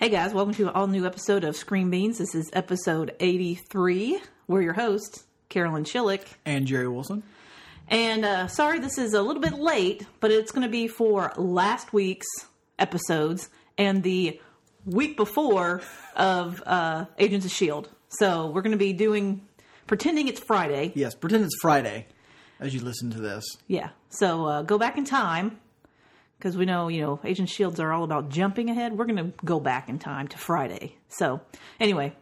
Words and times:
Hey 0.00 0.08
guys, 0.08 0.32
welcome 0.32 0.54
to 0.54 0.62
an 0.62 0.70
all 0.70 0.86
new 0.86 1.04
episode 1.04 1.44
of 1.44 1.54
Screen 1.54 1.90
Beans. 1.90 2.16
This 2.16 2.34
is 2.34 2.48
episode 2.54 3.14
83. 3.20 4.18
We're 4.48 4.62
your 4.62 4.72
hosts, 4.72 5.24
Carolyn 5.50 5.84
Schillick. 5.84 6.24
and 6.46 6.66
Jerry 6.66 6.88
Wilson. 6.88 7.22
And 7.86 8.24
uh, 8.24 8.46
sorry 8.46 8.78
this 8.78 8.96
is 8.96 9.12
a 9.12 9.20
little 9.20 9.42
bit 9.42 9.52
late, 9.52 10.06
but 10.20 10.30
it's 10.30 10.52
going 10.52 10.62
to 10.62 10.70
be 10.70 10.88
for 10.88 11.34
last 11.36 11.92
week's 11.92 12.26
episodes 12.78 13.50
and 13.76 14.02
the 14.02 14.40
week 14.86 15.18
before 15.18 15.82
of 16.16 16.62
uh, 16.64 17.04
Agents 17.18 17.44
of 17.44 17.52
S.H.I.E.L.D. 17.52 17.90
So 18.08 18.46
we're 18.46 18.62
going 18.62 18.72
to 18.72 18.78
be 18.78 18.94
doing, 18.94 19.46
pretending 19.86 20.28
it's 20.28 20.40
Friday. 20.40 20.92
Yes, 20.94 21.14
pretend 21.14 21.44
it's 21.44 21.60
Friday 21.60 22.06
as 22.58 22.72
you 22.72 22.80
listen 22.80 23.10
to 23.10 23.20
this. 23.20 23.44
Yeah. 23.66 23.90
So 24.08 24.46
uh, 24.46 24.62
go 24.62 24.78
back 24.78 24.96
in 24.96 25.04
time 25.04 25.60
because 26.40 26.56
we 26.56 26.64
know, 26.64 26.88
you 26.88 27.02
know, 27.02 27.20
Agent 27.22 27.50
Shields 27.50 27.78
are 27.80 27.92
all 27.92 28.02
about 28.02 28.30
jumping 28.30 28.70
ahead. 28.70 28.96
We're 28.96 29.04
going 29.04 29.18
to 29.18 29.32
go 29.44 29.60
back 29.60 29.90
in 29.90 29.98
time 29.98 30.26
to 30.28 30.38
Friday. 30.38 30.96
So 31.08 31.42
anyway, 31.78 32.14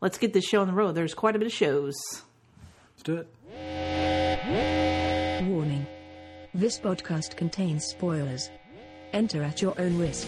let's 0.00 0.18
get 0.18 0.32
this 0.32 0.44
show 0.44 0.60
on 0.60 0.66
the 0.66 0.72
road. 0.72 0.96
There's 0.96 1.14
quite 1.14 1.36
a 1.36 1.38
bit 1.38 1.46
of 1.46 1.52
shows. 1.52 1.94
Let's 2.90 3.04
do 3.04 3.18
it. 3.18 3.28
Warning. 5.46 5.86
This 6.52 6.80
podcast 6.80 7.36
contains 7.36 7.84
spoilers. 7.84 8.50
Enter 9.12 9.44
at 9.44 9.62
your 9.62 9.80
own 9.80 9.98
risk. 9.98 10.26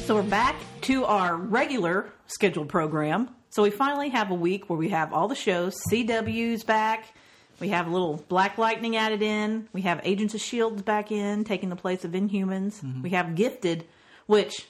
So 0.00 0.16
we're 0.16 0.22
back 0.22 0.56
to 0.82 1.04
our 1.04 1.36
regular 1.36 2.12
scheduled 2.26 2.68
program. 2.68 3.28
So 3.50 3.62
we 3.62 3.70
finally 3.70 4.08
have 4.08 4.32
a 4.32 4.34
week 4.34 4.68
where 4.68 4.78
we 4.78 4.88
have 4.88 5.12
all 5.12 5.28
the 5.28 5.36
shows. 5.36 5.80
CW's 5.88 6.64
back. 6.64 7.14
We 7.62 7.68
have 7.68 7.86
a 7.86 7.90
little 7.90 8.16
Black 8.26 8.58
Lightning 8.58 8.96
added 8.96 9.22
in. 9.22 9.68
We 9.72 9.82
have 9.82 10.00
Agents 10.02 10.34
of 10.34 10.40
Shields 10.40 10.82
back 10.82 11.12
in, 11.12 11.44
taking 11.44 11.68
the 11.68 11.76
place 11.76 12.04
of 12.04 12.10
Inhumans. 12.10 12.80
Mm-hmm. 12.80 13.02
We 13.02 13.10
have 13.10 13.36
Gifted, 13.36 13.84
which 14.26 14.66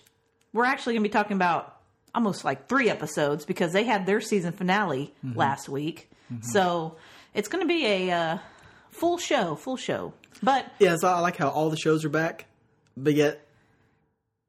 we're 0.52 0.66
actually 0.66 0.92
going 0.92 1.02
to 1.04 1.08
be 1.08 1.12
talking 1.12 1.34
about 1.34 1.78
almost 2.14 2.44
like 2.44 2.68
three 2.68 2.90
episodes 2.90 3.46
because 3.46 3.72
they 3.72 3.84
had 3.84 4.04
their 4.04 4.20
season 4.20 4.52
finale 4.52 5.14
mm-hmm. 5.24 5.38
last 5.38 5.70
week. 5.70 6.10
Mm-hmm. 6.30 6.42
So 6.42 6.96
it's 7.32 7.48
going 7.48 7.64
to 7.64 7.66
be 7.66 7.86
a 7.86 8.10
uh, 8.10 8.38
full 8.90 9.16
show, 9.16 9.54
full 9.54 9.78
show. 9.78 10.12
But 10.42 10.66
Yeah, 10.78 10.96
so 10.96 11.08
I 11.08 11.20
like 11.20 11.38
how 11.38 11.48
all 11.48 11.70
the 11.70 11.78
shows 11.78 12.04
are 12.04 12.10
back, 12.10 12.44
but 12.94 13.14
yet 13.14 13.46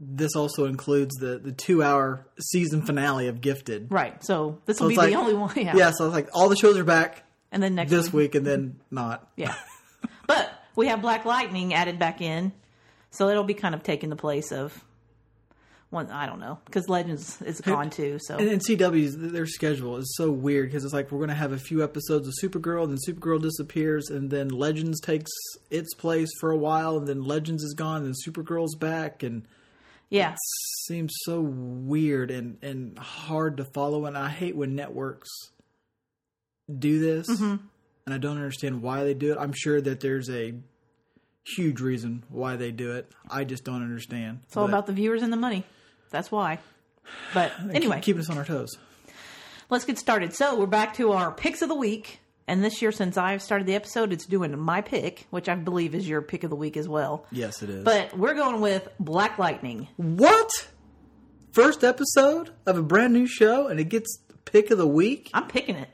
this 0.01 0.35
also 0.35 0.65
includes 0.65 1.15
the, 1.15 1.39
the 1.39 1.53
two 1.53 1.81
hour 1.81 2.27
season 2.41 2.81
finale 2.81 3.27
of 3.29 3.39
Gifted. 3.39 3.89
right, 3.89 4.21
so 4.21 4.59
this 4.65 4.79
So 4.79 4.83
will 4.83 4.89
be 4.89 4.95
it's 4.95 4.97
like- 4.97 5.11
the 5.11 5.17
only 5.17 5.33
one. 5.33 5.53
Yeah. 5.55 5.77
Yeah, 5.77 5.91
so 5.91 6.07
it's 6.07 6.13
like 6.13 6.27
all 6.33 6.49
the 6.49 6.57
shows 6.57 6.77
are 6.77 6.83
back 6.83 7.23
And 7.53 7.63
then 7.63 7.75
next 7.75 7.91
this 7.91 8.11
week 8.11 8.35
and 8.35 8.45
then 8.45 8.79
not. 8.91 9.29
Yeah. 9.37 9.55
but 10.27 10.51
we 10.75 10.87
have 10.87 11.01
Black 11.01 11.23
Lightning 11.23 11.73
added 11.73 11.99
back 11.99 12.19
in. 12.19 12.51
So 13.11 13.29
it'll 13.29 13.43
be 13.43 13.53
kind 13.53 13.75
of 13.75 13.83
taking 13.83 14.09
the 14.09 14.15
place 14.15 14.51
of 14.51 14.83
one 15.91 16.09
I 16.09 16.25
don't 16.25 16.39
know 16.39 16.57
because 16.65 16.89
Legends 16.89 17.41
is 17.43 17.61
gone 17.61 17.91
too. 17.91 18.17
So 18.19 18.37
And, 18.37 18.59
CW's 18.59 19.15
their 19.31 19.45
schedule 19.45 19.97
is 19.97 20.15
so 20.17 20.31
weird 20.31 20.69
because 20.69 20.83
it's 20.83 20.93
like 20.93 21.11
we're 21.11 21.19
going 21.19 21.29
to 21.29 21.35
have 21.35 21.51
a 21.51 21.59
few 21.59 21.83
episodes 21.83 22.27
of 22.27 22.33
Supergirl, 22.41 22.83
and 22.83 22.91
then 22.91 22.97
Supergirl 23.07 23.39
disappears, 23.39 24.09
and 24.09 24.31
then 24.31 24.49
Legends 24.49 24.99
takes 24.99 25.31
its 25.69 25.93
place 25.93 26.29
for 26.39 26.49
a 26.49 26.57
while, 26.57 26.97
and 26.97 27.07
then 27.07 27.23
Legends 27.23 27.61
is 27.61 27.75
gone, 27.75 27.97
and 27.97 28.07
then 28.07 28.15
Supergirl's 28.25 28.75
back, 28.75 29.21
and 29.21 29.43
yeah, 30.09 30.35
seems 30.85 31.13
so 31.23 31.41
weird 31.41 32.29
and 32.29 32.57
and 32.61 32.97
hard 32.97 33.57
to 33.57 33.65
follow 33.65 34.05
and 34.05 34.17
i 34.17 34.29
hate 34.29 34.55
when 34.55 34.75
networks 34.75 35.29
do 36.79 36.99
this 36.99 37.27
Mm-hmm. 37.29 37.55
and 38.05 38.13
i 38.15 38.17
don't 38.17 38.37
understand 38.37 38.81
why 38.81 39.03
they 39.03 39.13
do 39.13 39.31
it 39.31 39.37
i'm 39.39 39.53
sure 39.53 39.79
that 39.81 39.99
there's 39.99 40.29
a 40.29 40.53
huge 41.45 41.81
reason 41.81 42.23
why 42.29 42.55
they 42.55 42.71
do 42.71 42.93
it 42.93 43.11
i 43.29 43.43
just 43.43 43.63
don't 43.65 43.81
understand 43.83 44.39
it's 44.45 44.55
all 44.55 44.65
about 44.65 44.85
the 44.87 44.93
viewers 44.93 45.21
and 45.23 45.31
the 45.33 45.37
money. 45.37 45.63
That's 46.09 46.31
why. 46.31 46.59
But 47.33 47.51
anyway, 47.73 47.99
keeping 48.01 48.21
us 48.21 48.29
on 48.29 48.37
our 48.37 48.45
toes 48.45 48.77
let's 49.69 49.85
get 49.85 49.97
started. 49.97 50.33
So 50.35 50.55
we're 50.59 50.67
back 50.67 50.93
to 50.95 51.13
our 51.13 51.31
picks 51.31 51.61
of 51.63 51.69
the 51.69 51.75
week. 51.75 52.19
And 52.47 52.63
this 52.63 52.81
year, 52.81 52.91
since 52.91 53.17
I've 53.17 53.41
started 53.41 53.65
the 53.65 53.73
episode, 53.73 54.11
it's 54.13 54.25
doing 54.27 54.55
my 54.59 54.81
pick, 54.81 55.25
which 55.31 55.47
I 55.49 55.55
believe 55.55 55.95
is 55.95 56.07
your 56.07 56.21
pick 56.21 56.43
of 56.43 56.49
the 56.51 56.55
week 56.55 56.75
as 56.77 56.87
well. 56.87 57.25
yes 57.31 57.63
it 57.63 57.69
is 57.71 57.83
But 57.83 58.15
we're 58.17 58.35
going 58.35 58.61
with 58.61 58.87
Black 58.99 59.39
Lightning. 59.39 59.87
what 59.97 60.49
first 61.51 61.83
episode 61.83 62.51
of 62.67 62.77
a 62.77 62.83
brand 62.83 63.13
new 63.13 63.25
show 63.27 63.67
and 63.67 63.79
it 63.79 63.85
gets 63.85 64.19
pick 64.45 64.69
of 64.71 64.77
the 64.77 64.87
week 64.87 65.29
I'm 65.33 65.47
picking 65.47 65.75
it. 65.77 65.89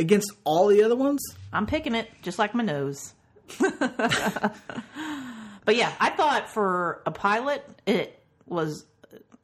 Against 0.00 0.32
all 0.44 0.66
the 0.66 0.82
other 0.82 0.96
ones 0.96 1.22
I'm 1.52 1.66
picking 1.66 1.94
it 1.94 2.08
just 2.22 2.38
like 2.38 2.54
my 2.54 2.62
nose. 2.62 3.14
but 3.58 4.54
yeah, 5.68 5.92
I 5.98 6.10
thought 6.10 6.48
for 6.48 7.02
a 7.06 7.10
pilot, 7.10 7.66
it 7.86 8.22
was. 8.46 8.86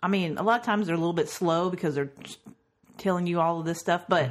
I 0.03 0.09
mean, 0.09 0.39
a 0.39 0.43
lot 0.43 0.61
of 0.61 0.67
times 0.67 0.87
they're 0.87 0.94
a 0.94 0.99
little 0.99 1.12
bit 1.12 1.28
slow 1.28 1.71
because 1.71 1.97
they're 1.97 2.12
telling 2.99 3.27
you 3.27 3.41
all 3.41 3.59
of 3.59 3.67
this 3.67 3.81
stuff. 3.81 4.05
But 4.09 4.31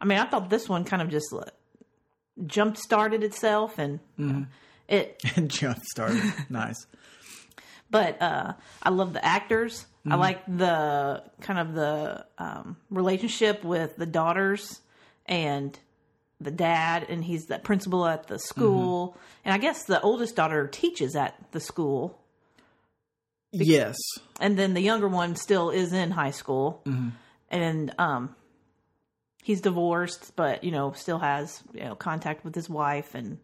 I 0.00 0.04
mean, 0.04 0.18
I 0.18 0.26
thought 0.26 0.50
this 0.50 0.68
one 0.68 0.84
kind 0.84 1.00
of 1.00 1.08
just 1.08 1.32
jump 2.46 2.76
started 2.76 3.22
itself 3.22 3.78
and 3.78 4.00
it. 4.88 5.22
and 5.36 5.50
jump 5.50 5.78
started 5.84 6.22
nice 6.50 6.86
But 7.90 8.20
uh, 8.20 8.54
I 8.82 8.90
love 8.90 9.14
the 9.14 9.24
actors. 9.24 9.86
I 10.08 10.16
like 10.16 10.44
the 10.46 11.22
kind 11.42 11.58
of 11.58 11.74
the 11.74 12.24
um, 12.38 12.78
relationship 12.90 13.62
with 13.62 13.96
the 13.96 14.06
daughters 14.06 14.80
and 15.30 15.78
the 16.42 16.50
dad, 16.50 17.06
and 17.08 17.24
he's 17.24 17.46
the 17.46 17.58
principal 17.58 18.06
at 18.06 18.26
the 18.26 18.38
school. 18.38 19.08
Mm-hmm. 19.08 19.18
And 19.46 19.54
I 19.54 19.58
guess 19.58 19.84
the 19.84 20.00
oldest 20.02 20.36
daughter 20.36 20.66
teaches 20.66 21.16
at 21.16 21.34
the 21.52 21.60
school, 21.60 22.18
yes 23.52 23.96
and 24.40 24.58
then 24.58 24.74
the 24.74 24.80
younger 24.80 25.06
one 25.06 25.36
still 25.36 25.70
is 25.70 25.92
in 25.92 26.10
high 26.10 26.30
school. 26.30 26.82
Mm-hmm. 26.86 27.10
And 27.50 27.94
um, 27.98 28.34
he's 29.42 29.60
divorced, 29.60 30.34
but 30.34 30.64
you 30.64 30.70
know 30.70 30.92
still 30.92 31.18
has 31.18 31.62
you 31.74 31.84
know 31.84 31.94
contact 31.94 32.44
with 32.44 32.54
his 32.54 32.68
wife, 32.68 33.14
and 33.14 33.38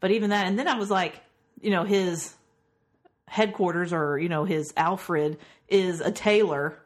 but 0.00 0.10
even 0.10 0.30
that. 0.30 0.46
And 0.46 0.58
then 0.58 0.68
I 0.68 0.78
was 0.78 0.90
like, 0.90 1.20
you 1.60 1.70
know, 1.70 1.84
his 1.84 2.34
headquarters 3.26 3.92
or 3.92 4.18
you 4.18 4.28
know 4.28 4.44
his 4.44 4.72
Alfred 4.76 5.38
is 5.68 6.00
a 6.00 6.12
tailor. 6.12 6.78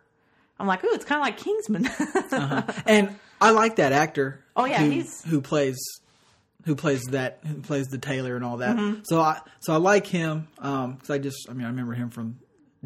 I'm 0.59 0.67
like, 0.67 0.85
ooh, 0.85 0.93
it's 0.93 1.05
kind 1.05 1.21
of 1.21 1.27
like 1.27 1.39
Kingsman. 1.39 1.91
Uh-huh. 2.33 2.63
and 2.87 3.19
I 3.43 3.51
like 3.51 3.77
that 3.77 3.93
actor. 3.93 4.45
Oh, 4.57 4.65
yeah, 4.65 4.79
who, 4.83 4.91
he's- 4.91 5.23
who 5.25 5.41
plays 5.41 5.79
who 6.65 6.77
plays 6.77 7.03
that 7.11 7.41
who 7.45 7.55
plays 7.61 7.89
the 7.89 7.99
tailor 7.99 8.37
and 8.37 8.45
all 8.45 8.59
that. 8.59 8.77
Mm-hmm. 8.77 9.01
So 9.05 9.21
I 9.21 9.41
so 9.61 9.73
I 9.73 9.79
like 9.79 10.07
him 10.07 10.49
because 10.57 11.11
I 11.11 11.19
just 11.19 11.49
I 11.51 11.53
mean 11.55 11.65
I 11.65 11.69
remember 11.71 11.95
him 11.95 12.11
from 12.11 12.39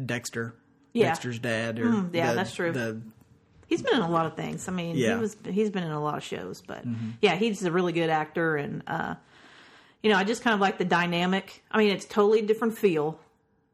Dexter. 0.03 0.55
Yeah. 0.93 1.05
Mm, 1.05 1.09
Dexter's 1.09 1.39
dad. 1.39 1.79
Or 1.79 2.09
yeah, 2.11 2.29
the- 2.29 2.35
that's 2.35 2.55
true. 2.55 2.71
The, 2.71 3.01
he's 3.67 3.81
been 3.83 3.95
in 3.95 4.01
a 4.01 4.09
lot 4.09 4.25
of 4.25 4.35
things. 4.35 4.67
I 4.67 4.71
mean, 4.71 4.95
he 4.95 5.03
Yeah. 5.03 5.11
Mm-hmm. 5.11 5.21
was 5.21 5.37
he's 5.49 5.69
been 5.69 5.83
in 5.83 5.91
a 5.91 6.01
lot 6.01 6.17
of 6.17 6.23
shows, 6.23 6.61
but 6.65 6.83
yeah, 7.21 7.35
he's 7.35 7.63
a 7.63 7.71
really 7.71 7.93
good 7.93 8.09
actor, 8.09 8.55
and 8.55 8.81
uh, 8.87 9.15
you 10.01 10.09
know, 10.11 10.17
I 10.17 10.23
just 10.23 10.41
kind 10.41 10.53
of 10.55 10.59
like 10.59 10.77
the 10.79 10.85
dynamic. 10.85 11.63
I 11.69 11.77
mean, 11.77 11.91
it's 11.91 12.05
totally 12.05 12.41
different 12.41 12.77
feel, 12.77 13.19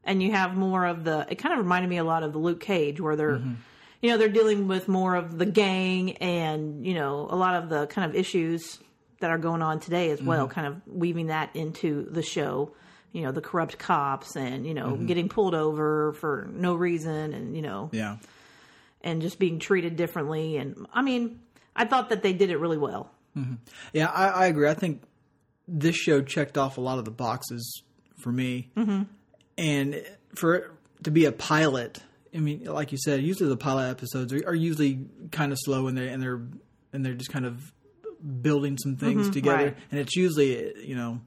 and 0.04 0.22
you 0.22 0.32
have 0.32 0.54
more 0.54 0.84
of 0.84 1.04
the. 1.04 1.26
It 1.30 1.36
kind 1.36 1.52
of 1.54 1.58
reminded 1.60 1.88
me 1.88 1.96
a 1.98 2.04
lot 2.04 2.22
of 2.24 2.32
the 2.32 2.38
Luke 2.38 2.60
Cage, 2.60 3.00
where 3.00 3.16
they're. 3.16 3.36
Mm-hmm. 3.38 3.54
You 4.02 4.10
know, 4.10 4.18
they're 4.18 4.28
dealing 4.28 4.68
with 4.68 4.86
more 4.88 5.14
of 5.14 5.38
the 5.38 5.46
gang 5.46 6.16
and, 6.18 6.86
you 6.86 6.94
know, 6.94 7.26
a 7.30 7.36
lot 7.36 7.62
of 7.62 7.68
the 7.70 7.86
kind 7.86 8.10
of 8.10 8.16
issues 8.16 8.78
that 9.20 9.30
are 9.30 9.38
going 9.38 9.62
on 9.62 9.80
today 9.80 10.10
as 10.10 10.18
Mm-hmm. 10.18 10.28
well, 10.28 10.48
kind 10.48 10.66
of 10.66 10.82
weaving 10.86 11.28
that 11.28 11.54
into 11.56 12.06
the 12.10 12.22
show. 12.22 12.72
You 13.12 13.22
know, 13.22 13.32
the 13.32 13.40
corrupt 13.40 13.78
cops 13.78 14.36
and, 14.36 14.66
you 14.66 14.74
know, 14.74 14.88
Mm-hmm. 14.88 15.06
getting 15.06 15.28
pulled 15.28 15.54
over 15.54 16.12
for 16.14 16.50
no 16.52 16.74
reason 16.74 17.32
and, 17.32 17.54
you 17.56 17.62
know, 17.62 17.88
yeah. 17.92 18.16
and 19.02 19.22
just 19.22 19.38
being 19.38 19.58
treated 19.60 19.96
differently. 19.96 20.56
And 20.56 20.86
I 20.92 21.00
mean, 21.02 21.40
I 21.76 21.84
thought 21.84 22.10
that 22.10 22.22
they 22.22 22.32
did 22.32 22.50
it 22.50 22.58
really 22.58 22.78
well. 22.78 23.10
Yeah, 23.92 24.08
I, 24.10 24.28
I 24.28 24.46
agree. 24.46 24.68
I 24.68 24.74
think 24.74 25.02
this 25.66 25.96
show 25.96 26.22
checked 26.22 26.58
off 26.58 26.76
a 26.76 26.80
lot 26.80 26.98
of 26.98 27.04
the 27.04 27.10
boxes 27.10 27.82
for 28.20 28.30
me, 28.30 28.70
mm-hmm. 28.76 29.02
and 29.58 30.04
for 30.36 30.54
it 30.54 30.70
to 31.04 31.10
be 31.10 31.24
a 31.24 31.32
pilot. 31.32 32.00
I 32.34 32.38
mean, 32.38 32.64
like 32.64 32.92
you 32.92 32.98
said, 32.98 33.22
usually 33.22 33.48
the 33.48 33.56
pilot 33.56 33.90
episodes 33.90 34.32
are, 34.32 34.40
are 34.46 34.54
usually 34.54 35.06
kind 35.30 35.52
of 35.52 35.58
slow, 35.60 35.86
and 35.86 35.96
they 35.96 36.08
and 36.08 36.22
they're 36.22 36.42
and 36.92 37.04
they're 37.04 37.14
just 37.14 37.30
kind 37.30 37.46
of 37.46 37.72
building 38.42 38.78
some 38.78 38.96
things 38.96 39.22
mm-hmm, 39.22 39.32
together, 39.32 39.64
right. 39.64 39.76
and 39.90 40.00
it's 40.00 40.16
usually 40.16 40.86
you 40.86 40.94
know 40.94 41.20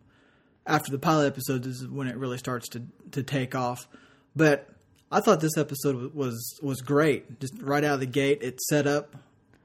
after 0.66 0.92
the 0.92 1.00
pilot 1.00 1.28
episodes 1.28 1.66
is 1.66 1.88
when 1.88 2.08
it 2.08 2.18
really 2.18 2.38
starts 2.38 2.68
to 2.70 2.84
to 3.12 3.24
take 3.24 3.56
off. 3.56 3.88
But 4.36 4.70
I 5.12 5.22
thought 5.22 5.40
this 5.40 5.58
episode 5.58 6.14
was 6.14 6.60
was 6.62 6.82
great. 6.82 7.40
Just 7.40 7.54
right 7.62 7.84
out 7.84 7.96
of 7.96 8.00
the 8.00 8.06
gate, 8.06 8.40
it 8.42 8.60
set 8.62 8.86
up 8.86 9.16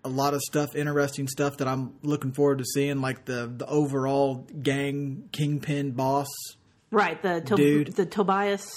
a 0.05 0.09
lot 0.09 0.35
of 0.35 0.41
stuff, 0.41 0.75
interesting 0.75 1.29
stuff 1.29 1.59
that 1.59 1.69
I'm 1.69 1.95
looking 2.03 2.33
forward 2.33 2.59
to 2.59 2.65
seeing, 2.65 3.01
like 3.01 3.25
the 3.25 3.53
the 3.55 3.67
overall 3.67 4.47
gang 4.63 5.29
kingpin 5.33 5.93
boss. 5.93 6.29
Right. 6.91 7.21
The 7.23 7.41
to- 7.41 7.57
Dude. 7.57 7.95
the 7.95 8.07
Tobias. 8.07 8.71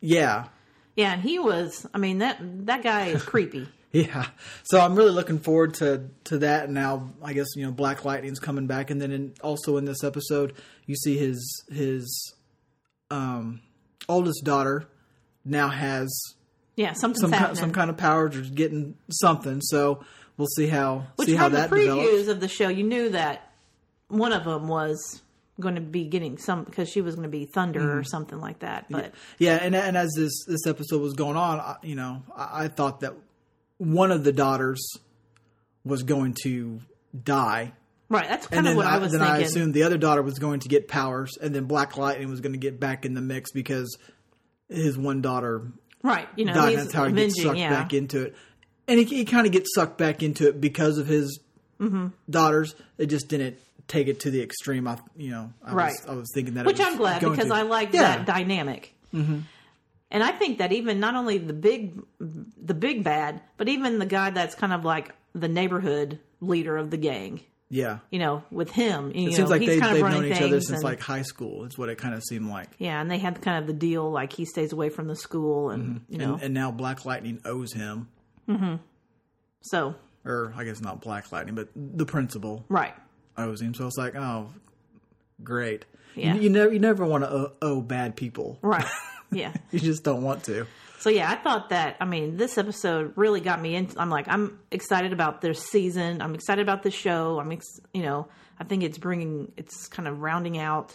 Yeah, 0.00 0.48
Yeah, 0.96 1.14
and 1.14 1.22
he 1.22 1.38
was. 1.38 1.86
I 1.94 1.98
mean 1.98 2.18
that 2.18 2.38
that 2.66 2.82
guy 2.82 3.06
is 3.06 3.22
creepy. 3.22 3.68
Yeah, 3.94 4.28
so 4.62 4.80
I'm 4.80 4.94
really 4.94 5.10
looking 5.10 5.38
forward 5.38 5.74
to 5.74 6.08
to 6.24 6.38
that. 6.38 6.64
And 6.64 6.72
now 6.72 7.10
I 7.22 7.34
guess 7.34 7.48
you 7.54 7.66
know 7.66 7.72
Black 7.72 8.06
Lightning's 8.06 8.38
coming 8.40 8.66
back, 8.66 8.88
and 8.90 8.98
then 9.02 9.12
in, 9.12 9.34
also 9.42 9.76
in 9.76 9.84
this 9.84 10.02
episode 10.02 10.54
you 10.86 10.96
see 10.96 11.18
his 11.18 11.62
his 11.70 12.34
um, 13.10 13.60
oldest 14.08 14.44
daughter 14.44 14.88
now 15.44 15.68
has 15.68 16.10
Yeah, 16.74 16.94
some 16.94 17.12
kind, 17.12 17.54
some 17.54 17.72
kind 17.72 17.90
of 17.90 17.98
powers 17.98 18.34
or 18.34 18.40
getting 18.40 18.96
something. 19.10 19.60
So 19.60 20.02
we'll 20.38 20.48
see 20.56 20.68
how 20.68 21.08
Which 21.16 21.28
see 21.28 21.34
how 21.34 21.50
that 21.50 21.68
the 21.68 21.76
previews 21.76 21.84
develops. 22.06 22.28
of 22.28 22.40
the 22.40 22.48
show, 22.48 22.68
you 22.68 22.84
knew 22.84 23.10
that 23.10 23.52
one 24.08 24.32
of 24.32 24.44
them 24.44 24.68
was 24.68 25.20
going 25.60 25.74
to 25.74 25.80
be 25.80 26.04
getting 26.06 26.38
some 26.38 26.64
because 26.64 26.88
she 26.88 27.00
was 27.00 27.14
going 27.14 27.24
to 27.24 27.30
be 27.30 27.44
Thunder 27.44 27.80
Mm-hmm. 27.80 27.98
or 27.98 28.04
something 28.04 28.40
like 28.40 28.60
that. 28.60 28.86
But 28.90 29.12
Yeah, 29.38 29.56
and 29.60 29.74
and 29.76 29.96
as 29.96 30.12
this 30.16 30.44
this 30.46 30.66
episode 30.66 31.00
was 31.02 31.12
going 31.14 31.36
on, 31.36 31.60
I, 31.60 31.76
you 31.82 31.94
know, 31.94 32.22
I, 32.36 32.64
I 32.64 32.68
thought 32.68 33.00
that 33.00 33.14
one 33.78 34.10
of 34.10 34.24
the 34.24 34.32
daughters 34.32 34.82
was 35.84 36.02
going 36.04 36.34
to 36.44 36.80
die, 37.24 37.72
right, 38.08 38.28
that's 38.28 38.46
kind 38.46 38.66
of 38.68 38.76
what 38.76 38.86
I, 38.86 38.96
I, 38.96 38.98
was 38.98 39.12
then 39.12 39.20
thinking. 39.20 39.36
I 39.36 39.40
assumed 39.46 39.74
the 39.74 39.82
other 39.82 39.98
daughter 39.98 40.22
was 40.22 40.38
going 40.38 40.60
to 40.60 40.68
get 40.68 40.86
powers, 40.88 41.36
and 41.42 41.54
then 41.54 41.64
Black 41.64 41.96
Lightning 41.96 42.30
was 42.30 42.40
going 42.40 42.52
to 42.52 42.58
get 42.58 42.78
back 42.78 43.04
in 43.04 43.14
the 43.14 43.20
mix 43.20 43.50
because 43.52 43.96
his 44.68 44.96
one 44.96 45.20
daughter 45.22 45.72
right, 46.02 46.28
you 46.36 46.44
know, 46.44 46.54
died. 46.54 46.78
That's 46.78 46.92
how 46.92 47.06
he 47.06 47.12
gets 47.12 47.42
sucked 47.42 47.58
Yeah, 47.58 47.70
back 47.70 47.92
into 47.92 48.22
it, 48.22 48.36
and 48.88 48.98
he, 49.00 49.04
he 49.04 49.24
kind 49.24 49.46
of 49.46 49.52
gets 49.52 49.74
sucked 49.74 49.98
back 49.98 50.22
into 50.22 50.48
it 50.48 50.60
because 50.60 50.98
of 50.98 51.06
his 51.06 51.40
Mm-hmm. 51.80 52.08
daughters. 52.30 52.76
It 52.96 53.06
just 53.06 53.26
didn't 53.26 53.58
take 53.88 54.08
it 54.08 54.20
to 54.20 54.30
the 54.30 54.42
extreme. 54.42 54.86
I, 54.88 54.98
you 55.16 55.30
know, 55.30 55.52
I 55.64 55.74
Right. 55.74 55.92
was, 55.92 56.06
I 56.08 56.14
was 56.14 56.30
thinking 56.34 56.54
that, 56.54 56.66
which 56.66 56.80
I'm 56.80 56.96
glad 56.96 57.20
because 57.20 57.46
to. 57.48 57.54
I 57.54 57.62
like 57.62 57.92
Yeah. 57.92 58.16
that 58.16 58.26
dynamic. 58.26 58.94
Mm-hmm. 59.14 59.40
And 60.10 60.22
I 60.22 60.30
think 60.32 60.58
that 60.58 60.72
even 60.72 61.00
not 61.00 61.14
only 61.14 61.38
the 61.38 61.52
big, 61.54 62.02
the 62.20 62.74
big 62.74 63.02
bad, 63.02 63.40
but 63.56 63.68
even 63.68 63.98
the 63.98 64.06
guy 64.06 64.30
that's 64.30 64.54
kind 64.54 64.72
of 64.72 64.84
like 64.84 65.14
the 65.34 65.48
neighborhood 65.48 66.18
leader 66.40 66.76
of 66.76 66.90
the 66.90 66.96
gang. 66.98 67.40
Yeah, 67.70 68.00
You 68.10 68.18
know, 68.18 68.44
with 68.50 68.70
him, 68.70 69.12
you 69.14 69.28
it 69.28 69.30
know, 69.30 69.36
seems 69.36 69.48
like 69.48 69.62
he's 69.62 69.70
they, 69.70 69.78
kind 69.80 69.96
of 69.96 70.02
they've 70.02 70.12
known 70.12 70.26
each 70.26 70.42
other 70.42 70.60
since 70.60 70.70
and- 70.80 70.84
like 70.84 71.00
high 71.00 71.22
school. 71.22 71.64
Is 71.64 71.78
what 71.78 71.88
it 71.88 71.96
kind 71.96 72.14
of 72.14 72.22
seemed 72.22 72.50
like. 72.50 72.68
yeah, 72.78 73.00
and 73.00 73.10
they 73.10 73.16
had 73.16 73.40
kind 73.40 73.56
of 73.58 73.66
the 73.66 73.72
deal 73.72 74.10
like 74.10 74.30
he 74.34 74.44
stays 74.44 74.72
away 74.74 74.90
from 74.90 75.06
the 75.08 75.16
school, 75.16 75.70
and 75.70 76.02
you 76.10 76.18
know, 76.18 76.34
and, 76.34 76.42
and 76.42 76.54
now 76.54 76.70
Black 76.70 77.06
Lightning 77.06 77.40
owes 77.46 77.72
him, 77.72 78.08
Mm-hmm. 78.46 78.74
so 79.62 79.94
or 80.24 80.52
I 80.54 80.64
guess 80.64 80.82
not 80.82 81.00
Black 81.00 81.32
Lightning, 81.32 81.54
but 81.54 81.68
the 81.74 82.04
principal 82.04 82.66
right, 82.68 82.94
owes 83.36 83.60
him. 83.62 83.74
So 83.74 83.86
it's 83.86 83.96
like, 83.96 84.14
oh, 84.16 84.48
great. 85.42 85.84
Yeah. 86.14 86.34
You, 86.34 86.42
you 86.42 86.50
never, 86.50 86.72
you 86.72 86.78
never 86.78 87.04
want 87.06 87.24
to 87.24 87.30
owe, 87.32 87.52
owe 87.62 87.80
bad 87.80 88.16
people. 88.16 88.58
right, 88.62 88.86
yeah. 89.32 89.52
You 89.70 89.78
just 89.80 90.04
don't 90.04 90.22
want 90.22 90.44
to. 90.44 90.66
So 90.98 91.10
yeah, 91.10 91.30
I 91.30 91.34
thought 91.36 91.70
that. 91.70 91.96
I 92.00 92.04
mean, 92.04 92.36
this 92.36 92.58
episode 92.58 93.14
really 93.16 93.40
got 93.40 93.60
me 93.60 93.74
into. 93.74 93.98
I'm 94.00 94.10
like, 94.10 94.28
I'm 94.28 94.60
excited 94.70 95.12
about 95.12 95.40
this 95.40 95.58
season. 95.64 96.22
I'm 96.22 96.34
excited 96.34 96.62
about 96.62 96.82
this 96.84 96.94
show. 96.94 97.40
I'm, 97.40 97.50
ex, 97.50 97.66
you 97.92 98.02
know, 98.02 98.28
I 98.60 98.64
think 98.64 98.82
it's 98.84 98.98
bringing, 98.98 99.50
it's 99.56 99.88
kind 99.88 100.06
of 100.08 100.20
rounding 100.20 100.58
out 100.58 100.94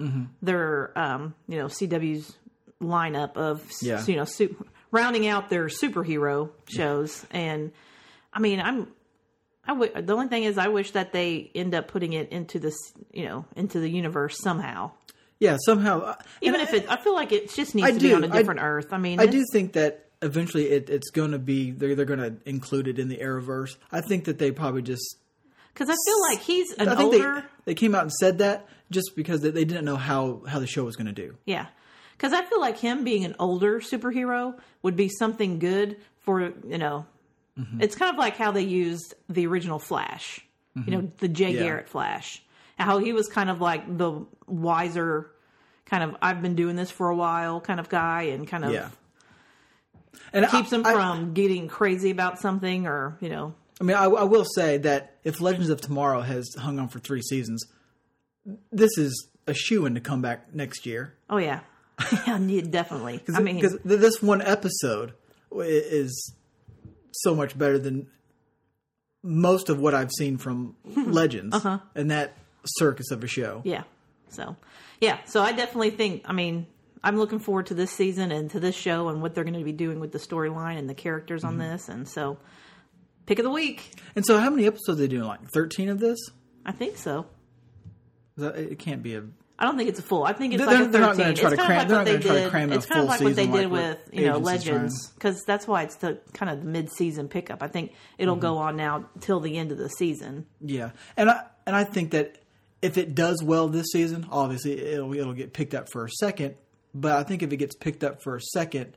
Mm-hmm. 0.00 0.24
their, 0.42 0.90
um, 0.98 1.34
you 1.46 1.56
know, 1.56 1.66
CW's 1.66 2.36
lineup 2.82 3.36
of, 3.36 3.64
Yeah. 3.80 4.04
you 4.06 4.16
know, 4.16 4.24
su- 4.24 4.56
rounding 4.90 5.28
out 5.28 5.48
their 5.50 5.66
superhero 5.66 6.50
shows. 6.68 7.24
And 7.30 7.70
I 8.32 8.40
mean, 8.40 8.60
I'm. 8.60 8.88
I 9.66 9.72
w- 9.72 9.92
the 10.00 10.12
only 10.14 10.28
thing 10.28 10.44
is, 10.44 10.58
I 10.58 10.68
wish 10.68 10.90
that 10.92 11.12
they 11.12 11.50
end 11.54 11.74
up 11.74 11.88
putting 11.88 12.12
it 12.12 12.30
into 12.30 12.58
this, 12.58 12.76
you 13.12 13.24
know, 13.24 13.44
into 13.56 13.80
the 13.80 13.88
universe 13.88 14.38
somehow. 14.42 14.90
Yeah, 15.40 15.56
somehow. 15.64 16.00
uh, 16.00 16.14
Even 16.42 16.60
and 16.60 16.68
if 16.68 16.74
it, 16.74 16.86
I 16.90 16.96
feel 16.96 17.14
like 17.14 17.32
it 17.32 17.52
just 17.52 17.74
needs 17.74 17.88
I 17.88 17.92
to 17.92 17.98
be 18.00 18.12
on 18.14 18.24
a 18.24 18.28
different 18.28 18.60
Earth. 18.62 18.92
I 18.92 18.98
mean, 18.98 19.20
I 19.20 19.26
do 19.26 19.44
think 19.52 19.72
that 19.72 20.06
eventually 20.22 20.68
it, 20.70 20.88
it's 20.90 21.10
going 21.10 21.32
to 21.32 21.38
be 21.38 21.70
they're 21.70 21.94
they're 21.94 22.04
going 22.04 22.20
to 22.20 22.34
include 22.48 22.88
it 22.88 22.98
in 22.98 23.08
the 23.08 23.16
Arrowverse. 23.18 23.76
I 23.90 24.00
think 24.00 24.24
that 24.26 24.38
they 24.38 24.52
probably 24.52 24.82
just 24.82 25.16
Because 25.72 25.88
I 25.90 25.96
feel 26.06 26.20
like 26.22 26.40
he's 26.40 26.72
an 26.72 26.88
I 26.88 26.94
think 26.94 27.14
older, 27.14 27.34
they 27.40 27.72
they 27.72 27.74
came 27.74 27.94
out 27.94 28.02
and 28.02 28.12
said 28.12 28.38
that 28.38 28.68
just 28.90 29.16
because 29.16 29.40
they, 29.40 29.50
they 29.50 29.64
didn't 29.64 29.84
know 29.84 29.96
how 29.96 30.42
how 30.46 30.60
the 30.60 30.66
show 30.66 30.84
was 30.84 30.96
going 30.96 31.06
to 31.06 31.12
do. 31.12 31.36
yeah. 31.46 31.66
Because 32.16 32.32
I 32.32 32.44
feel 32.44 32.60
like 32.60 32.78
him 32.78 33.02
being 33.02 33.24
an 33.24 33.34
older 33.40 33.80
superhero 33.80 34.56
would 34.82 34.94
be 34.94 35.08
something 35.08 35.58
good 35.58 35.96
for 36.20 36.52
you 36.66 36.78
know. 36.78 37.06
Mm-hmm. 37.58 37.80
It's 37.82 37.94
kind 37.94 38.10
of 38.12 38.18
like 38.18 38.36
how 38.36 38.50
they 38.50 38.62
used 38.62 39.14
the 39.28 39.46
original 39.46 39.78
Flash, 39.78 40.40
you 40.74 40.90
know, 40.90 41.10
the 41.18 41.28
Jay 41.28 41.46
Mm-hmm. 41.50 41.54
Yeah. 41.56 41.62
Garrick 41.62 41.88
Flash. 41.88 42.42
How 42.76 42.98
he 42.98 43.12
was 43.12 43.28
kind 43.28 43.48
of 43.48 43.60
like 43.60 43.96
the 43.98 44.26
wiser, 44.48 45.30
kind 45.86 46.02
of 46.02 46.16
I've 46.20 46.42
been 46.42 46.56
doing 46.56 46.74
this 46.74 46.90
for 46.90 47.08
a 47.10 47.14
while 47.16 47.60
kind 47.60 47.78
of 47.78 47.88
guy, 47.88 48.22
and 48.22 48.48
kind 48.48 48.64
of 48.64 48.72
Yeah, 48.72 48.88
and 50.32 50.44
keeps 50.48 50.72
I, 50.72 50.76
him 50.76 50.86
I- 50.86 50.92
from 50.92 51.34
getting 51.34 51.68
crazy 51.68 52.10
about 52.10 52.40
something 52.40 52.86
or 52.86 53.16
you 53.20 53.28
know. 53.28 53.54
I 53.80 53.84
mean, 53.84 53.96
I, 53.96 54.04
I 54.04 54.22
will 54.24 54.44
say 54.44 54.78
that 54.78 55.16
if 55.24 55.40
Legends 55.40 55.68
of 55.68 55.80
Tomorrow 55.80 56.20
has 56.20 56.48
hung 56.58 56.78
on 56.78 56.88
for 56.88 57.00
three 57.00 57.22
seasons, 57.22 57.64
this 58.72 58.96
is 58.98 59.28
a 59.48 59.54
shoe 59.54 59.84
in 59.86 59.94
to 59.94 60.00
come 60.00 60.22
back 60.22 60.54
next 60.54 60.86
year. 60.86 61.14
Oh 61.30 61.36
yeah, 61.38 61.60
yeah, 62.26 62.38
yeah, 62.46 62.60
definitely. 62.62 63.20
I 63.34 63.40
mean, 63.40 63.56
because 63.56 63.78
this 63.84 64.20
one 64.22 64.42
episode 64.42 65.12
is 65.52 66.32
so 67.22 67.34
much 67.34 67.56
better 67.56 67.78
than 67.78 68.08
most 69.22 69.68
of 69.68 69.80
what 69.80 69.94
I've 69.94 70.10
seen 70.10 70.36
from 70.36 70.76
Legends 70.84 71.64
and 71.94 72.10
that 72.10 72.36
circus 72.64 73.10
of 73.10 73.24
a 73.24 73.26
show. 73.26 73.62
Yeah. 73.64 73.84
So, 74.28 74.56
yeah. 75.00 75.18
So 75.24 75.40
I 75.42 75.52
definitely 75.52 75.90
think, 75.90 76.22
I 76.26 76.32
mean, 76.32 76.66
I'm 77.02 77.16
looking 77.16 77.38
forward 77.38 77.66
to 77.66 77.74
this 77.74 77.90
season 77.90 78.32
and 78.32 78.50
to 78.50 78.60
this 78.60 78.74
show 78.74 79.08
and 79.08 79.22
what 79.22 79.34
they're 79.34 79.44
going 79.44 79.58
to 79.58 79.64
be 79.64 79.72
doing 79.72 80.00
with 80.00 80.12
the 80.12 80.18
storyline 80.18 80.78
and 80.78 80.88
the 80.88 80.94
characters 80.94 81.42
Mm-hmm. 81.42 81.48
on 81.48 81.58
this. 81.58 81.88
And 81.88 82.08
so, 82.08 82.38
pick 83.26 83.38
of 83.38 83.44
the 83.44 83.50
week. 83.50 83.90
And 84.16 84.24
so, 84.26 84.38
how 84.38 84.50
many 84.50 84.66
episodes 84.66 84.98
are 84.98 85.02
they 85.02 85.08
doing? 85.08 85.24
Like 85.24 85.40
thirteen 85.52 85.88
of 85.88 86.00
this? 86.00 86.18
I 86.66 86.72
think 86.72 86.96
so. 86.96 87.26
That- 88.36 88.56
It 88.56 88.78
can't 88.78 89.02
be 89.02 89.14
a. 89.16 89.24
I 89.58 89.64
don't 89.66 89.76
think 89.76 89.88
it's 89.88 90.00
a 90.00 90.02
full. 90.02 90.24
I 90.24 90.32
think 90.32 90.52
it's 90.54 90.60
They're- 90.64 90.66
like 90.66 90.74
a 90.88 90.90
13. 90.90 90.90
they're 90.92 91.00
not 91.00 91.16
gonna 91.16 91.30
it's 91.30 91.40
try 91.40 91.50
to 91.50 91.56
kind 91.56 91.66
cram- 91.68 91.80
of 91.86 91.90
like 91.90 91.98
what 91.98 92.04
they 92.04 92.12
gonna 92.12 92.22
try 92.22 92.60
to 92.60 92.66
did. 92.66 92.72
a 92.72 92.76
It's 92.76 92.86
kind 92.86 93.00
of 93.02 93.06
like 93.08 93.20
what 93.20 93.36
they 93.36 93.46
did 93.46 93.52
like 93.52 93.70
with, 93.70 93.98
you 94.12 94.26
know, 94.26 94.36
Agents 94.36 94.50
is 94.52 94.64
trying. 94.64 94.74
Legends. 94.76 95.08
Because 95.14 95.42
that's 95.46 95.68
why 95.68 95.82
it's 95.84 95.96
the 95.96 96.18
kind 96.32 96.50
of 96.50 96.58
the 96.60 96.64
mid-season 96.68 97.28
pickup. 97.28 97.62
I 97.62 97.68
think 97.68 97.92
it'll 98.18 98.34
go 98.36 98.54
Mm-hmm. 98.54 98.62
on 98.68 98.76
now 98.76 99.04
till 99.20 99.38
the 99.40 99.56
end 99.56 99.70
of 99.70 99.78
the 99.78 99.88
season. 99.88 100.46
Yeah, 100.60 100.90
and 101.16 101.30
I 101.30 101.44
and 101.66 101.76
I 101.76 101.84
think 101.84 102.10
that 102.10 102.38
if 102.82 102.98
it 102.98 103.14
does 103.14 103.42
well 103.44 103.68
this 103.68 103.86
season, 103.92 104.26
obviously 104.30 104.78
it'll 104.80 105.14
it'll 105.14 105.32
get 105.34 105.52
picked 105.52 105.72
up 105.74 105.88
for 105.92 106.04
a 106.04 106.10
second. 106.10 106.56
But 106.92 107.12
I 107.12 107.22
think 107.22 107.42
if 107.44 107.52
it 107.52 107.56
gets 107.58 107.76
picked 107.76 108.02
up 108.02 108.22
for 108.22 108.34
a 108.36 108.40
second, 108.40 108.96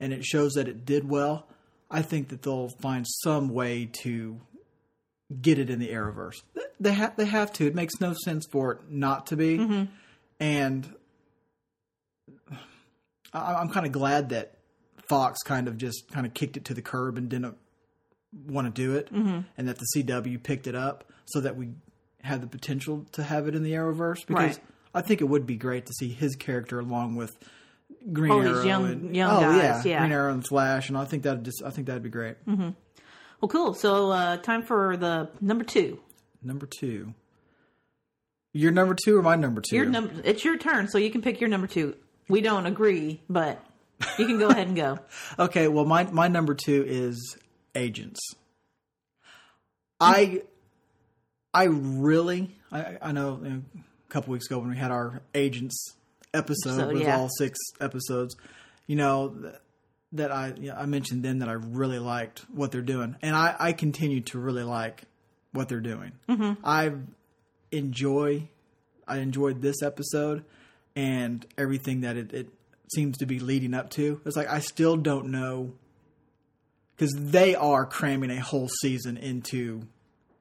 and 0.00 0.12
it 0.12 0.24
shows 0.24 0.52
that 0.52 0.68
it 0.68 0.84
did 0.86 1.08
well, 1.08 1.48
I 1.90 2.02
think 2.02 2.28
that 2.28 2.42
they'll 2.42 2.68
find 2.80 3.04
some 3.24 3.48
way 3.48 3.86
to 4.02 4.40
get 5.42 5.58
it 5.58 5.70
in 5.70 5.78
the 5.80 5.88
Arrowverse. 5.88 6.36
They 6.80 6.92
have 6.92 7.16
they 7.16 7.24
have 7.26 7.52
to. 7.54 7.66
It 7.66 7.74
makes 7.74 8.00
no 8.00 8.12
sense 8.24 8.46
for 8.50 8.72
it 8.72 8.78
not 8.90 9.26
to 9.28 9.36
be. 9.36 9.88
And 10.40 10.94
I, 13.32 13.54
I'm 13.54 13.68
kind 13.70 13.86
of 13.86 13.92
glad 13.92 14.30
that 14.30 14.54
Fox 15.08 15.42
kind 15.42 15.68
of 15.68 15.76
just 15.76 16.10
kind 16.12 16.26
of 16.26 16.34
kicked 16.34 16.56
it 16.56 16.64
to 16.66 16.74
the 16.74 16.82
curb 16.82 17.18
and 17.18 17.28
didn't 17.28 17.56
want 18.46 18.66
to 18.66 18.82
do 18.82 18.94
it, 18.96 19.12
Mm-hmm. 19.12 19.40
and 19.56 19.68
that 19.68 19.78
the 19.78 19.86
CW 19.96 20.42
picked 20.42 20.66
it 20.66 20.74
up 20.74 21.04
so 21.26 21.40
that 21.40 21.56
we 21.56 21.70
had 22.22 22.40
the 22.42 22.46
potential 22.46 23.06
to 23.12 23.22
have 23.22 23.48
it 23.48 23.54
in 23.54 23.62
the 23.62 23.72
Arrowverse. 23.72 24.26
Because 24.26 24.56
Right. 24.56 24.58
I 24.94 25.02
think 25.02 25.20
it 25.20 25.24
would 25.24 25.46
be 25.46 25.56
great 25.56 25.86
to 25.86 25.92
see 25.94 26.08
his 26.08 26.36
character 26.36 26.78
along 26.80 27.16
with 27.16 27.36
Green 28.12 28.32
All 28.32 28.40
these 28.40 28.48
Arrow 28.50 28.62
young- 28.64 28.86
and 28.90 29.16
young 29.16 29.36
oh 29.36 29.40
guys, 29.40 29.84
yeah, 29.84 29.90
yeah. 29.92 29.98
Green 30.00 30.12
Arrow 30.12 30.32
and 30.32 30.46
Flash, 30.46 30.88
and 30.88 30.96
I 30.98 31.04
think 31.04 31.22
that 31.24 31.42
just 31.42 31.62
I 31.64 31.70
think 31.70 31.86
that'd 31.86 32.02
be 32.02 32.10
great. 32.10 32.36
Well, 32.46 33.48
cool. 33.48 33.72
So, 33.74 34.10
uh, 34.10 34.36
time 34.38 34.62
for 34.62 34.96
the 34.96 35.30
number 35.40 35.62
two. 35.64 36.00
Number 36.42 36.66
two, 36.66 37.14
your 38.52 38.72
number 38.72 38.94
two 38.94 39.16
or 39.18 39.22
my 39.22 39.36
number 39.36 39.60
two? 39.60 39.76
Your 39.76 39.84
number. 39.86 40.12
It's 40.24 40.44
your 40.44 40.56
turn, 40.56 40.88
so 40.88 40.98
you 40.98 41.10
can 41.10 41.22
pick 41.22 41.40
your 41.40 41.50
number 41.50 41.66
two. 41.66 41.96
We 42.28 42.40
don't 42.40 42.66
agree, 42.66 43.20
but 43.28 43.64
you 44.18 44.26
can 44.26 44.38
go 44.38 44.48
ahead 44.48 44.66
and 44.68 44.76
go. 44.76 44.98
Okay, 45.38 45.68
well, 45.68 45.84
my 45.84 46.04
my 46.04 46.28
number 46.28 46.54
two 46.54 46.84
is 46.86 47.36
Agents. 47.74 48.20
I 50.00 50.42
I 51.52 51.64
really 51.64 52.56
I, 52.72 52.98
I 53.02 53.12
know, 53.12 53.40
you 53.42 53.48
know, 53.50 53.62
a 53.74 54.12
couple 54.12 54.32
weeks 54.32 54.46
ago 54.46 54.58
when 54.58 54.70
we 54.70 54.76
had 54.76 54.90
our 54.90 55.22
Agents 55.34 55.94
episode 56.34 56.70
Episode, 56.70 56.92
with 56.94 57.02
yeah. 57.02 57.18
all 57.18 57.28
six 57.38 57.58
episodes, 57.80 58.36
you 58.86 58.96
know 58.96 59.28
th- 59.28 59.54
that 60.12 60.32
I 60.32 60.54
you 60.56 60.70
know, 60.70 60.76
I 60.76 60.86
mentioned 60.86 61.22
then 61.22 61.40
that 61.40 61.48
I 61.48 61.52
really 61.52 61.98
liked 61.98 62.40
what 62.52 62.72
they're 62.72 62.82
doing, 62.82 63.16
and 63.22 63.34
I 63.34 63.54
I 63.58 63.72
continue 63.72 64.20
to 64.22 64.38
really 64.38 64.62
like 64.62 65.04
what 65.52 65.68
they're 65.68 65.80
doing. 65.80 66.12
Mm-hmm. 66.28 66.64
I 66.64 66.92
enjoy 67.70 68.48
I 69.06 69.18
enjoyed 69.18 69.62
this 69.62 69.82
episode 69.82 70.44
and 70.94 71.46
everything 71.56 72.02
that 72.02 72.16
it, 72.16 72.32
it 72.32 72.48
seems 72.94 73.18
to 73.18 73.26
be 73.26 73.38
leading 73.38 73.74
up 73.74 73.90
to. 73.90 74.20
It's 74.26 74.36
like 74.36 74.48
I 74.48 74.60
still 74.60 74.96
don't 74.96 75.30
know 75.30 75.72
because 76.94 77.14
they 77.14 77.54
are 77.54 77.86
cramming 77.86 78.30
a 78.30 78.40
whole 78.40 78.68
season 78.80 79.16
into 79.16 79.82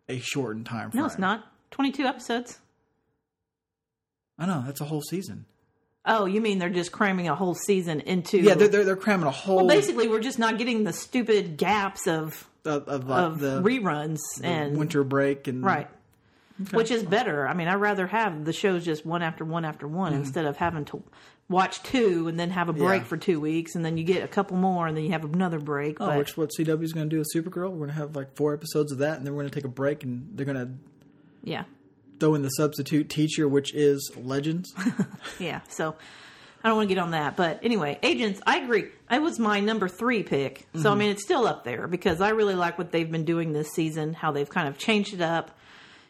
a 0.09 0.19
shortened 0.19 0.65
time 0.65 0.91
frame. 0.91 1.01
No, 1.01 1.05
it's 1.05 1.19
not. 1.19 1.45
22 1.71 2.05
episodes. 2.05 2.59
I 4.39 4.45
know 4.45 4.63
that's 4.65 4.81
a 4.81 4.85
whole 4.85 5.01
season. 5.01 5.45
Oh, 6.07 6.25
you 6.25 6.39
mean 6.39 6.57
they're 6.57 6.69
just 6.69 6.91
cramming 6.91 7.27
a 7.27 7.35
whole 7.35 7.53
season 7.53 7.99
into. 7.99 8.37
Yeah, 8.39 8.53
they're 8.55 8.69
they're, 8.69 8.85
they're 8.85 8.95
cramming 8.95 9.27
a 9.27 9.31
whole 9.31 9.57
Well, 9.57 9.67
basically, 9.67 10.07
we're 10.07 10.21
just 10.21 10.39
not 10.39 10.57
getting 10.57 10.85
the 10.85 10.93
stupid 10.93 11.57
gaps 11.57 12.07
of, 12.07 12.47
of, 12.65 12.87
of, 12.87 13.07
like 13.07 13.23
of 13.23 13.39
the, 13.39 13.61
reruns 13.61 14.19
the 14.39 14.47
and. 14.47 14.77
winter 14.77 15.03
break 15.03 15.47
and 15.47 15.63
Right. 15.63 15.89
which 16.71 16.91
is 16.91 17.03
better. 17.03 17.47
I 17.47 17.53
mean, 17.53 17.67
I'd 17.67 17.75
rather 17.75 18.07
have 18.07 18.45
the 18.45 18.53
shows 18.53 18.85
just 18.85 19.05
one 19.05 19.21
after 19.21 19.43
one 19.43 19.65
after 19.65 19.87
one 19.87 20.13
mm-hmm. 20.13 20.21
instead 20.21 20.45
of 20.45 20.57
having 20.57 20.85
to 20.85 21.03
watch 21.49 21.83
two 21.83 22.27
and 22.27 22.39
then 22.39 22.49
have 22.51 22.69
a 22.69 22.73
break. 22.73 23.01
Yeah. 23.03 23.07
for 23.07 23.17
two 23.17 23.39
weeks 23.39 23.75
and 23.75 23.85
then 23.85 23.97
you 23.97 24.03
get 24.03 24.23
a 24.23 24.27
couple 24.27 24.57
more 24.57 24.87
and 24.87 24.97
then 24.97 25.03
you 25.03 25.11
have 25.11 25.23
another 25.23 25.59
break. 25.59 26.01
Oh, 26.01 26.07
but 26.07 26.17
which 26.17 26.37
what 26.37 26.51
CW 26.57 26.83
is 26.83 26.93
going 26.93 27.09
to 27.09 27.15
do 27.15 27.19
with 27.19 27.27
Supergirl? 27.33 27.69
We're 27.71 27.77
going 27.77 27.89
to 27.89 27.95
have 27.95 28.15
like 28.15 28.35
four 28.35 28.53
episodes 28.53 28.91
of 28.91 28.97
that, 28.99 29.17
and 29.17 29.25
then 29.25 29.33
we're 29.33 29.43
going 29.43 29.51
to 29.51 29.55
take 29.55 29.65
a 29.65 29.69
break, 29.69 30.03
and 30.03 30.29
they're 30.35 30.45
going 30.45 30.57
to 30.57 30.71
yeah, 31.43 31.63
throw 32.19 32.35
in 32.35 32.41
the 32.41 32.49
substitute 32.49 33.09
teacher, 33.09 33.47
which 33.47 33.73
is 33.73 34.11
Legends. 34.17 34.73
yeah. 35.39 35.61
So 35.69 35.95
I 36.63 36.67
don't 36.69 36.77
want 36.77 36.89
to 36.89 36.95
get 36.95 37.01
on 37.01 37.11
that, 37.11 37.35
but 37.35 37.59
anyway, 37.63 37.99
Agents. 38.03 38.41
I 38.45 38.57
agree. 38.59 38.85
It 39.11 39.21
was 39.21 39.39
my 39.39 39.59
number 39.59 39.87
three 39.87 40.23
pick, 40.23 40.65
so 40.73 40.79
I 40.79 40.81
Mm-hmm. 40.91 40.99
mean 40.99 41.09
it's 41.11 41.23
still 41.23 41.47
up 41.47 41.63
there 41.63 41.87
because 41.87 42.19
I 42.19 42.29
really 42.29 42.55
like 42.55 42.77
what 42.77 42.91
they've 42.91 43.09
been 43.09 43.25
doing 43.25 43.53
this 43.53 43.71
season. 43.71 44.13
How 44.13 44.31
they've 44.31 44.49
kind 44.49 44.67
of 44.67 44.77
changed 44.77 45.13
it 45.13 45.21
up. 45.21 45.51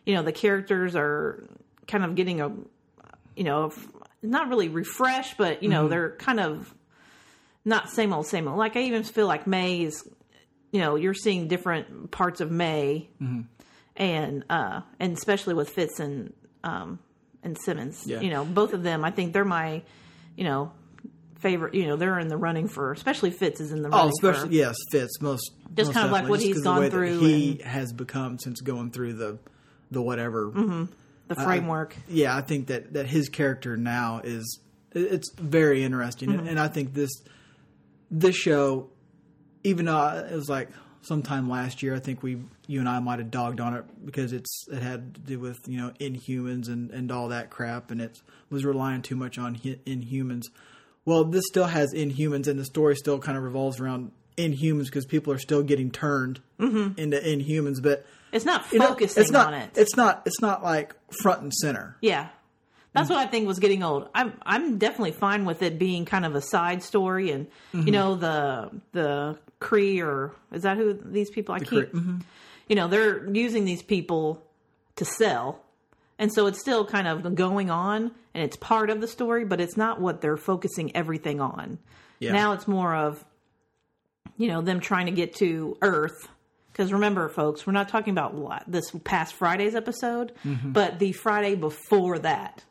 You 0.06 0.16
know, 0.16 0.24
the 0.24 0.32
characters 0.32 0.96
are 0.96 1.44
kind 1.88 2.04
of 2.06 2.16
getting 2.16 2.40
a, 2.42 2.50
you 3.36 3.44
know, 3.44 3.72
not 4.24 4.48
really 4.50 4.70
refreshed, 4.70 5.38
but 5.38 5.62
you 5.62 5.70
know 5.70 5.82
Mm-hmm. 5.82 5.90
they're 5.90 6.16
kind 6.18 6.40
of 6.40 6.74
not 7.66 7.90
same 7.90 8.14
old 8.14 8.26
same 8.26 8.48
old. 8.48 8.58
Like 8.58 8.76
I 8.78 8.82
even 8.84 9.04
feel 9.04 9.28
like 9.28 9.46
May 9.48 9.82
is, 9.84 10.08
you 10.72 10.80
know, 10.80 10.96
you're 10.96 11.14
seeing 11.14 11.48
different 11.50 12.10
parts 12.12 12.40
of 12.42 12.50
May, 12.52 13.10
Mm-hmm. 13.22 13.42
And 13.98 14.46
uh, 14.50 14.82
and 15.00 15.18
especially 15.18 15.54
with 15.54 15.70
Fitz 15.70 16.00
and 16.00 16.34
um 16.64 17.00
and 17.44 17.58
Simmons. 17.60 18.04
Yeah. 18.06 18.22
You 18.22 18.30
know, 18.30 18.46
both 18.46 18.74
of 18.74 18.84
them. 18.84 19.04
I 19.06 19.12
think 19.12 19.34
they're 19.34 19.46
my, 19.46 19.82
you 20.36 20.44
know, 20.44 20.72
favorite. 21.40 21.74
You 21.76 21.86
know, 21.88 21.96
they're 21.96 22.20
in 22.20 22.28
the 22.30 22.38
running 22.38 22.68
for, 22.68 22.92
especially 22.92 23.32
Fitz 23.32 23.60
is 23.62 23.72
in 23.72 23.82
the 23.82 23.90
Oh, 23.90 23.98
running. 23.98 24.10
especially 24.22 24.50
for, 24.50 24.54
yes, 24.56 24.76
Fitz 24.92 25.22
most. 25.22 25.52
Just 25.76 25.90
most 25.90 25.94
kind 25.94 26.06
of 26.08 26.12
like 26.12 26.28
what 26.30 26.40
he's 26.42 26.62
gone 26.62 26.90
through 26.90 27.20
He 27.20 27.52
and- 27.52 27.62
has 27.62 27.94
become 27.94 28.40
since 28.40 28.62
going 28.62 28.92
through 28.92 29.14
the 29.14 29.40
the 29.92 30.02
whatever. 30.02 30.52
the 31.28 31.36
framework. 31.36 31.96
Yeah, 32.08 32.36
I 32.36 32.42
think 32.42 32.68
that 32.68 32.94
that 32.94 33.08
his 33.08 33.30
character 33.30 33.78
now 33.78 34.22
is 34.24 34.60
it's 34.94 35.30
very 35.38 35.84
interesting, 35.84 36.30
Mm-hmm. 36.30 36.40
and, 36.40 36.50
and 36.50 36.60
I 36.60 36.68
think 36.70 36.94
this 36.94 37.12
this 38.10 38.36
show, 38.36 38.90
even 39.64 39.86
though 39.86 40.26
it 40.30 40.34
was 40.34 40.50
like 40.50 40.70
sometime 41.02 41.50
last 41.50 41.82
year, 41.82 41.96
I 41.96 42.00
think 42.00 42.24
we 42.24 42.42
you 42.68 42.80
and 42.80 42.90
I 42.90 43.00
might 43.00 43.20
have 43.20 43.32
dogged 43.32 43.60
on 43.60 43.74
it 43.74 43.86
because 44.06 44.34
it's 44.34 44.68
it 44.72 44.82
had 44.82 45.16
to 45.16 45.22
do 45.22 45.40
with 45.40 45.60
you 45.68 45.78
know 45.78 45.92
Inhumans 46.00 46.68
and 46.68 46.92
and 46.92 47.12
all 47.12 47.30
that 47.30 47.50
crap, 47.50 47.92
and 47.92 48.02
it 48.02 48.22
was 48.50 48.66
relying 48.66 49.02
too 49.02 49.16
much 49.16 49.38
on 49.38 49.56
Inhumans. 49.58 50.46
Well, 51.06 51.24
this 51.24 51.44
still 51.48 51.66
has 51.66 51.94
Inhumans, 51.94 52.48
and 52.48 52.60
the 52.60 52.66
story 52.66 52.96
still 52.96 53.20
kind 53.20 53.38
of 53.38 53.44
revolves 53.44 53.80
around 53.80 54.12
Inhumans 54.38 54.86
because 54.86 55.06
people 55.06 55.32
are 55.34 55.40
still 55.40 55.64
getting 55.64 55.92
turned 55.92 56.42
mm-hmm. 56.60 57.00
into 57.00 57.18
Inhumans, 57.18 57.82
but. 57.82 58.06
It's 58.34 58.44
not 58.44 58.70
you 58.74 58.80
know, 58.80 58.90
focusing 58.90 59.24
it's 59.24 59.32
not, 59.32 59.48
on 59.48 59.54
it. 59.54 59.70
It's 59.78 59.96
not. 59.96 60.24
It's 60.26 60.42
not 60.42 60.62
like 60.62 60.94
front 61.22 61.44
and 61.44 61.54
center. 61.54 61.96
Yeah. 62.02 62.28
That's 62.98 63.10
what 63.10 63.20
I 63.20 63.26
think 63.28 63.48
was 63.48 63.60
getting 63.60 63.84
old. 63.84 64.10
I'm 64.16 64.34
I'm 64.44 64.78
definitely 64.78 65.12
fine 65.12 65.46
with 65.46 65.62
it 65.62 65.78
being 65.80 66.06
kind 66.06 66.26
of 66.26 66.36
a 66.36 66.42
side 66.42 66.84
story 66.84 67.32
and 67.32 67.48
Mm-hmm. 67.74 67.86
you 67.88 67.92
know 67.94 68.16
the 68.16 68.72
the 68.94 69.38
Kree 69.62 70.02
or 70.04 70.34
is 70.52 70.64
that 70.64 70.78
who 70.78 70.94
these 70.94 71.30
people 71.30 71.56
I 71.56 71.60
keep 71.60 71.70
Kree, 71.70 71.92
mhm. 71.92 72.22
you 72.68 72.76
know 72.76 72.88
they're 72.88 73.28
using 73.34 73.66
these 73.66 73.82
people 73.84 74.44
to 74.98 75.06
sell. 75.06 75.62
And 76.20 76.34
so 76.34 76.48
it's 76.48 76.60
still 76.60 76.84
kind 76.86 77.08
of 77.08 77.36
going 77.36 77.70
on 77.70 78.12
and 78.34 78.44
it's 78.44 78.56
part 78.58 78.90
of 78.90 79.02
the 79.02 79.08
story 79.08 79.46
but 79.46 79.62
it's 79.62 79.78
not 79.78 80.02
what 80.02 80.22
they're 80.22 80.38
focusing 80.38 80.96
everything 80.96 81.40
on. 81.40 81.78
Yeah. 82.20 82.32
Now 82.34 82.54
it's 82.54 82.68
more 82.68 82.96
of 82.96 83.24
you 84.38 84.48
know 84.48 84.62
them 84.62 84.80
trying 84.80 85.06
to 85.08 85.12
get 85.12 85.36
to 85.36 85.78
Earth 85.82 86.28
because 86.72 86.94
remember, 86.94 87.28
folks, 87.30 87.66
we're 87.66 87.74
not 87.74 87.90
talking 87.90 88.12
about 88.12 88.36
la- 88.36 88.60
this 88.68 88.92
past 89.04 89.34
Friday's 89.34 89.74
episode, 89.74 90.32
Mm-hmm. 90.46 90.74
but 90.74 91.00
the 91.00 91.12
Friday 91.12 91.56
before 91.56 92.20
that. 92.20 92.64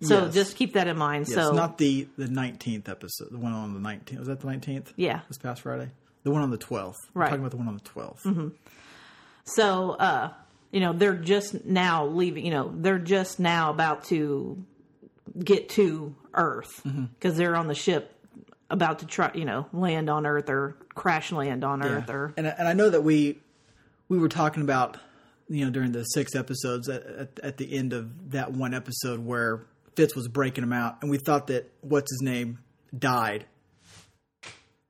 So 0.00 0.26
Yes. 0.26 0.34
just 0.34 0.56
keep 0.56 0.74
that 0.74 0.86
in 0.86 0.96
mind. 0.96 1.26
Yes, 1.28 1.34
so 1.34 1.52
not 1.52 1.76
the 1.78 2.06
the 2.16 2.28
nineteenth 2.28 2.88
episode. 2.88 3.30
The 3.32 3.38
one 3.38 3.52
on 3.52 3.74
the 3.74 3.80
nineteenth. 3.80 4.20
Was 4.20 4.28
that 4.28 4.40
the 4.40 4.46
nineteenth? 4.46 4.92
yeah, 4.96 5.20
This 5.28 5.38
past 5.38 5.62
Friday. 5.62 5.90
The 6.22 6.30
one 6.30 6.42
on 6.42 6.50
the 6.50 6.56
twelfth. 6.58 6.98
Right. 7.14 7.24
We're 7.26 7.30
talking 7.30 7.40
about 7.40 7.50
the 7.52 7.56
one 7.56 7.68
on 7.68 7.74
the 7.76 7.80
12th 7.82 8.22
Mm-hmm. 8.22 8.48
so 9.44 9.90
uh, 9.92 10.32
you 10.70 10.80
know 10.80 10.92
they're 10.92 11.14
just 11.16 11.64
now 11.64 12.06
leaving. 12.06 12.44
You 12.44 12.52
know 12.52 12.72
they're 12.76 12.98
just 12.98 13.40
now 13.40 13.70
about 13.70 14.04
to 14.04 14.62
get 15.42 15.68
to 15.70 16.14
Earth 16.34 16.80
because 16.84 17.32
Mm-hmm. 17.32 17.38
they're 17.38 17.56
on 17.56 17.66
the 17.68 17.74
ship 17.74 18.14
about 18.70 18.98
to 19.00 19.06
try, 19.06 19.30
you 19.34 19.44
know, 19.46 19.66
land 19.72 20.10
on 20.10 20.26
Earth 20.26 20.48
or 20.50 20.76
crash 20.94 21.32
land 21.32 21.64
on 21.64 21.82
Earth 21.82 22.10
or 22.10 22.34
And 22.36 22.46
I- 22.46 22.50
and 22.58 22.68
I 22.68 22.72
know 22.74 22.90
that 22.90 23.02
we 23.02 23.38
we 24.08 24.18
were 24.18 24.28
talking 24.28 24.62
about 24.62 24.96
you 25.48 25.64
know 25.64 25.70
during 25.70 25.92
the 25.92 26.04
six 26.04 26.34
episodes 26.34 26.88
at, 26.88 27.04
at, 27.06 27.40
at 27.42 27.56
the 27.56 27.72
end 27.76 27.92
of 27.94 28.30
that 28.32 28.52
one 28.52 28.74
episode 28.74 29.20
where 29.24 29.62
Fitz 29.98 30.14
was 30.14 30.28
breaking 30.28 30.62
him 30.62 30.72
out, 30.72 30.98
and 31.02 31.10
we 31.10 31.18
thought 31.18 31.48
that 31.48 31.72
what's 31.80 32.12
his 32.12 32.22
name 32.22 32.60
died. 32.96 33.46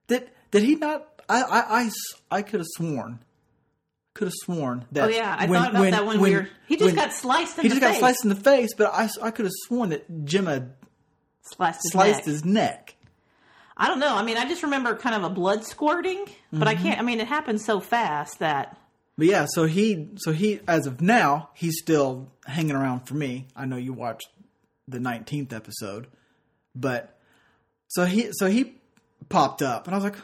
Did 0.07 0.31
did 0.51 0.65
he 0.65 0.75
not? 0.75 1.23
I 1.31 1.91
I 2.31 2.37
I 2.37 2.43
could 2.43 2.61
have 2.61 2.67
sworn. 2.77 3.21
Could 4.13 4.27
have 4.27 4.35
sworn 4.35 4.85
that. 4.93 5.05
Oh 5.05 5.09
yeah, 5.09 5.35
I 5.39 5.47
thought 5.47 5.71
about 5.71 5.91
that 5.93 6.05
when, 6.05 6.21
we 6.21 6.35
were. 6.35 6.49
He 6.67 6.77
just 6.77 6.89
when- 6.89 6.95
got 6.95 7.15
sliced 7.15 7.57
in 7.57 7.63
he 7.63 7.69
the 7.69 7.77
just 7.77 7.87
face. 7.87 7.95
got 7.95 8.01
sliced 8.01 8.25
in 8.25 8.29
the 8.29 8.37
face, 8.37 8.75
but 8.77 8.93
I, 8.93 9.09
I 9.23 9.31
could 9.31 9.47
have 9.47 9.55
sworn 9.67 9.89
that 9.89 10.27
Jim 10.27 10.45
had 10.45 10.75
sliced 11.53 11.81
his 11.85 11.93
sliced 11.93 12.19
neck. 12.19 12.25
his 12.27 12.45
neck. 12.45 12.95
I 13.79 13.89
don't 13.89 14.01
know. 14.01 14.15
I 14.15 14.23
mean, 14.23 14.37
I 14.37 14.47
just 14.47 14.63
remember 14.63 14.95
kind 14.95 15.17
of 15.17 15.25
a 15.25 15.31
blood 15.31 15.65
squirting, 15.65 16.27
but 16.53 16.69
I 16.69 16.75
mm-hmm. 16.75 16.83
can't. 16.83 17.01
I 17.01 17.03
mean, 17.03 17.19
it 17.21 17.29
happened 17.29 17.63
so 17.63 17.81
fast 17.81 18.41
that 18.41 18.77
But 19.17 19.29
yeah, 19.29 19.47
so 19.49 19.65
he 19.65 20.11
so 20.17 20.33
he 20.33 20.61
as 20.69 20.87
of 20.87 21.01
now 21.01 21.49
he's 21.55 21.79
still 21.79 22.31
hanging 22.45 22.77
around 22.77 23.07
for 23.07 23.15
me. 23.15 23.47
I 23.57 23.65
know 23.65 23.77
you 23.77 23.95
watched 23.95 24.29
the 24.89 25.01
nineteenth 25.01 25.53
episode, 25.53 26.07
but 26.75 27.19
so 27.89 28.05
he 28.05 28.31
so 28.33 28.47
he 28.47 28.75
popped 29.29 29.63
up, 29.63 29.87
and 29.87 29.95
I 29.95 29.99
was 29.99 30.05
like, 30.05 30.17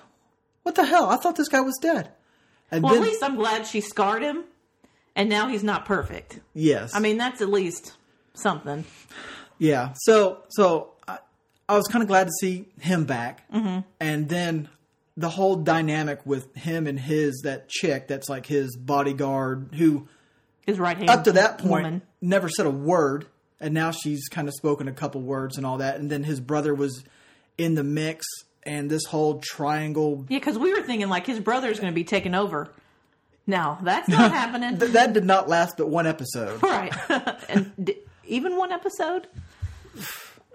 "What 0.62 0.75
the 0.75 0.85
hell? 0.85 1.09
I 1.11 1.16
thought 1.16 1.37
this 1.37 1.49
guy 1.49 1.61
was 1.61 1.78
dead." 1.80 2.11
And 2.71 2.83
well, 2.83 2.94
then 2.94 3.02
at 3.02 3.09
least 3.09 3.23
I'm 3.23 3.37
glad 3.37 3.66
she 3.66 3.80
scarred 3.80 4.23
him, 4.23 4.44
and 5.14 5.28
now 5.28 5.49
he's 5.49 5.62
not 5.62 5.85
perfect. 5.85 6.40
yes, 6.54 6.94
I 6.94 7.00
mean, 7.00 7.18
that's 7.18 7.40
at 7.40 7.49
least 7.49 7.92
something. 8.35 8.85
yeah. 9.59 9.94
So 9.97 10.42
so 10.49 10.92
I, 11.06 11.18
I 11.68 11.76
was 11.76 11.87
kind 11.88 12.02
of 12.02 12.09
glad 12.09 12.25
to 12.25 12.33
see 12.40 12.66
him 12.80 13.04
back, 13.04 13.50
mm-hmm. 13.50 13.80
and 14.00 14.28
then 14.28 14.68
the 15.16 15.28
whole 15.28 15.56
dynamic 15.56 16.25
with 16.26 16.54
him 16.56 16.87
and 16.87 16.99
his 16.99 17.40
that 17.44 17.68
chick 17.68 18.09
that's 18.09 18.28
like 18.28 18.47
his 18.47 18.76
bodyguard 18.76 19.71
who 19.75 20.09
His 20.66 20.78
right 20.78 20.97
hand 20.97 21.09
up 21.09 21.25
to 21.25 21.33
that 21.33 21.59
point 21.59 21.85
woman. 21.85 22.02
never 22.21 22.49
said 22.49 22.66
a 22.66 22.71
word 22.71 23.26
and 23.61 23.73
now 23.75 23.91
she's 23.91 24.29
kind 24.29 24.49
of 24.49 24.55
spoken 24.55 24.89
a 24.89 24.93
couple 24.93 25.21
words 25.21 25.57
and 25.57 25.65
all 25.67 25.79
that 25.79 25.97
and 25.97 26.11
then 26.11 26.25
his 26.25 26.41
brother 26.41 26.75
was 26.75 27.05
in 27.59 27.75
the 27.75 27.85
mix 27.85 28.27
and 28.65 28.91
this 28.91 29.05
whole 29.05 29.39
triangle 29.41 30.25
Yeah, 30.29 30.39
because 30.39 30.59
we 30.59 30.73
were 30.75 30.83
thinking 30.83 31.09
like 31.09 31.27
his 31.27 31.39
brother's 31.41 31.79
going 31.79 31.93
to 31.93 31.95
be 31.95 32.05
taken 32.05 32.35
over. 32.35 32.71
No, 33.47 33.77
that's 33.83 34.09
not 34.09 34.33
happening. 34.43 34.79
th- 34.79 34.93
that 34.93 35.13
did 35.13 35.25
not 35.25 35.49
last 35.49 35.77
but 35.77 35.89
one 35.89 36.07
episode 36.07 36.63
right, 36.63 36.93
and 37.51 37.73
d- 37.83 37.99
even 38.27 38.57
one 38.57 38.73
episode, 38.73 39.27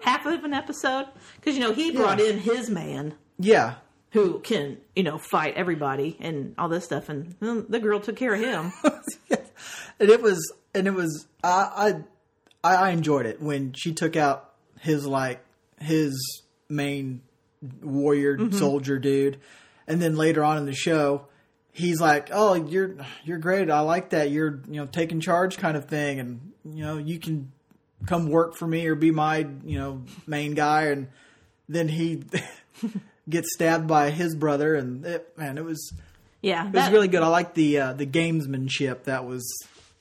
half 0.02 0.26
of 0.26 0.42
an 0.44 0.52
episode, 0.54 1.06
because 1.36 1.56
you 1.56 1.62
know 1.62 1.72
he 1.72 1.92
brought 1.92 2.18
Yeah. 2.18 2.26
in 2.30 2.38
his 2.38 2.68
man. 2.70 3.14
yeah 3.38 3.74
who 4.12 4.40
can 4.40 4.76
you 4.96 5.04
know 5.04 5.18
fight 5.18 5.54
everybody 5.54 6.16
and 6.18 6.52
all 6.58 6.68
this 6.68 6.84
stuff 6.84 7.08
and 7.08 7.38
mm, 7.38 7.64
the 7.68 7.78
girl 7.78 8.00
took 8.00 8.16
care 8.16 8.34
of 8.34 8.40
him 8.40 8.72
and 10.00 10.10
it 10.10 10.20
was 10.20 10.52
and 10.74 10.88
it 10.88 10.94
was 10.94 11.28
I, 11.44 11.70
I 11.76 11.94
i 12.64 12.90
enjoyed 12.90 13.26
it 13.26 13.40
when 13.40 13.72
she 13.72 13.92
took 13.92 14.16
out 14.16 14.52
his 14.80 15.06
like 15.06 15.40
his 15.80 16.42
main 16.68 17.22
warrior 17.82 18.36
Mm-hmm. 18.38 18.56
soldier 18.56 18.98
dude 18.98 19.38
and 19.86 20.00
then 20.00 20.16
later 20.16 20.42
on 20.44 20.56
in 20.58 20.66
the 20.66 20.74
show 20.74 21.26
he's 21.72 22.00
like 22.00 22.28
oh 22.32 22.54
you're 22.54 22.96
you're 23.24 23.38
great 23.38 23.70
i 23.70 23.80
like 23.80 24.10
that 24.10 24.30
you're 24.30 24.60
you 24.68 24.80
know 24.80 24.86
taking 24.86 25.20
charge 25.20 25.56
kind 25.58 25.76
of 25.76 25.84
thing 25.86 26.18
and 26.20 26.52
you 26.64 26.82
know 26.84 26.96
you 26.98 27.18
can 27.18 27.52
come 28.06 28.28
work 28.30 28.54
for 28.56 28.66
me 28.66 28.86
or 28.86 28.94
be 28.94 29.10
my 29.10 29.46
you 29.64 29.78
know 29.78 30.02
main 30.26 30.54
guy 30.54 30.84
and 30.86 31.08
then 31.68 31.86
he 31.88 32.22
gets 33.28 33.52
stabbed 33.54 33.86
by 33.86 34.10
his 34.10 34.34
brother 34.34 34.74
and 34.74 35.04
it, 35.04 35.36
man 35.38 35.58
it 35.58 35.64
was 35.64 35.92
yeah 36.42 36.66
it 36.66 36.72
was 36.74 36.90
really 36.90 37.08
good. 37.08 37.22
I 37.22 37.28
like 37.28 37.52
the 37.54 37.78
uh, 37.78 37.92
the 37.92 38.06
gamesmanship 38.06 39.04
that 39.04 39.26
was 39.26 39.44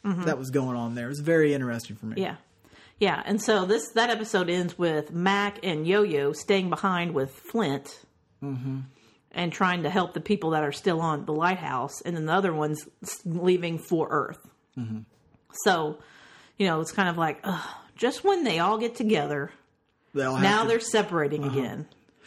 Mm-hmm. 0.05 0.23
that 0.23 0.37
was 0.37 0.49
going 0.49 0.77
on 0.77 0.95
there. 0.95 1.07
It 1.07 1.09
was 1.09 1.19
very 1.19 1.53
interesting 1.53 1.97
for 1.97 2.05
me. 2.05 2.21
yeah 2.21 2.37
yeah 2.99 3.21
and 3.25 3.41
so 3.41 3.65
this 3.65 3.89
that 3.91 4.09
episode 4.09 4.49
ends 4.49 4.77
with 4.77 5.11
Mack 5.11 5.59
and 5.63 5.87
yo-yo 5.87 6.33
staying 6.33 6.69
behind 6.69 7.13
with 7.13 7.31
flint 7.31 8.01
Mm-hmm. 8.43 8.79
and 9.31 9.51
trying 9.51 9.83
to 9.83 9.89
help 9.89 10.13
the 10.13 10.21
people 10.21 10.51
that 10.51 10.63
are 10.63 10.71
still 10.71 11.01
on 11.01 11.25
the 11.25 11.33
lighthouse 11.33 12.01
and 12.05 12.15
then 12.15 12.25
the 12.25 12.31
other 12.33 12.53
ones 12.53 12.87
leaving 13.25 13.77
for 13.77 14.07
earth 14.09 14.39
Mm-hmm. 14.77 14.99
so 15.65 15.99
you 16.57 16.65
know 16.67 16.79
it's 16.79 16.91
kind 16.93 17.09
of 17.09 17.17
like 17.17 17.39
ugh, 17.43 17.67
just 17.97 18.23
when 18.23 18.43
they 18.45 18.59
all 18.59 18.77
get 18.77 18.95
together 18.95 19.51
They 20.13 20.23
all 20.23 20.37
now 20.39 20.61
to- 20.63 20.67
they're 20.69 20.79
separating 20.79 21.43
again. 21.43 21.85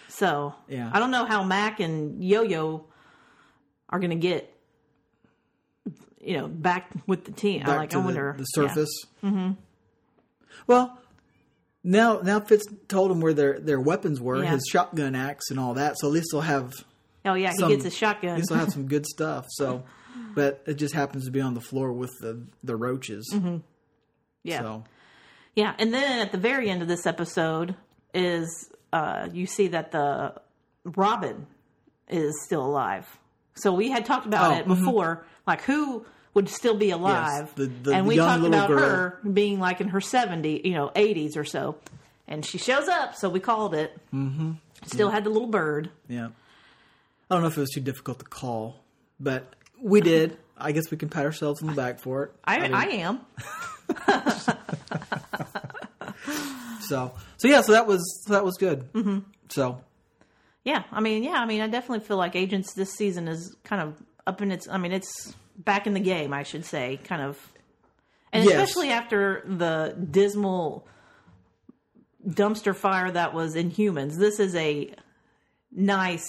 So 0.09 0.55
Yeah. 0.69 0.91
I 0.93 0.99
don't 0.99 1.11
know 1.11 1.25
how 1.25 1.43
Mack 1.43 1.81
and 1.81 2.23
Yo 2.23 2.43
Yo 2.43 2.85
are 3.88 3.99
going 3.99 4.11
to 4.11 4.17
get 4.17 4.52
you 6.21 6.37
know, 6.37 6.47
back 6.47 6.91
with 7.07 7.25
the 7.25 7.33
team. 7.33 7.62
I 7.62 7.67
back 7.67 7.76
like. 7.79 7.91
to 7.91 7.97
I 7.99 8.05
wonder 8.05 8.35
the, 8.37 8.41
yeah. 8.62 8.69
surface. 8.69 9.05
Mm-hmm. 9.25 9.52
Well, 10.66 10.99
now 11.85 12.21
now 12.23 12.40
Fitz 12.40 12.64
told 12.88 13.11
him 13.11 13.21
where 13.21 13.35
their 13.35 13.59
their 13.59 13.81
weapons 13.81 14.21
were, 14.21 14.42
Yeah. 14.42 14.50
his 14.52 14.64
shotgun 14.71 15.14
axe 15.14 15.50
and 15.50 15.59
all 15.59 15.75
that. 15.75 15.97
So 15.99 16.07
at 16.09 16.12
least 16.12 16.28
they'll 16.33 16.40
have 16.42 16.73
Oh 17.25 17.35
yeah, 17.35 17.52
some- 17.52 17.69
he 17.71 17.75
gets 17.76 17.85
his 17.85 17.95
at 17.95 17.99
shotgun. 17.99 18.37
least 18.37 18.49
they'll 18.49 18.59
have 18.59 18.73
some 18.73 18.87
good 18.87 19.07
stuff. 19.14 19.47
So, 19.50 19.85
but 20.35 20.62
it 20.66 20.75
just 20.75 20.95
happens 20.95 21.25
to 21.26 21.31
be 21.31 21.40
on 21.40 21.54
the 21.54 21.61
floor 21.61 21.92
with 21.92 22.11
the 22.21 22.47
the 22.62 22.76
roaches. 22.76 23.31
Mm-hmm. 23.35 23.59
yeah, 24.45 24.61
So 24.61 24.85
yeah. 25.54 25.75
And 25.78 25.92
then 25.92 26.21
at 26.21 26.33
the 26.33 26.38
very 26.38 26.71
end 26.71 26.83
of 26.83 26.88
this 26.88 27.07
episode 27.07 27.75
is 28.14 28.71
uh, 28.92 29.28
you 29.33 29.47
see 29.47 29.69
that 29.69 29.90
the 29.92 30.35
Robin 30.85 31.47
is 32.09 32.33
still 32.45 32.64
alive. 32.64 33.07
So 33.54 33.73
we 33.73 33.90
had 33.90 34.04
talked 34.07 34.26
about 34.26 34.52
Oh, 34.52 34.59
it 34.59 34.66
before, 34.66 35.26
like 35.47 35.62
who 35.62 36.04
would 36.34 36.48
still 36.48 36.76
be 36.76 36.90
alive, 36.90 37.52
the- 37.56 37.66
the 37.66 37.92
and 37.92 38.06
we 38.06 38.16
talked 38.16 38.44
about 38.44 38.68
girl. 38.68 38.78
her 38.78 39.18
being 39.32 39.58
like 39.60 39.80
in 39.80 39.88
her 39.88 40.00
seventy, 40.00 40.60
you 40.64 40.72
know, 40.74 40.90
eighties 40.96 41.36
or 41.36 41.44
so, 41.44 41.76
and 42.28 42.44
she 42.44 42.58
shows 42.58 42.88
up. 42.88 43.14
So 43.16 43.28
we 43.28 43.40
called 43.40 43.74
it. 43.74 43.92
Mm-hmm. 44.14 44.52
Still 44.86 45.10
had 45.10 45.24
the 45.24 45.30
little 45.30 45.48
bird. 45.48 45.90
yeah, 46.08 46.28
I 47.30 47.34
don't 47.34 47.42
know 47.42 47.48
if 47.48 47.56
it 47.56 47.60
was 47.60 47.70
too 47.70 47.80
difficult 47.80 48.18
to 48.20 48.24
call, 48.24 48.80
but 49.20 49.52
we 49.80 50.00
did. 50.12 50.36
I 50.58 50.72
guess 50.72 50.90
we 50.90 50.96
can 50.96 51.08
pat 51.08 51.24
ourselves 51.24 51.60
on 51.62 51.68
the 51.68 51.74
back 51.74 51.98
for 51.98 52.24
it. 52.24 52.32
I, 52.44 52.60
mean, 52.60 52.74
I 52.74 52.84
am. 52.84 53.20
so 56.80 57.12
so 57.36 57.48
yeah. 57.48 57.60
So 57.62 57.72
that 57.72 57.86
was 57.86 58.24
so 58.26 58.32
that 58.34 58.44
was 58.44 58.56
good. 58.58 58.92
Mm-hmm. 58.92 59.18
So 59.48 59.80
Yeah, 60.64 60.82
I 60.92 61.00
mean, 61.00 61.22
yeah, 61.22 61.32
I 61.34 61.46
mean, 61.46 61.60
I 61.60 61.68
definitely 61.68 62.04
feel 62.06 62.16
like 62.16 62.36
Agents 62.36 62.74
this 62.74 62.92
season 62.92 63.28
is 63.28 63.56
kind 63.64 63.82
of 63.82 63.94
up 64.26 64.40
in 64.42 64.50
its. 64.52 64.68
I 64.68 64.78
mean, 64.78 64.92
it's 64.92 65.34
back 65.56 65.87
in 65.87 65.94
the 65.94 66.00
game, 66.00 66.32
I 66.32 66.42
should 66.42 66.64
say, 66.64 66.99
kind 67.04 67.23
of, 67.23 67.38
and 68.32 68.44
Yes. 68.44 68.54
especially 68.54 68.90
after 68.90 69.42
the 69.47 69.94
dismal 70.11 70.87
dumpster 72.26 72.75
fire 72.75 73.11
that 73.11 73.35
was 73.35 73.54
Inhumans. 73.56 74.16
This 74.16 74.38
is 74.40 74.54
a 74.54 74.92
nice. 75.71 76.25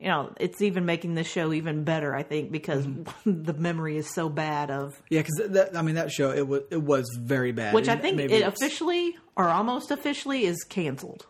You 0.00 0.06
know, 0.06 0.32
it's 0.38 0.62
even 0.62 0.86
making 0.86 1.16
the 1.16 1.24
show 1.24 1.52
even 1.52 1.82
better, 1.82 2.14
I 2.14 2.22
think, 2.22 2.52
because 2.52 2.86
the 3.26 3.52
memory 3.54 3.96
is 3.96 4.08
so 4.14 4.28
bad 4.28 4.70
of 4.70 5.02
yeah, 5.10 5.22
because 5.22 5.50
that 5.50 5.76
I 5.76 5.82
mean 5.82 5.96
that 5.96 6.12
show 6.12 6.30
it 6.30 6.46
was 6.46 6.62
it 6.70 6.82
was 6.82 7.04
very 7.20 7.50
bad. 7.50 7.74
which 7.74 7.88
I 7.88 7.96
think 7.96 8.20
it 8.20 8.42
officially 8.42 9.16
or 9.34 9.48
almost 9.48 9.90
officially 9.90 10.44
is 10.44 10.62
canceled. 10.68 11.26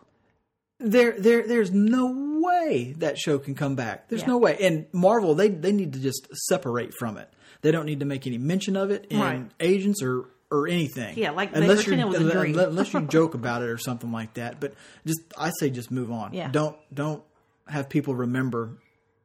There 0.79 1.11
there 1.19 1.45
there's 1.47 1.71
no 1.71 2.39
way 2.41 2.93
that 2.99 3.17
show 3.17 3.37
can 3.39 3.55
come 3.55 3.75
back. 3.75 4.07
There's 4.09 4.21
Yeah. 4.21 4.27
no 4.29 4.37
way. 4.37 4.57
And 4.61 4.85
Marvel 4.91 5.35
they 5.35 5.49
they 5.49 5.71
need 5.71 5.93
to 5.93 5.99
just 5.99 6.27
separate 6.47 6.93
from 6.93 7.17
it. 7.17 7.29
They 7.61 7.71
don't 7.71 7.85
need 7.85 7.99
to 7.99 8.05
make 8.05 8.25
any 8.25 8.37
mention 8.37 8.75
of 8.77 8.89
it 8.91 9.05
in 9.09 9.19
Right. 9.19 9.45
agents 9.59 10.01
or 10.01 10.25
or 10.51 10.67
anything. 10.67 11.17
Yeah, 11.17 11.31
like 11.31 11.55
unless 11.55 11.85
you 11.85 11.93
it 11.93 12.07
was 12.07 12.19
a 12.21 12.31
dream. 12.31 12.57
unless 12.57 12.93
you 12.93 13.01
joke 13.07 13.33
about 13.35 13.61
it 13.61 13.69
or 13.69 13.77
something 13.77 14.11
like 14.11 14.33
that. 14.35 14.59
But 14.59 14.73
just 15.05 15.21
I 15.37 15.51
say 15.59 15.69
just 15.69 15.91
move 15.91 16.11
on. 16.11 16.33
Yeah. 16.33 16.49
Don't 16.49 16.75
don't 16.93 17.21
have 17.67 17.89
people 17.89 18.15
remember 18.15 18.77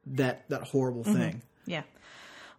that 0.07 0.49
that 0.51 0.63
horrible 0.65 1.05
Mm-hmm. 1.05 1.15
thing. 1.19 1.43
Yeah. 1.67 1.83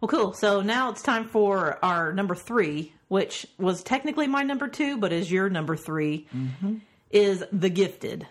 Well, 0.00 0.08
cool. 0.08 0.32
So 0.32 0.60
now 0.62 0.90
it's 0.90 1.02
time 1.02 1.28
for 1.28 1.78
our 1.84 2.12
number 2.12 2.34
three, 2.34 2.92
which 3.08 3.46
was 3.58 3.82
technically 3.82 4.26
my 4.26 4.42
number 4.42 4.68
two, 4.68 4.98
but 4.98 5.12
is 5.12 5.30
your 5.30 5.48
number 5.48 5.74
3 5.76 6.26
is 7.10 7.44
The 7.52 7.70
Gifted, 7.70 8.26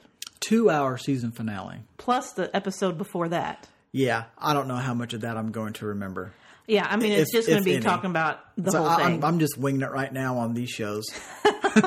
Two 0.47 0.69
hour 0.69 0.97
season 0.97 1.31
finale. 1.31 1.79
plus 1.97 2.33
the 2.33 2.53
episode 2.55 2.97
before 2.97 3.29
that. 3.29 3.67
Yeah, 3.91 4.25
I 4.37 4.53
don't 4.53 4.67
know 4.67 4.75
how 4.75 4.93
much 4.93 5.13
of 5.13 5.21
that 5.21 5.37
I'm 5.37 5.51
going 5.51 5.73
to 5.73 5.85
remember. 5.87 6.33
Yeah, 6.67 6.85
I 6.89 6.97
mean, 6.97 7.13
it's 7.13 7.33
If- 7.33 7.39
just 7.39 7.47
going 7.47 7.61
to 7.61 7.65
be 7.65 7.75
any. 7.75 7.83
talking 7.83 8.09
about 8.09 8.39
the 8.57 8.71
So 8.71 8.79
whole 8.79 8.87
I, 8.89 8.95
thing. 9.05 9.23
I'm, 9.23 9.35
I'm 9.35 9.39
just 9.39 9.57
winging 9.57 9.81
it 9.83 9.91
right 9.91 10.11
now 10.11 10.37
on 10.39 10.53
these 10.53 10.69
shows. 10.69 11.05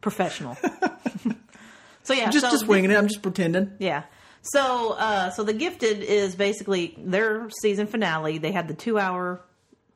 Professional. 0.00 0.56
so 2.02 2.14
yeah, 2.14 2.30
Just 2.30 2.46
so 2.46 2.50
just 2.50 2.66
winging 2.66 2.90
it. 2.90 2.96
I'm 2.96 3.06
just 3.08 3.22
pretending. 3.22 3.72
Yeah. 3.78 4.02
So, 4.42 4.92
uh, 4.98 5.30
so 5.30 5.44
the 5.44 5.52
Gifted 5.52 6.00
is 6.02 6.34
basically 6.34 6.94
their 6.98 7.48
season 7.60 7.86
finale. 7.86 8.38
They 8.38 8.50
had 8.50 8.66
the 8.66 8.74
two-hour 8.74 9.40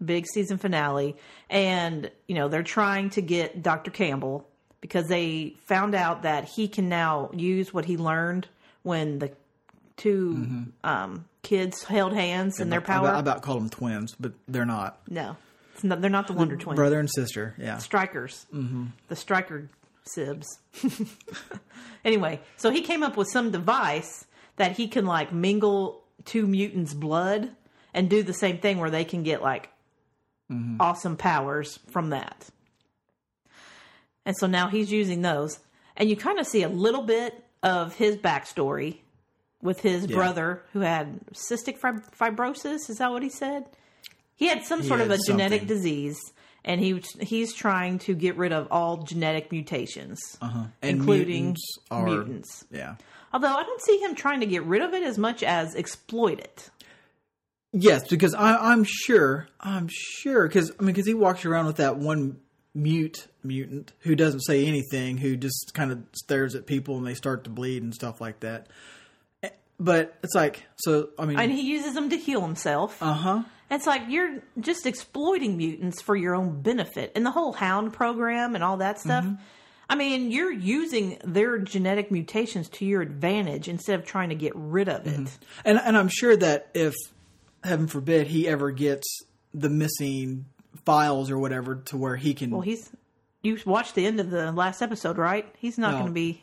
big 0.05 0.27
season 0.33 0.59
finale, 0.59 1.17
and 1.51 2.11
you 2.29 2.37
know 2.37 2.47
they're 2.49 2.63
trying 2.63 3.11
to 3.11 3.21
get 3.23 3.63
Dr. 3.63 3.91
Campbell 3.91 4.47
because 4.87 5.09
they 5.09 5.55
found 5.65 5.95
out 5.95 6.23
that 6.23 6.45
he 6.45 6.69
can 6.69 6.89
now 6.89 7.31
use 7.33 7.75
what 7.75 7.85
he 7.85 7.97
learned 7.97 8.47
when 8.83 9.19
the 9.19 9.33
2 9.97 10.67
um, 10.85 11.25
kids 11.43 11.83
held 11.83 12.13
hands 12.13 12.61
in 12.61 12.71
their 12.71 12.81
I 12.81 12.85
power. 12.85 13.09
about, 13.09 13.17
I 13.17 13.19
about 13.19 13.43
call 13.43 13.57
them 13.57 13.69
twins, 13.69 14.15
but 14.19 14.33
they're 14.47 14.65
not. 14.65 15.01
no, 15.09 15.37
it's 15.75 15.83
not, 15.83 16.01
they're 16.01 16.11
not 16.11 16.27
the 16.27 16.33
Wonder 16.33 16.57
Twins. 16.57 16.77
Brother 16.77 17.01
and 17.01 17.11
sister. 17.11 17.55
Yeah. 17.59 17.77
Struckers. 17.77 18.47
Mm-hmm. 18.55 18.87
The 19.09 19.15
Strucker 19.15 19.69
Sibs. 20.07 20.47
anyway, 22.05 22.41
so 22.57 22.71
he 22.71 22.83
came 22.83 23.03
up 23.03 23.17
with 23.17 23.29
some 23.29 23.51
device 23.51 24.25
that 24.57 24.77
he 24.77 24.87
can 24.89 25.05
like 25.05 25.33
mingle 25.33 26.03
two 26.25 26.47
mutants' 26.47 26.95
blood 26.95 27.51
and 27.93 28.09
do 28.09 28.23
the 28.23 28.33
same 28.33 28.59
thing 28.59 28.79
where 28.79 28.91
they 28.91 29.05
can 29.05 29.23
get 29.23 29.43
like 29.43 29.71
awesome 30.79 31.17
powers 31.17 31.81
from 31.91 32.11
that. 32.11 32.47
And 34.27 34.37
so 34.37 34.47
now 34.47 34.69
he's 34.69 34.93
using 34.93 35.23
those. 35.23 35.61
And 35.97 36.11
you 36.11 36.17
kind 36.17 36.39
of 36.39 36.47
see 36.47 36.63
a 36.63 36.69
little 36.69 37.03
bit 37.03 37.43
of 37.63 37.95
his 37.97 38.17
backstory 38.17 38.99
with 39.63 39.81
his 39.81 40.07
brother 40.07 40.63
who 40.75 40.81
had 40.81 41.21
cystic 41.33 41.79
fib- 41.79 42.05
fibrosis. 42.15 42.91
Is 42.91 42.99
that 42.99 43.11
what 43.11 43.23
he 43.23 43.31
said? 43.31 43.65
He 44.35 44.49
had 44.49 44.65
some 44.65 44.83
sort 44.83 45.01
of 45.01 45.09
a 45.09 45.15
had 45.15 45.21
genetic 45.27 45.67
disease, 45.67 46.19
and 46.65 46.79
he 46.81 47.03
he's 47.21 47.55
trying 47.55 47.99
to 48.01 48.15
get 48.15 48.37
rid 48.37 48.53
of 48.53 48.69
all 48.71 48.99
genetic 48.99 49.51
mutations, 49.51 50.19
Uh-huh. 50.43 50.65
Including 50.83 51.45
mutants 51.55 51.79
are 51.91 52.05
mutants. 52.05 52.65
yeah. 52.71 52.97
Although 53.33 53.55
I 53.57 53.63
don't 53.63 53.81
see 53.81 53.97
him 53.99 54.15
trying 54.15 54.41
to 54.41 54.47
get 54.47 54.65
rid 54.65 54.83
of 54.83 54.93
it 54.93 55.03
as 55.03 55.17
much 55.17 55.43
as 55.43 55.75
exploit 55.75 56.41
it. 56.41 56.69
Yes, 57.73 58.07
because 58.09 58.35
I, 58.35 58.57
I'm 58.73 58.85
sure, 58.85 59.49
I'm 59.61 59.89
sure, 59.91 60.47
because 60.47 60.71
I 60.79 60.83
mean, 60.83 60.95
because 60.95 61.07
he 61.07 61.15
walks 61.15 61.45
around 61.45 61.67
with 61.67 61.77
that 61.77 61.97
one 61.97 62.39
mute 62.77 63.27
mutant 63.43 63.93
who 64.01 64.15
doesn't 64.15 64.41
say 64.41 64.67
anything, 64.67 65.17
who 65.17 65.37
just 65.37 65.73
kind 65.75 65.91
of 65.91 66.03
stares 66.13 66.55
at 66.55 66.67
people 66.67 66.99
and 66.99 67.07
they 67.07 67.15
start 67.15 67.45
to 67.45 67.51
bleed 67.51 67.83
and 67.83 67.95
stuff 67.95 68.21
like 68.21 68.41
that. 68.41 68.67
Eh, 69.43 69.49
But 69.81 70.15
it's 70.23 70.35
like, 70.35 70.63
so 70.77 71.09
I 71.19 71.25
mean, 71.27 71.39
And 71.39 71.51
he 71.51 71.63
uses 71.63 71.95
them 71.95 72.11
to 72.11 72.17
heal 72.17 72.43
himself. 72.43 73.03
uh 73.03 73.13
huh. 73.15 73.43
It's 73.71 73.87
like 73.87 74.03
you're 74.09 74.43
just 74.61 74.87
exploiting 74.87 75.57
mutants 75.57 76.01
for 76.01 76.15
your 76.15 76.37
own 76.37 76.61
benefit. 76.63 77.11
And 77.17 77.27
the 77.27 77.33
whole 77.33 77.53
Hound 77.53 77.93
program 77.93 78.55
and 78.55 78.63
all 78.63 78.77
that 78.77 79.01
stuff. 79.01 79.25
Mm-hmm. 79.25 79.43
I 79.89 79.95
mean, 79.97 80.31
you're 80.31 80.53
using 80.53 81.19
their 81.25 81.59
genetic 81.59 82.11
mutations 82.13 82.69
to 82.71 82.85
your 82.85 83.03
advantage 83.03 83.69
instead 83.69 83.99
of 83.99 84.05
trying 84.07 84.29
to 84.29 84.35
get 84.37 84.53
rid 84.55 84.89
of 84.89 85.07
it. 85.07 85.15
And 85.65 85.79
and 85.79 85.97
I'm 85.97 86.09
sure 86.09 86.37
that 86.37 86.69
if 86.75 86.95
heaven 87.65 87.87
forbid 87.89 88.27
he 88.29 88.47
ever 88.47 88.71
gets 88.71 89.05
the 89.55 89.71
missing 89.71 90.47
files 90.85 91.31
or 91.31 91.39
whatever 91.39 91.77
to 91.87 91.97
where 91.97 92.17
he 92.17 92.35
can 92.35 92.51
Well, 92.51 92.61
he's. 92.61 92.91
You 93.43 93.59
watched 93.65 93.95
the 93.95 94.05
end 94.07 94.19
of 94.19 94.31
the 94.31 94.51
last 94.53 94.83
episode, 94.83 95.19
right? 95.19 95.47
He's 95.59 95.79
not 95.79 95.93
No. 95.93 95.99
going 95.99 96.07
to 96.09 96.13
be. 96.13 96.43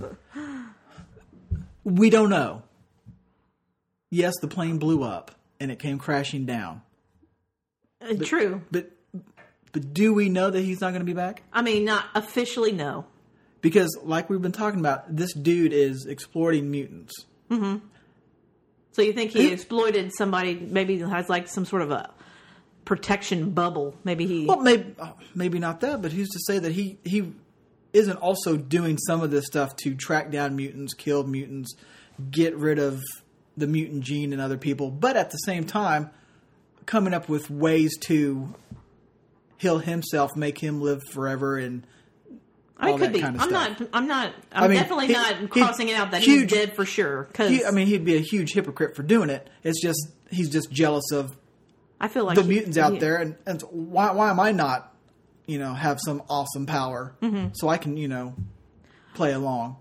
we 1.84 2.10
don't 2.10 2.30
know. 2.30 2.62
Yes, 4.10 4.34
the 4.40 4.48
plane 4.48 4.78
blew 4.78 5.02
up 5.02 5.32
and 5.60 5.70
it 5.70 5.78
came 5.78 5.98
crashing 5.98 6.46
down. 6.46 6.82
uh, 8.00 8.14
True. 8.24 8.62
But 8.70 8.90
but 9.72 9.94
do 9.94 10.12
we 10.12 10.28
know 10.28 10.50
that 10.50 10.60
he's 10.60 10.80
not 10.80 10.90
going 10.90 11.00
to 11.00 11.06
be 11.06 11.12
back? 11.12 11.42
I 11.52 11.62
mean, 11.62 11.84
not 11.84 12.06
officially, 12.14 12.72
no. 12.72 13.04
Because 13.60 13.96
like 14.02 14.28
we've 14.30 14.42
been 14.42 14.50
talking 14.52 14.80
about, 14.80 15.14
this 15.14 15.32
dude 15.34 15.72
is 15.72 16.06
exploiting 16.06 16.70
mutants. 16.70 17.12
So 18.92 19.02
you 19.02 19.12
think 19.12 19.30
he 19.32 19.52
exploited 19.52 20.12
somebody? 20.14 20.54
Maybe 20.54 20.98
has 20.98 21.28
like 21.28 21.46
some 21.48 21.64
sort 21.64 21.82
of 21.82 21.90
a 21.90 22.10
protection 22.90 23.50
bubble. 23.52 23.94
Maybe 24.02 24.26
he. 24.26 24.46
Well, 24.46 24.58
maybe 24.60 24.96
maybe 25.32 25.60
not 25.60 25.78
that, 25.82 26.02
but 26.02 26.10
who's 26.10 26.28
to 26.30 26.40
say 26.40 26.58
that 26.58 26.72
he 26.72 26.98
he 27.04 27.32
isn't 27.92 28.16
also 28.16 28.56
doing 28.56 28.98
some 28.98 29.20
of 29.22 29.30
this 29.30 29.46
stuff 29.46 29.76
to 29.76 29.94
track 29.94 30.32
down 30.32 30.56
mutants, 30.56 30.92
kill 30.92 31.22
mutants, 31.24 31.76
get 32.32 32.56
rid 32.56 32.80
of 32.80 33.00
the 33.56 33.68
mutant 33.68 34.02
gene 34.02 34.32
in 34.32 34.40
other 34.40 34.58
people, 34.58 34.90
but 34.90 35.16
at 35.16 35.30
the 35.30 35.36
same 35.38 35.62
time 35.62 36.10
coming 36.84 37.14
up 37.14 37.28
with 37.28 37.48
ways 37.48 37.96
to 37.98 38.52
heal 39.56 39.78
himself, 39.78 40.34
make 40.34 40.58
him 40.58 40.80
live 40.80 41.00
forever, 41.12 41.58
and 41.58 41.86
I 42.76 42.90
could 42.92 43.02
that 43.02 43.12
be. 43.12 43.20
kind 43.20 43.36
of 43.36 43.42
I'm 43.42 43.48
stuff. 43.50 43.78
not. 43.80 43.88
I'm 43.92 44.06
not. 44.08 44.32
I'm 44.50 44.70
mean, 44.70 44.80
definitely 44.80 45.06
he- 45.06 45.12
not 45.12 45.36
he- 45.38 45.46
crossing 45.46 45.88
it 45.90 45.94
out 45.94 46.10
that 46.10 46.22
huge- 46.22 46.50
he's 46.50 46.58
dead 46.60 46.74
for 46.74 46.84
sure. 46.84 47.22
Because 47.30 47.50
he, 47.50 47.64
I 47.64 47.70
mean, 47.70 47.86
he'd 47.86 48.04
be 48.04 48.16
a 48.16 48.20
huge 48.20 48.52
hypocrite 48.52 48.96
for 48.96 49.04
doing 49.04 49.30
it. 49.30 49.48
It's 49.62 49.80
just 49.80 50.08
he's 50.30 50.48
just 50.50 50.72
jealous 50.72 51.12
of 51.12 51.36
I 52.00 52.08
feel 52.08 52.24
like 52.24 52.36
the 52.36 52.42
he- 52.42 52.48
mutants 52.48 52.78
out 52.78 52.94
he- 52.94 52.98
there, 52.98 53.16
and, 53.16 53.36
and 53.46 53.60
why 53.70 54.10
why 54.12 54.30
am 54.30 54.40
I 54.40 54.52
not, 54.52 54.94
you 55.46 55.58
know, 55.58 55.74
have 55.74 56.00
some 56.00 56.22
awesome 56.28 56.66
power 56.66 57.14
Mm-hmm. 57.22 57.48
so 57.54 57.68
I 57.68 57.76
can 57.78 57.96
you 57.96 58.08
know 58.08 58.34
play 59.14 59.32
along? 59.32 59.76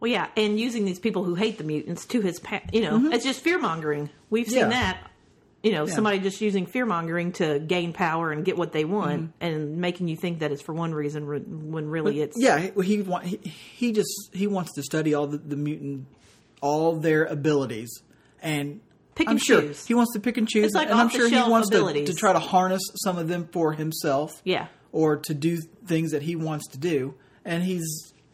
Well, 0.00 0.10
yeah, 0.10 0.26
and 0.36 0.58
using 0.58 0.84
these 0.84 0.98
people 0.98 1.22
who 1.24 1.34
hate 1.36 1.58
the 1.58 1.64
mutants 1.64 2.06
to 2.06 2.20
his, 2.20 2.40
pa- 2.40 2.62
you 2.72 2.80
know, 2.82 3.10
it's 3.12 3.24
just 3.24 3.40
fear 3.40 3.58
mongering. 3.58 4.10
We've 4.30 4.48
seen 4.48 4.62
Mm-hmm. 4.62 4.70
Yeah. 4.72 4.92
that 4.92 5.10
you 5.62 5.70
know 5.70 5.86
somebody 5.86 6.18
just 6.18 6.40
using 6.40 6.66
fear 6.66 6.84
mongering 6.84 7.30
to 7.34 7.60
gain 7.60 7.92
power 7.92 8.32
and 8.32 8.44
get 8.44 8.58
what 8.58 8.72
they 8.72 8.84
want, 8.84 9.20
Mm-hmm. 9.22 9.44
and 9.46 9.76
making 9.78 10.08
you 10.08 10.16
think 10.16 10.40
that 10.40 10.50
it's 10.50 10.60
for 10.60 10.72
one 10.74 10.92
reason 10.92 11.70
when 11.70 11.86
really 11.88 12.20
it's 12.20 12.36
Yeah, 12.38 12.58
he 12.58 12.82
he, 12.82 13.02
wa- 13.02 13.20
he 13.20 13.36
he 13.36 13.92
just 13.92 14.10
he 14.32 14.46
wants 14.48 14.72
to 14.74 14.82
study 14.82 15.14
all 15.14 15.28
the, 15.28 15.38
the 15.38 15.56
mutant, 15.56 16.06
all 16.60 16.96
their 16.96 17.24
abilities, 17.24 18.02
and 18.42 18.80
Pick 19.14 19.28
I'm 19.28 19.32
and 19.32 19.42
sure 19.42 19.60
choose. 19.60 19.86
he 19.86 19.94
wants 19.94 20.12
to 20.14 20.20
pick 20.20 20.36
and 20.38 20.48
choose, 20.48 20.66
It's 20.66 20.74
like 20.74 20.88
and 20.90 20.98
I'm 20.98 21.08
sure 21.10 21.28
he 21.28 21.36
wants 21.36 21.68
to, 21.70 22.04
to 22.06 22.14
try 22.14 22.32
to 22.32 22.38
harness 22.38 22.80
some 23.04 23.18
of 23.18 23.28
them 23.28 23.46
for 23.52 23.72
himself. 23.74 24.40
Yeah. 24.44 24.68
or 24.90 25.16
to 25.16 25.34
do 25.34 25.58
things 25.86 26.12
that 26.12 26.22
he 26.22 26.34
wants 26.36 26.66
to 26.68 26.78
do, 26.78 27.14
and 27.44 27.62
he's 27.62 27.84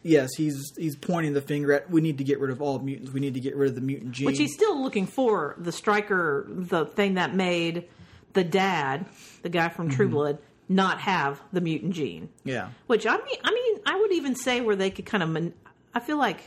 yes, 0.03 0.29
he's 0.37 0.71
he's 0.77 0.95
pointing 0.95 1.33
the 1.33 1.41
finger 1.41 1.73
at 1.73 1.89
we 1.89 1.99
need 2.01 2.17
to 2.19 2.23
get 2.23 2.39
rid 2.39 2.51
of 2.51 2.61
all 2.61 2.79
mutants. 2.79 3.11
We 3.11 3.19
need 3.19 3.33
to 3.33 3.39
get 3.41 3.55
rid 3.57 3.69
of 3.69 3.75
the 3.75 3.81
mutant 3.81 4.11
gene. 4.13 4.25
Which 4.25 4.37
he's 4.37 4.53
still 4.53 4.81
looking 4.81 5.05
for 5.05 5.55
the 5.57 5.71
striker, 5.73 6.45
the 6.49 6.85
thing 6.85 7.15
that 7.15 7.35
made 7.35 7.87
the 8.33 8.43
dad, 8.45 9.05
the 9.41 9.49
guy 9.49 9.67
from 9.69 9.87
Mm-hmm. 9.87 9.95
True 9.97 10.07
Blood, 10.09 10.37
not 10.69 11.01
have 11.01 11.41
the 11.51 11.59
mutant 11.61 11.93
gene. 11.93 12.29
yeah, 12.45 12.69
Which 12.87 13.05
I 13.07 13.17
mean, 13.17 13.37
I 13.43 13.51
mean, 13.51 13.79
I 13.85 13.99
would 13.99 14.13
even 14.13 14.35
say 14.35 14.61
where 14.61 14.75
they 14.77 14.91
could 14.91 15.05
kind 15.05 15.23
of. 15.23 15.29
Man- 15.29 15.53
I 15.93 15.99
feel 15.99 16.17
like 16.17 16.41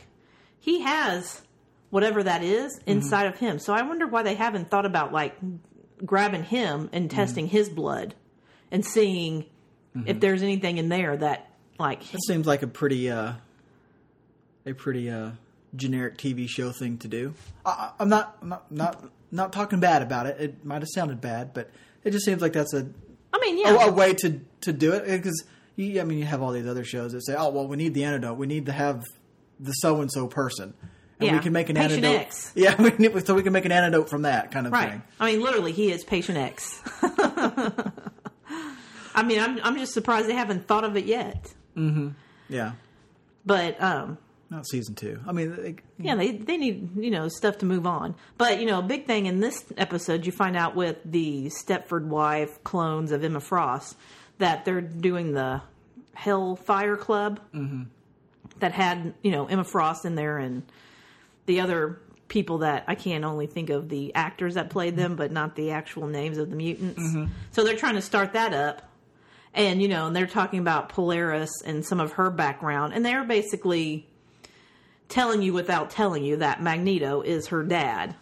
he 0.59 0.81
has 0.81 1.41
whatever 1.93 2.23
that 2.23 2.41
is 2.43 2.73
Mm-hmm. 2.79 2.89
inside 2.91 3.27
of 3.27 3.37
him. 3.37 3.59
So 3.59 3.71
I 3.71 3.83
wonder 3.83 4.07
why 4.07 4.23
they 4.23 4.33
haven't 4.33 4.71
thought 4.71 4.85
about 4.87 5.13
like 5.13 5.35
grabbing 6.03 6.43
him 6.43 6.89
and 6.91 7.07
Mm-hmm. 7.07 7.15
testing 7.15 7.47
his 7.47 7.69
blood 7.69 8.15
and 8.71 8.83
seeing 8.85 9.45
Mm-hmm. 9.95 10.07
if 10.07 10.19
there's 10.19 10.41
anything 10.41 10.79
in 10.79 10.89
there 10.89 11.15
that 11.15 11.51
like 11.77 12.03
that 12.11 12.19
seems 12.27 12.47
like 12.47 12.63
a 12.63 12.67
pretty 12.67 13.11
uh, 13.11 13.33
a 14.65 14.73
pretty 14.73 15.09
uh, 15.09 15.31
generic 15.75 16.17
TV 16.17 16.47
show 16.49 16.71
thing 16.71 16.97
to 16.99 17.07
do. 17.07 17.33
I, 17.65 17.91
I'm 17.99 18.09
not 18.09 18.37
I'm 18.41 18.49
not 18.49 18.71
not 18.71 19.05
not 19.31 19.53
talking 19.53 19.79
bad 19.79 20.01
about 20.01 20.25
it. 20.25 20.37
It 20.39 20.65
might 20.65 20.81
have 20.81 20.89
sounded 20.93 21.21
bad, 21.21 21.53
but 21.53 21.69
it 22.03 22.09
just 22.11 22.25
seems 22.25 22.41
like 22.41 22.53
that's 22.53 22.73
a 22.73 22.87
I 23.31 23.39
mean, 23.39 23.59
yeah, 23.59 23.85
a 23.85 23.91
way 23.91 24.13
to 24.15 24.41
to 24.61 24.73
do 24.73 24.93
it 24.93 25.05
because 25.05 25.43
I 25.77 26.03
mean 26.03 26.17
you 26.17 26.25
have 26.25 26.41
all 26.41 26.51
these 26.53 26.65
other 26.67 26.83
shows 26.83 27.11
that 27.11 27.23
say, 27.25 27.35
oh 27.37 27.49
well, 27.49 27.67
we 27.67 27.77
need 27.77 27.93
the 27.93 28.03
antidote. 28.03 28.37
We 28.37 28.47
need 28.47 28.65
to 28.65 28.71
have 28.71 29.03
the 29.59 29.73
so 29.73 30.01
and 30.01 30.11
so 30.11 30.25
person, 30.27 30.73
and 31.19 31.27
Yeah, 31.27 31.35
we 31.35 31.39
can 31.39 31.53
make 31.53 31.69
an 31.69 31.75
Patient 31.75 32.03
antidote. 32.03 32.21
X. 32.21 32.51
Yeah, 32.55 32.81
we 32.81 33.19
so 33.21 33.35
we 33.35 33.43
can 33.43 33.53
make 33.53 33.65
an 33.65 33.71
antidote 33.71 34.09
from 34.09 34.23
that 34.23 34.51
kind 34.51 34.67
of 34.67 34.73
right. 34.73 34.91
thing. 34.91 35.03
I 35.19 35.31
mean, 35.31 35.41
literally, 35.41 35.71
he 35.71 35.91
is 35.91 36.03
Patient 36.03 36.37
X. 36.37 36.81
I 39.15 39.23
mean, 39.23 39.39
I'm 39.39 39.59
I'm 39.63 39.77
just 39.77 39.93
surprised 39.93 40.27
they 40.27 40.33
haven't 40.33 40.67
thought 40.67 40.83
of 40.83 40.97
it 40.97 41.05
yet. 41.05 41.53
Yeah, 42.49 42.73
But 43.45 43.81
um, 43.81 44.17
not 44.49 44.67
season 44.67 44.93
two. 44.95 45.19
I 45.27 45.31
mean, 45.31 45.55
they, 45.55 45.75
yeah, 45.97 46.15
they 46.15 46.31
they 46.31 46.57
need 46.57 46.89
you 46.97 47.09
know 47.11 47.27
stuff 47.27 47.57
to 47.59 47.65
move 47.65 47.87
on. 47.87 48.15
But 48.37 48.59
you 48.59 48.65
know, 48.65 48.79
a 48.79 48.83
big 48.83 49.05
thing 49.07 49.25
in 49.25 49.39
this 49.39 49.65
episode, 49.77 50.25
you 50.25 50.31
find 50.31 50.55
out 50.55 50.75
with 50.75 50.97
the 51.05 51.45
Stepford 51.47 52.05
wife 52.05 52.63
clones 52.63 53.11
of 53.11 53.23
Emma 53.23 53.39
Frost 53.39 53.97
that 54.37 54.65
they're 54.65 54.81
doing 54.81 55.33
the 55.33 55.61
Hellfire 56.13 56.97
Club 56.97 57.39
that 58.59 58.71
had 58.71 59.13
you 59.23 59.31
know 59.31 59.45
Emma 59.47 59.63
Frost 59.63 60.05
in 60.05 60.15
there 60.15 60.37
and 60.37 60.63
the 61.45 61.59
other 61.61 61.99
people 62.27 62.59
that 62.59 62.83
I 62.87 62.95
can't 62.95 63.23
only 63.25 63.47
think 63.47 63.69
of 63.69 63.89
the 63.89 64.13
actors 64.15 64.55
that 64.55 64.69
played 64.69 64.95
them, 64.95 65.15
but 65.15 65.31
not 65.31 65.55
the 65.55 65.71
actual 65.71 66.07
names 66.07 66.37
of 66.37 66.49
the 66.49 66.55
mutants. 66.55 67.01
So 67.51 67.63
they're 67.63 67.75
trying 67.77 67.95
to 67.95 68.01
start 68.01 68.33
that 68.33 68.53
up. 68.53 68.81
And 69.53 69.81
you 69.81 69.87
know, 69.87 70.07
and 70.07 70.15
they're 70.15 70.25
talking 70.25 70.59
about 70.59 70.89
Polaris 70.89 71.51
and 71.63 71.85
some 71.85 71.99
of 71.99 72.13
her 72.13 72.31
background, 72.31 72.93
and 72.93 73.05
they're 73.05 73.23
basically 73.23 74.07
telling 75.09 75.43
you 75.43 75.53
without 75.53 75.91
telling 75.91 76.23
you 76.23 76.37
that 76.37 76.59
Magneto 76.63 77.21
is 77.21 77.47
her 77.49 77.61
dad. 77.63 78.15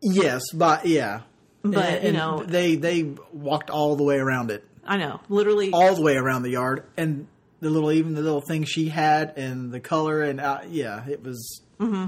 yes, 0.00 0.42
but 0.54 0.86
yeah, 0.86 1.22
But, 1.62 1.84
And- 1.86 2.04
you 2.04 2.12
know- 2.12 2.44
they 2.46 2.76
they 2.76 3.14
walked 3.32 3.70
all 3.70 3.96
the 3.96 4.04
way 4.04 4.18
around 4.18 4.52
it. 4.52 4.64
I 4.86 4.98
know, 4.98 5.20
literally. 5.28 5.72
all 5.72 5.96
the 5.96 6.02
way 6.02 6.14
around 6.16 6.42
the 6.44 6.50
yard, 6.50 6.84
and 6.96 7.26
the 7.60 7.70
little 7.70 7.92
even 7.92 8.14
the 8.14 8.22
little 8.22 8.40
thing 8.40 8.64
she 8.64 8.88
had, 8.88 9.34
and 9.36 9.72
the 9.72 9.80
color, 9.80 10.22
and 10.22 10.40
uh, 10.40 10.60
yeah, 10.68 11.06
it 11.08 11.22
was 11.22 11.62
mm-hmm. 11.78 12.06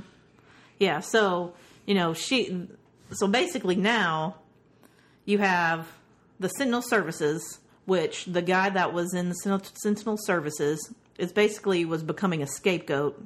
Yeah, 0.79 1.01
so 1.01 1.55
you 1.87 1.95
know 1.95 2.15
she. 2.15 2.67
So 3.13 3.27
basically, 3.27 3.77
now 3.77 4.37
you 5.25 5.39
have 5.39 5.87
the 6.39 6.49
Sentinel 6.49 6.83
Services, 6.83 7.59
which 7.87 8.27
the 8.27 8.43
guy 8.43 8.71
that 8.71 8.93
was 8.93 9.15
in 9.15 9.31
the 9.31 9.35
Sentinel 9.75 10.17
Services 10.19 10.93
is 11.19 11.33
basically 11.33 11.85
was 11.85 12.03
becoming 12.03 12.43
a 12.43 12.47
scapegoat 12.47 13.21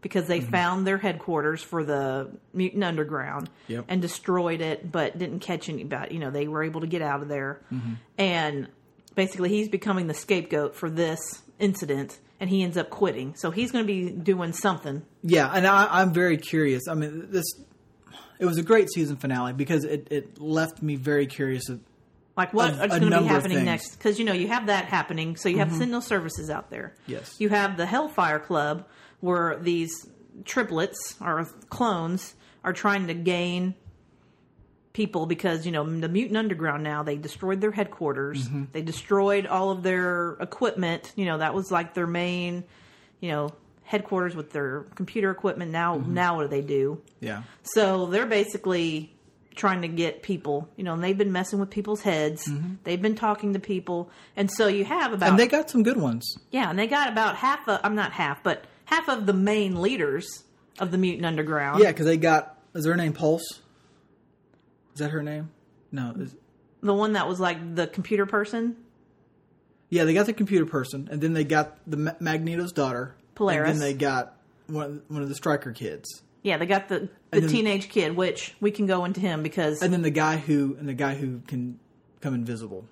because 0.00 0.26
they 0.26 0.40
mm-hmm. 0.40 0.50
found 0.50 0.86
their 0.86 0.98
headquarters 0.98 1.62
for 1.62 1.82
the 1.82 2.30
Mutant 2.52 2.84
Underground 2.84 3.48
Yep. 3.68 3.86
and 3.88 4.02
destroyed 4.02 4.60
it, 4.60 4.92
but 4.92 5.16
didn't 5.16 5.40
catch 5.40 5.70
anybody. 5.70 6.14
You 6.14 6.20
know, 6.20 6.30
they 6.30 6.46
were 6.46 6.62
able 6.62 6.82
to 6.82 6.86
get 6.86 7.00
out 7.00 7.22
of 7.22 7.28
there, 7.28 7.62
mm-hmm. 7.72 7.94
and 8.18 8.68
basically 9.14 9.48
he's 9.48 9.68
becoming 9.68 10.06
the 10.06 10.14
scapegoat 10.14 10.76
for 10.76 10.90
this 10.90 11.18
incident. 11.58 12.18
And 12.40 12.50
he 12.50 12.62
ends 12.62 12.76
up 12.76 12.90
quitting, 12.90 13.36
so 13.36 13.50
he's 13.52 13.70
going 13.70 13.86
to 13.86 13.86
be 13.86 14.10
doing 14.10 14.52
something 14.52 15.04
yeah, 15.26 15.50
and 15.50 15.66
I, 15.66 15.88
I'm 16.00 16.12
very 16.12 16.36
curious. 16.36 16.82
I 16.88 16.94
mean, 16.94 17.30
this 17.30 17.46
it 18.38 18.44
was 18.44 18.58
a 18.58 18.62
great 18.62 18.90
season 18.90 19.16
finale 19.16 19.54
because 19.54 19.84
it, 19.84 20.08
it 20.10 20.38
left 20.38 20.82
me 20.82 20.96
very 20.96 21.26
curious. 21.26 21.70
Of, 21.70 21.80
Like 22.36 22.52
what 22.52 22.72
is 22.72 22.78
going 22.78 23.10
to 23.10 23.20
be 23.20 23.26
happening 23.26 23.64
next? 23.64 23.96
Because 23.96 24.18
you 24.18 24.26
know 24.26 24.34
you 24.34 24.48
have 24.48 24.66
that 24.66 24.84
happening. 24.84 25.36
So 25.36 25.48
you 25.48 25.58
have 25.58 25.68
mm-hmm. 25.68 25.78
Sentinel 25.78 26.02
Services 26.02 26.50
out 26.50 26.68
there. 26.68 26.94
Yes. 27.06 27.36
You 27.38 27.48
have 27.48 27.78
the 27.78 27.86
Hellfire 27.86 28.38
Club, 28.38 28.86
where 29.20 29.56
these 29.58 30.06
triplets 30.44 31.16
or 31.22 31.46
clones 31.70 32.34
are 32.62 32.74
trying 32.74 33.06
to 33.06 33.14
gain 33.14 33.74
people 34.94 35.26
because 35.26 35.66
you 35.66 35.72
know 35.72 35.84
the 36.00 36.08
mutant 36.08 36.38
underground 36.38 36.82
now 36.82 37.02
they 37.02 37.16
destroyed 37.16 37.60
their 37.60 37.72
headquarters 37.72 38.48
Mm-hmm. 38.48 38.64
they 38.72 38.80
destroyed 38.80 39.44
all 39.46 39.70
of 39.70 39.82
their 39.82 40.32
equipment 40.40 41.12
you 41.16 41.26
know 41.26 41.36
that 41.38 41.52
was 41.52 41.70
like 41.70 41.92
their 41.94 42.06
main 42.06 42.64
you 43.20 43.30
know 43.30 43.50
headquarters 43.82 44.34
with 44.34 44.52
their 44.52 44.86
computer 44.94 45.30
equipment 45.30 45.70
now 45.72 45.98
Mm-hmm. 45.98 46.14
now 46.14 46.36
what 46.36 46.42
do 46.44 46.48
they 46.48 46.62
do 46.62 47.02
yeah, 47.20 47.42
so 47.64 48.06
they're 48.06 48.24
basically 48.26 49.10
trying 49.56 49.82
to 49.82 49.88
get 49.88 50.20
people, 50.24 50.68
you 50.76 50.82
know, 50.82 50.94
and 50.94 51.04
they've 51.04 51.16
been 51.16 51.30
messing 51.30 51.60
with 51.60 51.70
people's 51.70 52.02
heads. 52.02 52.50
They've 52.82 53.00
been 53.00 53.14
talking 53.14 53.52
to 53.52 53.60
people. 53.60 54.10
And 54.36 54.50
so 54.50 54.66
you 54.66 54.84
have 54.84 55.12
about 55.12 55.28
and 55.30 55.38
they 55.38 55.46
got 55.46 55.70
some 55.70 55.84
good 55.84 55.96
ones. 55.96 56.24
yeah, 56.50 56.68
and 56.68 56.76
they 56.76 56.88
got 56.88 57.08
about 57.08 57.36
half 57.36 57.66
of 57.68 57.78
I'm 57.84 57.94
not 57.94 58.10
half, 58.12 58.42
but 58.42 58.64
half 58.84 59.08
of 59.08 59.26
the 59.26 59.32
main 59.32 59.80
leaders 59.80 60.42
of 60.80 60.90
the 60.90 60.98
Mutant 60.98 61.24
Underground. 61.24 61.80
Yeah, 61.80 61.92
because 61.92 62.04
they 62.04 62.16
got 62.16 62.58
is 62.74 62.84
her 62.84 62.96
name 62.96 63.12
Pulse? 63.12 63.60
Is 64.94 65.00
that 65.00 65.10
her 65.10 65.22
name? 65.22 65.50
No. 65.92 66.14
Is, 66.18 66.34
The 66.82 66.94
one 66.94 67.12
that 67.14 67.28
was 67.28 67.40
like 67.40 67.74
the 67.74 67.86
computer 67.86 68.26
person. 68.26 68.76
yeah, 69.90 70.04
they 70.04 70.14
got 70.14 70.26
the 70.26 70.32
computer 70.32 70.66
person, 70.66 71.08
and 71.10 71.20
then 71.20 71.32
they 71.32 71.44
got 71.44 71.78
the 71.86 71.96
Ma- 71.96 72.14
Magneto's 72.20 72.72
daughter, 72.72 73.14
Polaris. 73.34 73.70
and 73.70 73.80
then 73.80 73.88
they 73.88 73.94
got 73.94 74.36
one 74.66 75.02
one 75.08 75.22
of 75.22 75.28
the 75.28 75.34
Strucker 75.34 75.74
kids. 75.74 76.22
Yeah, 76.42 76.58
they 76.58 76.66
got 76.66 76.88
the 76.88 77.08
the 77.30 77.40
then- 77.40 77.48
teenage 77.50 77.88
kid, 77.88 78.16
which 78.16 78.54
we 78.60 78.70
can 78.70 78.86
go 78.86 79.04
into 79.04 79.20
him 79.20 79.42
because 79.42 79.82
and 79.82 79.92
then 79.92 80.02
the 80.02 80.10
guy 80.10 80.36
who 80.36 80.76
and 80.78 80.88
the 80.88 80.94
guy 80.94 81.14
who 81.14 81.40
can 81.46 81.78
come 82.20 82.34
invisible. 82.34 82.84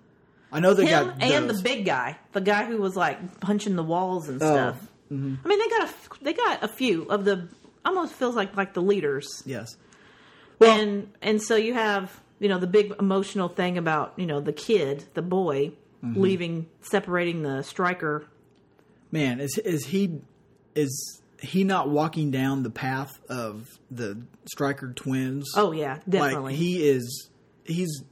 I 0.54 0.60
know 0.60 0.74
they 0.74 0.84
him 0.86 1.06
got 1.08 1.22
and 1.22 1.48
those. 1.48 1.58
the 1.58 1.62
big 1.62 1.84
guy, 1.86 2.18
the 2.32 2.40
guy 2.42 2.64
who 2.66 2.76
was 2.78 2.94
like 2.96 3.40
punching 3.40 3.74
the 3.74 3.82
walls 3.82 4.28
and 4.28 4.42
oh, 4.42 4.46
stuff. 4.46 4.76
Mm-hmm. 5.10 5.34
I 5.44 5.48
mean, 5.48 5.58
they 5.58 5.68
got 5.68 5.88
a 5.88 6.24
they 6.24 6.32
got 6.34 6.62
a 6.64 6.68
few 6.68 7.04
of 7.04 7.24
the 7.24 7.48
almost 7.84 8.12
feels 8.14 8.34
like 8.36 8.56
like 8.56 8.74
the 8.74 8.82
leaders. 8.82 9.26
yes. 9.46 9.76
Well, 10.58 10.78
and 10.80 11.12
and 11.20 11.42
so 11.42 11.56
you 11.56 11.74
have 11.74 12.20
you 12.38 12.48
know 12.48 12.58
the 12.58 12.66
big 12.66 12.94
emotional 12.98 13.48
thing 13.48 13.78
about 13.78 14.14
you 14.16 14.26
know 14.26 14.40
the 14.40 14.52
kid 14.52 15.04
the 15.14 15.22
boy 15.22 15.72
Mm-hmm. 16.04 16.20
leaving 16.20 16.66
separating 16.80 17.42
the 17.42 17.62
striker 17.62 18.26
man, 19.12 19.38
is 19.38 19.56
is 19.58 19.86
he 19.86 20.18
is 20.74 21.20
he 21.40 21.62
not 21.62 21.90
walking 21.90 22.32
down 22.32 22.64
the 22.64 22.70
path 22.70 23.20
of 23.28 23.68
the 23.88 24.20
Strucker 24.52 24.96
twins? 24.96 25.48
oh 25.54 25.70
yeah 25.70 25.98
definitely 26.08 26.52
like 26.54 26.54
he 26.56 26.88
is. 26.88 27.28
He's 27.64 28.02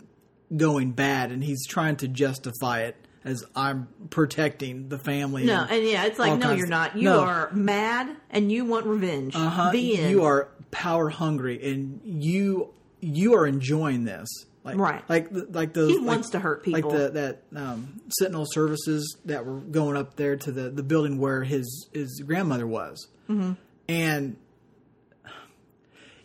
going 0.57 0.93
bad, 0.93 1.33
and 1.33 1.43
he's 1.43 1.67
trying 1.67 1.97
to 1.97 2.07
justify 2.07 2.83
it 2.83 2.95
as 3.25 3.45
I'm 3.55 3.89
protecting 4.11 4.89
the 4.89 4.99
family. 4.99 5.45
no 5.45 5.63
and 5.63 5.71
and 5.73 5.87
yeah 5.87 6.05
it's 6.07 6.19
like 6.19 6.39
no 6.39 6.53
you're 6.53 6.65
of- 6.65 6.71
not 6.71 6.97
you 6.97 7.05
No. 7.05 7.21
are 7.21 7.51
mad 7.53 8.17
and 8.31 8.51
you 8.51 8.65
want 8.65 8.87
revenge 8.87 9.35
Uh-huh. 9.37 9.71
the 9.73 9.99
end 9.99 10.11
You 10.11 10.25
are 10.25 10.49
power 10.71 11.09
hungry, 11.09 11.61
and 11.71 12.01
you 12.05 12.73
you 13.01 13.35
are 13.35 13.47
enjoying 13.47 14.05
this. 14.05 14.29
Like, 14.63 14.77
Right. 14.77 15.03
Like 15.09 15.29
like 15.33 15.73
those. 15.73 15.91
He 15.91 15.99
like- 15.99 16.07
wants 16.07 16.31
to 16.31 16.39
hurt 16.39 16.63
people. 16.65 16.91
Like 16.91 16.99
the, 16.99 17.09
that 17.11 17.43
um, 17.57 18.01
Sentinel 18.19 18.45
services 18.47 19.17
that 19.25 19.45
were 19.47 19.59
going 19.59 19.97
up 19.97 20.17
there 20.17 20.37
to 20.37 20.53
the, 20.53 20.69
the 20.71 20.83
building 20.83 21.19
where 21.19 21.43
his 21.43 21.89
his 21.95 22.23
grandmother 22.27 22.67
was, 22.67 23.09
mm-hmm. 23.29 23.53
and 23.89 24.37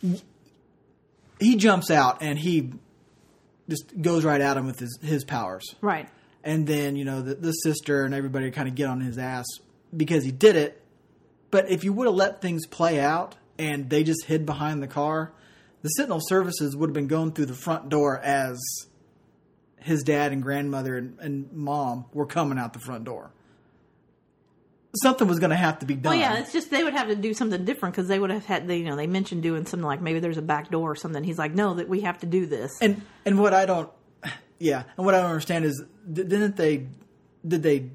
he- 0.02 0.22
he 1.40 1.56
jumps 1.56 1.90
out 1.90 2.22
and 2.22 2.38
he 2.40 2.72
just 3.70 4.00
goes 4.02 4.24
right 4.24 4.42
at 4.42 4.58
him 4.58 4.66
with 4.66 4.80
his 4.80 5.00
his 5.02 5.24
powers 5.24 5.64
right 5.82 6.08
and 6.46 6.66
then 6.68 6.96
you 6.96 7.04
know 7.04 7.22
the, 7.22 7.36
the 7.36 7.52
sister 7.52 8.06
and 8.06 8.14
everybody 8.14 8.50
kind 8.52 8.70
of 8.70 8.76
get 8.76 8.88
on 8.88 9.02
his 9.02 9.18
ass 9.18 9.46
because 9.96 10.24
he 10.24 10.32
did 10.32 10.56
it. 10.56 10.82
But 11.52 11.70
if 11.70 11.84
you 11.84 11.92
would 11.94 12.06
have 12.06 12.16
let 12.16 12.42
things 12.42 12.66
play 12.68 13.00
out 13.00 13.36
and 13.58 13.90
they 13.90 14.04
just 14.04 14.26
hid 14.26 14.46
behind 14.46 14.82
the 14.82 14.88
car, 14.88 15.34
the 15.82 15.90
Sentinel 15.90 16.22
services 16.22 16.76
would 16.76 16.90
have 16.90 16.94
been 16.94 17.08
going 17.08 17.32
through 17.32 17.46
the 17.48 17.54
front 17.54 17.90
door 17.90 18.20
as 18.20 18.60
his 19.80 20.04
dad 20.04 20.32
and 20.32 20.42
grandmother 20.42 20.98
and, 20.98 21.18
and 21.20 21.52
mom 21.54 22.06
were 22.14 22.26
coming 22.26 22.58
out 22.58 22.74
the 22.74 22.80
front 22.80 23.04
door. 23.06 23.32
Something 25.04 25.28
was 25.28 25.40
going 25.40 25.50
to 25.50 25.58
have 25.58 25.80
to 25.80 25.86
be 25.86 25.96
done. 25.96 26.12
Well, 26.12 26.20
yeah, 26.20 26.40
it's 26.40 26.54
just 26.54 26.72
they 26.72 26.84
would 26.84 26.94
have 26.94 27.10
to 27.10 27.16
do 27.16 27.34
something 27.34 27.66
different 27.66 27.94
because 27.94 28.08
they 28.08 28.18
would 28.18 28.30
have 28.32 28.46
had, 28.46 28.68
they, 28.68 28.78
you 28.78 28.86
know, 28.86 28.96
they 28.96 29.08
mentioned 29.08 29.44
doing 29.44 29.66
something 29.66 29.86
like 29.86 30.02
maybe 30.02 30.20
there's 30.20 30.38
a 30.38 30.42
back 30.42 30.72
door 30.72 30.92
or 30.92 30.96
something. 30.96 31.24
He's 31.24 31.38
like, 31.38 31.54
no, 31.54 31.76
that 31.76 31.90
we 31.90 32.02
have 32.02 32.18
to 32.20 32.26
do 32.26 32.46
this. 32.46 32.72
and 32.82 33.02
and 33.26 33.38
what 33.38 33.54
I 33.54 33.66
don't, 33.66 33.90
yeah, 34.60 34.84
and 34.98 35.06
what 35.06 35.16
I 35.16 35.22
don't 35.22 35.30
understand 35.30 35.66
is, 35.66 35.84
didn't 36.12 36.56
they, 36.56 36.88
did 37.48 37.64
they 37.64 37.90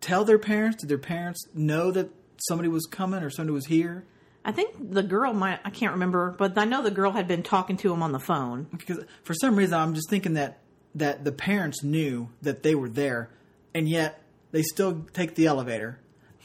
tell 0.00 0.24
their 0.24 0.38
parents? 0.38 0.78
Did 0.80 0.88
their 0.88 0.98
parents 0.98 1.46
know 1.54 1.90
that 1.92 2.10
somebody 2.36 2.68
was 2.68 2.86
coming 2.86 3.22
or 3.22 3.30
somebody 3.30 3.54
was 3.54 3.66
here? 3.66 4.04
I 4.44 4.52
think 4.52 4.92
the 4.92 5.02
girl 5.02 5.32
might, 5.32 5.60
I 5.64 5.70
can't 5.70 5.92
remember, 5.92 6.34
but 6.36 6.58
I 6.58 6.64
know 6.64 6.82
the 6.82 6.90
girl 6.90 7.12
had 7.12 7.28
been 7.28 7.42
talking 7.42 7.76
to 7.78 7.92
him 7.92 8.02
on 8.02 8.12
the 8.12 8.18
phone. 8.18 8.66
Because 8.72 9.04
for 9.22 9.34
some 9.34 9.56
reason, 9.56 9.78
I'm 9.78 9.94
just 9.94 10.10
thinking 10.10 10.34
that 10.34 10.58
that 10.94 11.24
the 11.24 11.32
parents 11.32 11.82
knew 11.82 12.28
that 12.42 12.62
they 12.62 12.74
were 12.74 12.88
there, 12.88 13.30
and 13.74 13.88
yet 13.88 14.22
they 14.50 14.62
still 14.62 15.06
take 15.12 15.34
the 15.36 15.46
elevator. 15.46 15.98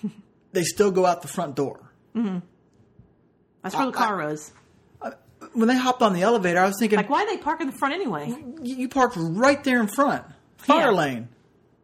they 0.53 0.63
still 0.63 0.91
go 0.91 1.05
out 1.05 1.21
the 1.21 1.27
front 1.27 1.55
door. 1.55 1.91
Mm-hmm. 2.15 2.39
That's 3.61 3.75
where 3.75 3.87
the 3.87 3.91
car 3.91 4.17
was. 4.17 4.53
When 5.57 5.67
they 5.67 5.75
hopped 5.77 6.01
on 6.03 6.13
the 6.13 6.21
elevator, 6.21 6.59
I 6.59 6.65
was 6.67 6.75
thinking, 6.79 6.97
Like, 6.97 7.09
why 7.09 7.25
they 7.25 7.37
park 7.37 7.61
in 7.61 7.67
the 7.67 7.77
front 7.77 7.93
anyway? 7.95 8.27
you 8.61 8.75
you 8.75 8.89
parked 8.89 9.15
right 9.17 9.63
there 9.63 9.79
in 9.81 9.87
front, 9.87 10.23
fire 10.57 10.91
Yeah. 10.91 10.91
lane. 10.91 11.29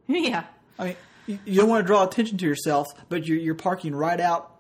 yeah. 0.08 0.44
I 0.78 0.84
mean, 0.86 0.96
you, 1.26 1.40
you 1.46 1.60
don't 1.60 1.70
want 1.70 1.84
to 1.84 1.88
draw 1.88 2.04
attention 2.04 2.38
to 2.38 2.46
yourself, 2.46 2.88
but 3.10 3.26
you're 3.26 3.38
you're 3.40 3.56
parking 3.56 3.96
right 3.96 4.20
out, 4.20 4.60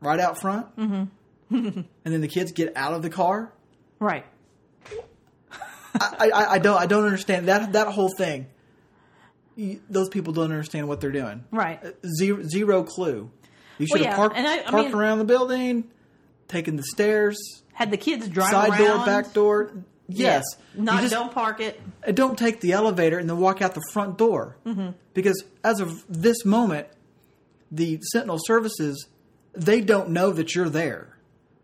right 0.00 0.20
out 0.20 0.40
front, 0.40 0.74
mm-hmm. 0.76 1.04
and 1.50 1.86
then 2.04 2.20
the 2.20 2.28
kids 2.28 2.52
get 2.52 2.76
out 2.76 2.92
of 2.94 3.02
the 3.02 3.10
car. 3.10 3.52
Right. 3.98 4.24
I, 6.00 6.30
I, 6.34 6.52
I 6.54 6.58
don't 6.58 6.76
I 6.76 6.86
don't 6.86 7.04
understand 7.04 7.48
that 7.48 7.72
that 7.72 7.88
whole 7.88 8.10
thing. 8.16 8.46
You, 9.56 9.80
those 9.88 10.08
people 10.08 10.32
don't 10.32 10.50
understand 10.50 10.88
what 10.88 11.00
they're 11.00 11.12
doing. 11.12 11.44
Right. 11.52 11.80
Zero 12.18 12.42
zero 12.42 12.82
clue. 12.82 13.30
You 13.78 13.86
should 13.86 14.00
Well, 14.00 14.04
have 14.04 14.12
yeah, 14.12 14.16
parked 14.16 14.36
I 14.36 14.70
parked 14.70 14.88
mean- 14.90 14.94
around 14.94 15.18
the 15.18 15.24
building, 15.24 15.84
taken 16.48 16.76
the 16.76 16.82
stairs, 16.84 17.38
Had 17.74 17.90
the 17.90 17.96
kids 17.96 18.28
drive 18.28 18.50
side 18.50 18.70
around. 18.70 18.78
door, 18.98 19.06
back 19.06 19.32
door. 19.32 19.72
Yes, 20.08 20.44
Not 20.74 20.96
You 20.96 21.00
just- 21.02 21.12
don't 21.14 21.32
park 21.32 21.60
it. 21.60 21.80
Uh, 22.06 22.12
don't 22.12 22.36
take 22.38 22.60
the 22.60 22.72
elevator 22.72 23.18
and 23.18 23.28
then 23.28 23.38
walk 23.38 23.62
out 23.62 23.74
the 23.74 23.82
front 23.92 24.18
door. 24.18 24.56
Mm-hmm. 24.66 24.90
Because 25.14 25.42
as 25.62 25.80
of 25.80 26.04
this 26.08 26.44
moment, 26.44 26.88
the 27.70 27.98
Sentinel 28.12 28.38
services 28.44 29.06
they 29.54 29.80
don't 29.80 30.10
know 30.10 30.30
that 30.32 30.54
you're 30.54 30.68
there, 30.68 31.16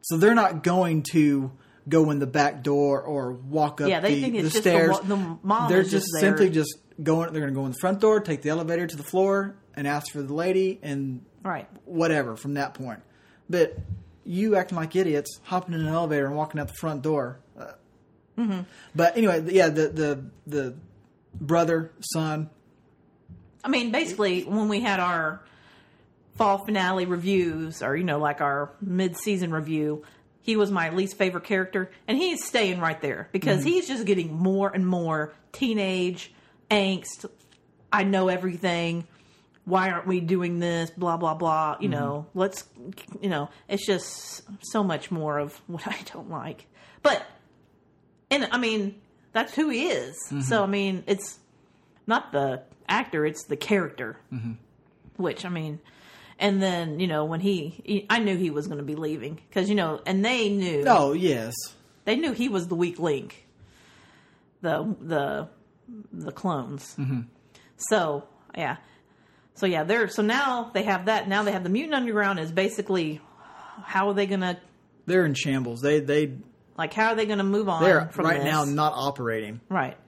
so 0.02 0.16
they're 0.16 0.34
not 0.34 0.62
going 0.62 1.02
to 1.12 1.50
go 1.88 2.10
in 2.12 2.18
the 2.20 2.26
back 2.26 2.62
door 2.62 3.02
or 3.02 3.32
walk 3.32 3.80
up 3.80 3.88
Yeah, 3.88 3.98
they 4.00 4.14
the, 4.14 4.20
think 4.20 4.32
the 4.34 4.38
it's 4.40 4.52
just 4.52 4.64
the 4.64 4.70
stairs. 4.70 4.90
wa- 4.92 5.00
the 5.02 5.36
mom 5.42 5.68
they're 5.68 5.82
just 5.82 5.92
just 5.92 6.20
simply 6.20 6.50
just 6.50 6.76
going. 7.02 7.32
They're 7.32 7.42
going 7.42 7.52
to 7.52 7.58
go 7.60 7.66
in 7.66 7.72
the 7.72 7.78
front 7.78 8.00
door, 8.00 8.20
take 8.20 8.42
the 8.42 8.50
elevator 8.50 8.86
to 8.86 8.96
the 8.96 9.02
floor, 9.02 9.56
and 9.74 9.88
ask 9.88 10.12
for 10.12 10.22
the 10.22 10.32
lady, 10.34 10.78
and 10.82 11.24
Right. 11.42 11.68
whatever 11.84 12.36
from 12.36 12.54
that 12.54 12.74
point. 12.74 13.00
But 13.48 13.76
you 14.30 14.56
acting 14.56 14.76
like 14.76 14.94
idiots, 14.94 15.40
hopping 15.44 15.74
in 15.74 15.80
an 15.80 15.88
elevator 15.88 16.26
and 16.26 16.36
walking 16.36 16.60
out 16.60 16.68
the 16.68 16.74
front 16.74 17.02
door. 17.02 17.40
Uh, 17.58 17.72
Mm-hmm. 18.40 18.60
But 18.94 19.16
anyway, 19.16 19.44
yeah, 19.52 19.68
the 19.68 19.88
the 19.88 20.24
the 20.46 20.74
brother 21.34 21.92
son. 22.00 22.48
I 23.62 23.68
mean, 23.68 23.90
basically, 23.92 24.44
when 24.44 24.68
we 24.68 24.80
had 24.80 24.98
our 24.98 25.42
fall 26.36 26.58
finale 26.58 27.04
reviews, 27.04 27.82
or 27.82 27.96
you 27.96 28.04
know, 28.04 28.18
like 28.18 28.40
our 28.40 28.70
mid-season 28.80 29.52
review, 29.52 30.04
he 30.40 30.56
was 30.56 30.70
my 30.70 30.88
least 30.90 31.18
favorite 31.18 31.44
character, 31.44 31.90
and 32.08 32.16
he's 32.16 32.44
staying 32.44 32.80
right 32.80 33.00
there 33.02 33.28
because 33.32 33.62
he's 33.62 33.86
just 33.86 34.06
getting 34.06 34.32
more 34.32 34.70
and 34.72 34.86
more 34.86 35.34
teenage 35.52 36.32
angst. 36.70 37.26
I 37.92 38.04
know 38.04 38.28
everything. 38.28 39.06
Why 39.64 39.90
aren't 39.90 40.06
we 40.06 40.20
doing 40.20 40.58
this? 40.58 40.90
Blah 40.90 41.16
blah 41.16 41.34
blah. 41.34 41.76
You 41.80 41.88
mm-hmm. 41.88 41.98
know, 41.98 42.26
let's. 42.34 42.64
You 43.20 43.28
know, 43.28 43.50
it's 43.68 43.86
just 43.86 44.42
so 44.62 44.82
much 44.82 45.10
more 45.10 45.38
of 45.38 45.60
what 45.66 45.86
I 45.86 45.98
don't 46.12 46.30
like. 46.30 46.66
But, 47.02 47.24
and 48.30 48.48
I 48.50 48.58
mean, 48.58 49.00
that's 49.32 49.54
who 49.54 49.68
he 49.68 49.88
is. 49.88 50.16
Mm-hmm. 50.26 50.40
So 50.42 50.62
I 50.62 50.66
mean, 50.66 51.04
it's 51.06 51.38
not 52.06 52.32
the 52.32 52.62
actor; 52.88 53.24
it's 53.24 53.44
the 53.44 53.56
character. 53.56 54.18
Mm-hmm. 54.32 54.52
Which 55.16 55.44
I 55.44 55.50
mean, 55.50 55.80
and 56.38 56.62
then 56.62 56.98
you 56.98 57.06
know 57.06 57.24
when 57.24 57.40
he, 57.40 57.80
he 57.84 58.06
I 58.08 58.18
knew 58.18 58.36
he 58.36 58.50
was 58.50 58.66
going 58.66 58.78
to 58.78 58.84
be 58.84 58.96
leaving 58.96 59.40
because 59.48 59.68
you 59.68 59.74
know, 59.74 60.00
and 60.06 60.24
they 60.24 60.48
knew 60.48 60.84
Oh 60.86 61.12
yes, 61.12 61.54
they 62.04 62.16
knew 62.16 62.32
he 62.32 62.48
was 62.48 62.68
the 62.68 62.74
weak 62.74 62.98
link. 62.98 63.46
The 64.62 64.94
the 65.00 65.48
the 66.12 66.32
clones. 66.32 66.96
So 67.76 68.24
yeah, 68.56 68.76
so 69.60 69.66
yeah, 69.66 69.84
they're 69.84 70.08
so 70.08 70.22
now 70.22 70.70
they 70.72 70.84
have 70.84 71.04
that. 71.04 71.28
Now 71.28 71.42
they 71.42 71.52
have 71.52 71.62
the 71.62 71.68
mutant 71.68 71.94
underground 71.94 72.38
is 72.38 72.50
basically 72.50 73.20
how 73.84 74.08
are 74.08 74.14
they 74.14 74.24
going 74.24 74.40
to 74.40 74.56
they're 75.04 75.26
in 75.26 75.34
shambles. 75.34 75.82
They 75.82 76.00
they 76.00 76.38
like 76.78 76.94
how 76.94 77.08
are 77.08 77.14
they 77.14 77.26
going 77.26 77.38
to 77.38 77.44
move 77.44 77.68
on 77.68 77.82
they're 77.82 78.08
from 78.08 78.24
right 78.24 78.38
this? 78.38 78.44
now 78.50 78.64
not 78.64 78.94
operating. 78.96 79.60
Right. 79.68 79.98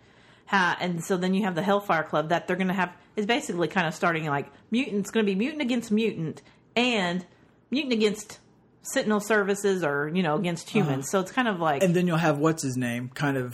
Ha, 0.46 0.78
and 0.80 1.04
so 1.04 1.18
then 1.18 1.34
you 1.34 1.44
have 1.44 1.54
the 1.54 1.62
Hellfire 1.62 2.02
Club 2.02 2.30
that 2.30 2.46
they're 2.46 2.56
going 2.56 2.68
to 2.68 2.74
have 2.74 2.92
is 3.14 3.26
basically 3.26 3.68
kind 3.68 3.86
of 3.86 3.94
starting 3.94 4.24
like 4.24 4.50
mutants 4.70 5.10
going 5.10 5.26
to 5.26 5.30
be 5.30 5.36
mutant 5.36 5.60
against 5.60 5.90
mutant 5.90 6.40
and 6.74 7.26
mutant 7.70 7.92
against 7.92 8.38
Sentinel 8.80 9.20
services 9.20 9.84
or 9.84 10.10
you 10.14 10.22
know 10.22 10.36
against 10.36 10.68
uh-huh. 10.68 10.78
humans. 10.78 11.10
So 11.10 11.20
it's 11.20 11.30
kind 11.30 11.46
of 11.46 11.60
like 11.60 11.82
And 11.82 11.94
then 11.94 12.06
you'll 12.06 12.16
have 12.16 12.38
what's 12.38 12.62
his 12.62 12.78
name 12.78 13.10
kind 13.10 13.36
of 13.36 13.52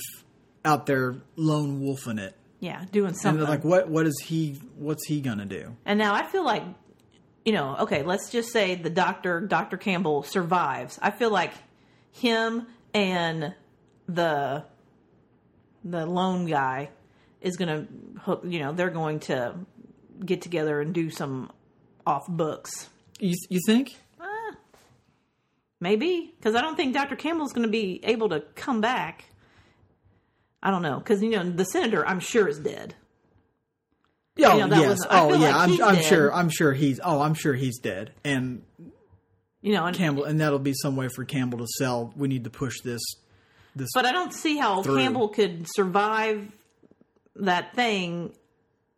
out 0.64 0.86
there 0.86 1.16
lone 1.34 1.80
wolfing 1.80 2.18
it. 2.18 2.36
Yeah, 2.60 2.84
doing 2.92 3.08
And 3.08 3.16
something. 3.16 3.40
they're 3.40 3.48
like, 3.48 3.64
what 3.64 3.88
what 3.88 4.06
is 4.06 4.18
he? 4.24 4.60
What's 4.76 5.06
he 5.06 5.20
gonna 5.20 5.46
do? 5.46 5.76
And 5.84 5.98
now 5.98 6.14
I 6.14 6.24
feel 6.26 6.44
like, 6.44 6.62
you 7.44 7.52
know, 7.52 7.76
okay, 7.80 8.02
let's 8.02 8.30
just 8.30 8.50
say 8.52 8.74
the 8.74 8.90
doctor, 8.90 9.40
Dr. 9.40 9.76
Campbell, 9.76 10.22
survives. 10.22 10.98
I 11.00 11.10
feel 11.10 11.30
like 11.30 11.52
him 12.12 12.66
and 12.94 13.54
the 14.08 14.64
the 15.84 16.04
lone 16.06 16.46
guy 16.46 16.90
is 17.40 17.56
going 17.56 17.68
to 17.68 18.20
hook, 18.20 18.42
you 18.44 18.58
know, 18.58 18.72
they're 18.72 18.90
going 18.90 19.20
to 19.20 19.54
get 20.24 20.42
together 20.42 20.80
and 20.80 20.92
do 20.92 21.08
some 21.08 21.50
off 22.04 22.26
books. 22.26 22.88
You 23.20 23.34
you 23.48 23.60
think? 23.64 23.96
Uh, 24.20 24.24
maybe 25.80 26.34
because 26.36 26.56
I 26.56 26.60
don't 26.60 26.74
think 26.76 26.94
Dr. 26.94 27.14
Campbell's 27.16 27.52
going 27.52 27.66
to 27.66 27.70
be 27.70 28.00
able 28.02 28.30
to 28.30 28.40
come 28.56 28.80
back. 28.80 29.24
I 30.62 30.70
don't 30.70 30.82
know 30.82 30.98
because 30.98 31.22
you 31.22 31.30
know 31.30 31.48
the 31.48 31.64
senator, 31.64 32.06
I'm 32.06 32.20
sure 32.20 32.48
is 32.48 32.58
dead. 32.58 32.94
Oh 34.40 34.56
You 34.56 34.66
know, 34.66 34.76
yes. 34.80 34.98
was- 34.98 35.06
oh 35.10 35.34
yeah. 35.34 35.56
like 35.56 35.80
I'm 35.80 35.82
I'm 35.82 36.02
sure. 36.02 36.32
I'm 36.32 36.48
sure 36.48 36.72
he's. 36.72 37.00
Oh, 37.02 37.20
I'm 37.20 37.34
sure 37.34 37.54
he's 37.54 37.78
dead. 37.78 38.12
And 38.24 38.62
You 39.60 39.74
know, 39.74 39.86
and, 39.86 39.96
Campbell, 39.96 40.24
and 40.24 40.40
that'll 40.40 40.58
be 40.58 40.74
some 40.74 40.96
way 40.96 41.08
for 41.08 41.24
Campbell 41.24 41.58
to 41.58 41.66
sell. 41.78 42.12
We 42.16 42.28
need 42.28 42.44
to 42.44 42.50
push 42.50 42.80
this. 42.82 43.02
This. 43.74 43.88
But 43.94 44.06
I 44.06 44.12
don't 44.12 44.32
see 44.32 44.56
how 44.56 44.82
through. 44.82 44.98
Campbell 44.98 45.28
could 45.28 45.66
survive 45.74 46.50
that 47.36 47.74
thing 47.74 48.32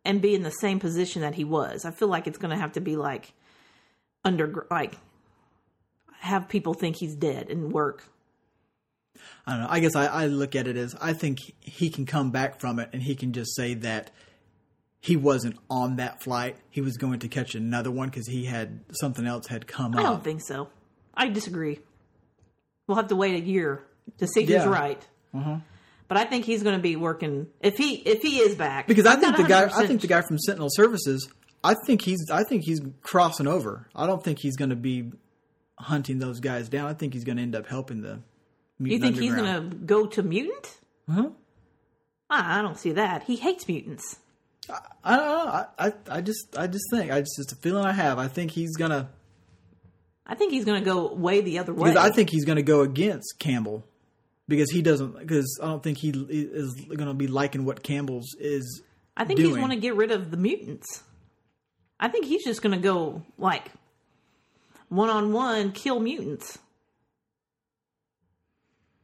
and 0.05 0.21
be 0.21 0.33
in 0.33 0.43
the 0.43 0.51
same 0.51 0.79
position 0.79 1.21
that 1.21 1.35
he 1.35 1.43
was. 1.43 1.85
I 1.85 1.91
feel 1.91 2.07
like 2.07 2.25
it's 2.27 2.37
going 2.37 2.49
to 2.51 2.57
have 2.57 2.73
to 2.73 2.81
be 2.81 2.95
like 2.95 3.33
under 4.23 4.65
like 4.71 4.97
have 6.19 6.47
people 6.49 6.73
think 6.73 6.95
he's 6.95 7.15
dead 7.15 7.49
and 7.49 7.71
work. 7.71 8.03
I 9.45 9.51
don't 9.51 9.61
know. 9.61 9.67
I 9.69 9.79
guess 9.79 9.95
I, 9.95 10.05
I 10.05 10.25
look 10.27 10.55
at 10.55 10.67
it 10.67 10.77
as 10.77 10.95
I 11.01 11.13
think 11.13 11.39
he 11.59 11.89
can 11.89 12.05
come 12.05 12.31
back 12.31 12.59
from 12.59 12.79
it, 12.79 12.89
and 12.93 13.01
he 13.01 13.15
can 13.15 13.33
just 13.33 13.55
say 13.55 13.73
that 13.75 14.11
he 14.99 15.15
wasn't 15.15 15.57
on 15.69 15.95
that 15.95 16.21
flight. 16.21 16.57
He 16.69 16.81
was 16.81 16.97
going 16.97 17.19
to 17.19 17.27
catch 17.27 17.55
another 17.55 17.89
one 17.91 18.09
because 18.09 18.27
he 18.27 18.45
had 18.45 18.81
something 18.91 19.25
else 19.25 19.47
had 19.47 19.65
come 19.67 19.93
up. 19.93 19.99
I 19.99 20.03
don't 20.03 20.23
think 20.23 20.41
so. 20.45 20.69
I 21.15 21.27
disagree. 21.27 21.79
We'll 22.87 22.97
have 22.97 23.07
to 23.07 23.15
wait 23.15 23.35
a 23.35 23.45
year 23.45 23.83
to 24.19 24.27
see 24.27 24.43
Yeah. 24.43 24.59
who's 24.59 24.67
right. 24.67 25.07
Mm-hmm. 25.35 25.55
But 26.07 26.17
I 26.17 26.25
think 26.25 26.45
he's 26.45 26.61
going 26.61 26.75
to 26.75 26.81
be 26.81 26.95
working 26.97 27.47
if 27.61 27.77
he 27.77 27.95
if 27.95 28.21
he 28.21 28.39
is 28.39 28.55
back 28.55 28.85
Because 28.85 29.05
I 29.05 29.13
I'm 29.13 29.21
think 29.21 29.31
not 29.37 29.41
the 29.41 29.47
guy, 29.47 29.63
I 29.63 29.83
100% 29.83 29.87
think 29.87 30.01
the 30.01 30.07
guy 30.07 30.21
from 30.21 30.37
Sentinel 30.39 30.67
Services, 30.69 31.29
I 31.63 31.73
think 31.85 32.01
he's, 32.01 32.29
I 32.29 32.43
think 32.43 32.63
he's 32.65 32.81
crossing 33.01 33.47
over. 33.47 33.87
I 33.95 34.07
don't 34.07 34.21
think 34.23 34.39
he's 34.39 34.57
going 34.57 34.71
to 34.71 34.75
be 34.75 35.11
hunting 35.79 36.19
those 36.19 36.39
guys 36.41 36.67
down. 36.69 36.87
I 36.89 36.93
think 36.93 37.13
he's 37.13 37.23
going 37.23 37.37
to 37.37 37.43
end 37.43 37.55
up 37.55 37.65
helping 37.67 38.01
the. 38.01 38.19
You 38.81 38.99
think 38.99 39.17
he's 39.17 39.33
going 39.33 39.69
to 39.69 39.75
go 39.75 40.05
to 40.07 40.23
mutant? 40.23 40.77
Huh? 41.09 41.29
I 42.29 42.59
I 42.59 42.61
don't 42.61 42.77
see 42.77 42.93
that. 42.93 43.23
He 43.23 43.35
hates 43.35 43.67
mutants. 43.67 44.17
I 45.03 45.15
don't 45.17 45.25
know. 45.25 45.47
I, 45.47 45.65
I, 45.79 45.93
I 46.09 46.21
just, 46.21 46.57
I 46.57 46.67
just 46.67 46.85
think, 46.91 47.11
I 47.11 47.19
just, 47.19 47.39
it's 47.39 47.51
a 47.51 47.55
feeling 47.55 47.83
I 47.83 47.91
have. 47.91 48.19
I 48.19 48.27
think 48.27 48.51
he's 48.51 48.75
gonna, 48.77 49.09
I 50.25 50.35
think 50.35 50.53
he's 50.53 50.63
going 50.65 50.79
to 50.81 50.85
go 50.85 51.13
way 51.13 51.41
the 51.41 51.59
other 51.59 51.73
way. 51.73 51.89
because 51.89 52.11
I 52.11 52.13
think 52.13 52.29
he's 52.29 52.45
gonna 52.45 52.61
go 52.61 52.81
against 52.81 53.39
Campbell, 53.39 53.83
because 54.47 54.69
he 54.71 54.81
doesn't, 54.81 55.17
because 55.17 55.59
I 55.61 55.65
don't 55.65 55.83
think 55.83 55.97
he 55.97 56.09
is 56.29 56.73
gonna 56.95 57.15
be 57.15 57.27
liking 57.27 57.65
what 57.65 57.83
Campbell's 57.83 58.33
is. 58.39 58.81
I 59.17 59.25
think 59.25 59.39
he's 59.39 59.49
doing. 59.49 59.61
want 59.61 59.73
to 59.73 59.79
get 59.79 59.95
rid 59.95 60.11
of 60.11 60.31
the 60.31 60.37
mutants. 60.37 61.03
I 61.99 62.07
think 62.07 62.25
he's 62.25 62.45
just 62.45 62.61
going 62.61 62.73
to 62.75 62.81
go 62.81 63.23
like 63.37 63.69
one 64.89 65.09
on 65.09 65.33
one 65.33 65.71
kill 65.73 65.99
mutants. 65.99 66.57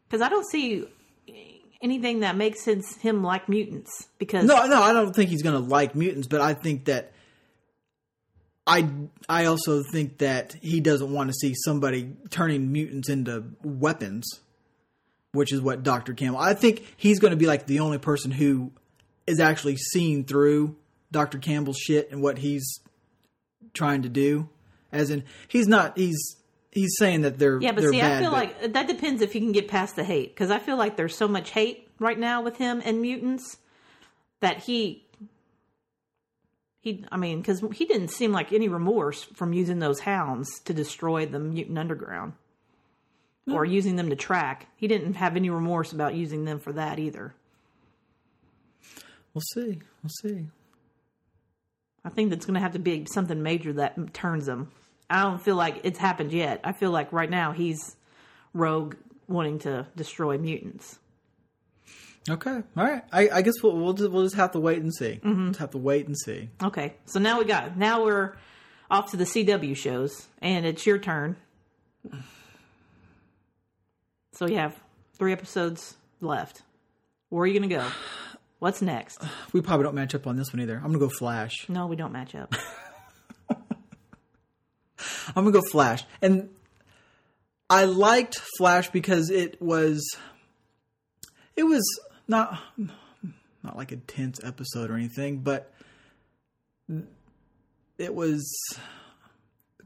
Because 0.07 0.21
I 0.21 0.29
don't 0.29 0.49
see 0.49 0.85
anything 1.81 2.21
that 2.21 2.35
makes 2.35 2.63
sense 2.63 2.95
him 2.97 3.23
like 3.23 3.49
mutants. 3.49 4.07
Because 4.17 4.45
No, 4.45 4.65
no, 4.65 4.81
I 4.81 4.93
don't 4.93 5.13
think 5.13 5.29
he's 5.29 5.43
going 5.43 5.61
to 5.61 5.69
like 5.69 5.95
mutants, 5.95 6.27
but 6.27 6.41
I 6.41 6.53
think 6.53 6.85
that 6.85 7.11
I 8.65 8.89
I 9.29 9.45
also 9.45 9.83
think 9.83 10.17
that 10.19 10.55
he 10.61 10.81
doesn't 10.81 11.11
want 11.11 11.29
to 11.29 11.33
see 11.33 11.53
somebody 11.55 12.13
turning 12.29 12.71
mutants 12.71 13.09
into 13.09 13.45
weapons, 13.63 14.41
which 15.31 15.53
is 15.53 15.61
what 15.61 15.83
Dr. 15.83 16.13
Campbell. 16.13 16.39
I 16.39 16.53
think 16.53 16.85
he's 16.97 17.19
going 17.19 17.31
to 17.31 17.37
be 17.37 17.47
like 17.47 17.65
the 17.65 17.79
only 17.79 17.97
person 17.97 18.31
who 18.31 18.71
is 19.25 19.39
actually 19.39 19.77
seeing 19.77 20.25
through 20.25 20.75
Dr. 21.11 21.37
Campbell's 21.37 21.77
shit 21.77 22.11
and 22.11 22.21
what 22.21 22.37
he's 22.37 22.79
trying 23.73 24.01
to 24.01 24.09
do. 24.09 24.49
As 24.91 25.09
in 25.09 25.23
he's 25.47 25.67
not 25.67 25.97
he's 25.97 26.36
he's 26.77 26.95
saying 26.97 27.21
that 27.21 27.39
they're 27.39 27.59
yeah, 27.61 27.71
but 27.71 27.81
they're 27.81 27.91
see, 27.91 27.99
bad, 27.99 28.17
I 28.17 28.21
feel 28.21 28.31
but- 28.31 28.37
like 28.37 28.73
that 28.73 28.87
depends 28.87 29.21
if 29.21 29.35
you 29.35 29.41
can 29.41 29.51
get 29.51 29.67
past 29.67 29.95
the 29.95 30.03
hate. 30.03 30.33
Because 30.33 30.51
I 30.51 30.59
feel 30.59 30.77
like 30.77 30.95
there's 30.95 31.15
so 31.15 31.27
much 31.27 31.51
hate 31.51 31.89
right 31.99 32.17
now 32.17 32.41
with 32.41 32.57
him 32.57 32.81
and 32.85 33.01
mutants 33.01 33.57
that 34.39 34.59
he. 34.59 35.03
He, 36.81 37.03
I 37.11 37.17
mean, 37.17 37.41
because 37.41 37.61
he 37.73 37.85
didn't 37.85 38.09
seem 38.09 38.31
like 38.31 38.53
any 38.53 38.69
remorse 38.69 39.23
from 39.23 39.51
using 39.51 39.79
those 39.79 39.99
hounds 39.99 40.61
to 40.61 40.73
destroy 40.73 41.25
the 41.25 41.39
mutant 41.39 41.77
underground, 41.77 42.33
or 43.51 43.65
hmm. 43.65 43.71
using 43.71 43.97
them 43.97 44.09
to 44.09 44.15
track. 44.15 44.67
He 44.77 44.87
didn't 44.87 45.15
have 45.15 45.35
any 45.35 45.49
remorse 45.49 45.91
about 45.91 46.15
using 46.15 46.45
them 46.45 46.59
for 46.59 46.71
that 46.73 46.97
either. 46.99 47.33
we'll 49.33 49.41
see. 49.53 49.79
We'll 50.01 50.11
see. 50.21 50.47
I 52.05 52.09
think 52.09 52.29
that's 52.29 52.45
going 52.45 52.53
to 52.53 52.61
have 52.61 52.73
to 52.73 52.79
be 52.79 53.05
something 53.11 53.43
major 53.43 53.73
that 53.73 54.13
turns 54.13 54.47
him. 54.47 54.71
I 55.09 55.23
don't 55.23 55.41
feel 55.41 55.55
like 55.55 55.81
it's 55.83 55.99
happened 55.99 56.31
yet. 56.31 56.61
I 56.63 56.73
feel 56.73 56.91
like 56.91 57.13
right 57.13 57.29
now 57.29 57.51
he's 57.51 57.95
rogue 58.53 58.95
wanting 59.27 59.59
to 59.59 59.87
destroy 59.95 60.37
mutants. 60.37 60.99
Okay. 62.29 62.51
All 62.51 62.83
right. 62.83 63.03
I, 63.11 63.29
I 63.29 63.41
guess 63.41 63.61
we'll 63.63 63.77
we'll 63.77 63.93
just, 63.93 64.11
we'll 64.11 64.23
just 64.23 64.35
have 64.35 64.51
to 64.51 64.59
wait 64.59 64.79
and 64.79 64.93
see. 64.93 65.19
Mm-hmm. 65.23 65.47
Just 65.47 65.59
have 65.59 65.71
to 65.71 65.77
wait 65.77 66.07
and 66.07 66.17
see. 66.17 66.49
Okay, 66.61 66.95
so 67.05 67.19
now 67.19 67.39
we 67.39 67.45
got 67.45 67.77
now 67.77 68.03
we're 68.03 68.35
off 68.91 69.11
to 69.11 69.17
the 69.17 69.23
CW 69.23 69.75
shows, 69.75 70.27
and 70.41 70.65
it's 70.65 70.85
your 70.85 70.97
turn. 70.97 71.37
So 74.33 74.45
you 74.45 74.57
have 74.57 74.79
three 75.17 75.31
episodes 75.31 75.95
left. 76.21 76.61
Where 77.29 77.43
are 77.43 77.47
you 77.47 77.57
going 77.57 77.69
to 77.69 77.75
go? 77.75 77.87
What's 78.59 78.81
next? 78.81 79.21
We 79.53 79.61
probably 79.61 79.83
don't 79.83 79.95
match 79.95 80.15
up 80.15 80.25
on 80.27 80.35
this 80.35 80.51
one 80.51 80.61
either. 80.61 80.75
I'm 80.77 80.91
gonna 80.91 80.99
go 80.99 81.09
Flash. 81.09 81.67
No, 81.69 81.85
we 81.85 81.95
don't 81.95 82.11
match 82.11 82.33
up. 82.33 82.53
I'm 85.37 85.43
gonna 85.43 85.53
go 85.53 85.61
Flash, 85.71 86.03
and 86.21 86.49
I 87.69 87.85
liked 87.85 88.39
Flash 88.57 88.89
because 88.89 89.29
it 89.29 89.61
was, 89.61 90.03
it 91.55 91.63
was 91.63 91.83
not 92.27 92.59
not 93.63 93.77
like 93.77 93.91
a 93.91 93.97
tense 93.97 94.39
episode 94.43 94.89
or 94.89 94.95
anything, 94.95 95.39
but 95.39 95.71
it 97.97 98.15
was 98.15 98.49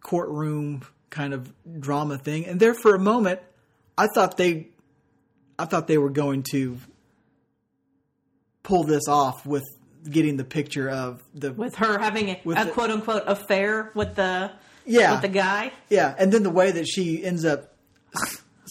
courtroom 0.02 0.84
kind 1.10 1.34
of 1.34 1.52
drama 1.80 2.18
thing. 2.18 2.46
And 2.46 2.60
there 2.60 2.74
for 2.74 2.96
a 2.96 3.00
moment, 3.00 3.40
I 3.98 4.08
thought 4.08 4.38
they, 4.38 4.68
I 5.60 5.66
thought 5.66 5.88
they 5.88 5.98
were 5.98 6.10
going 6.10 6.44
to 6.52 6.78
pull 8.64 8.84
this 8.84 9.08
off 9.08 9.46
with 9.46 9.64
getting 10.10 10.38
the 10.38 10.46
picture 10.46 10.90
of 10.90 11.22
the 11.34 11.52
With 11.54 11.76
her 11.76 11.98
having 12.00 12.30
a, 12.30 12.42
With 12.46 12.58
a 12.58 12.66
the- 12.66 12.72
quote 12.72 12.90
unquote 12.92 13.24
affair 13.26 13.92
with 13.96 14.16
the 14.16 14.52
yeah 14.86 15.14
with 15.14 15.22
the 15.22 15.28
guy, 15.28 15.72
Yeah, 15.90 16.16
and 16.18 16.32
then 16.32 16.44
the 16.44 16.50
way 16.50 16.72
that 16.72 16.86
she 16.88 17.24
ends 17.24 17.46
up 17.46 17.74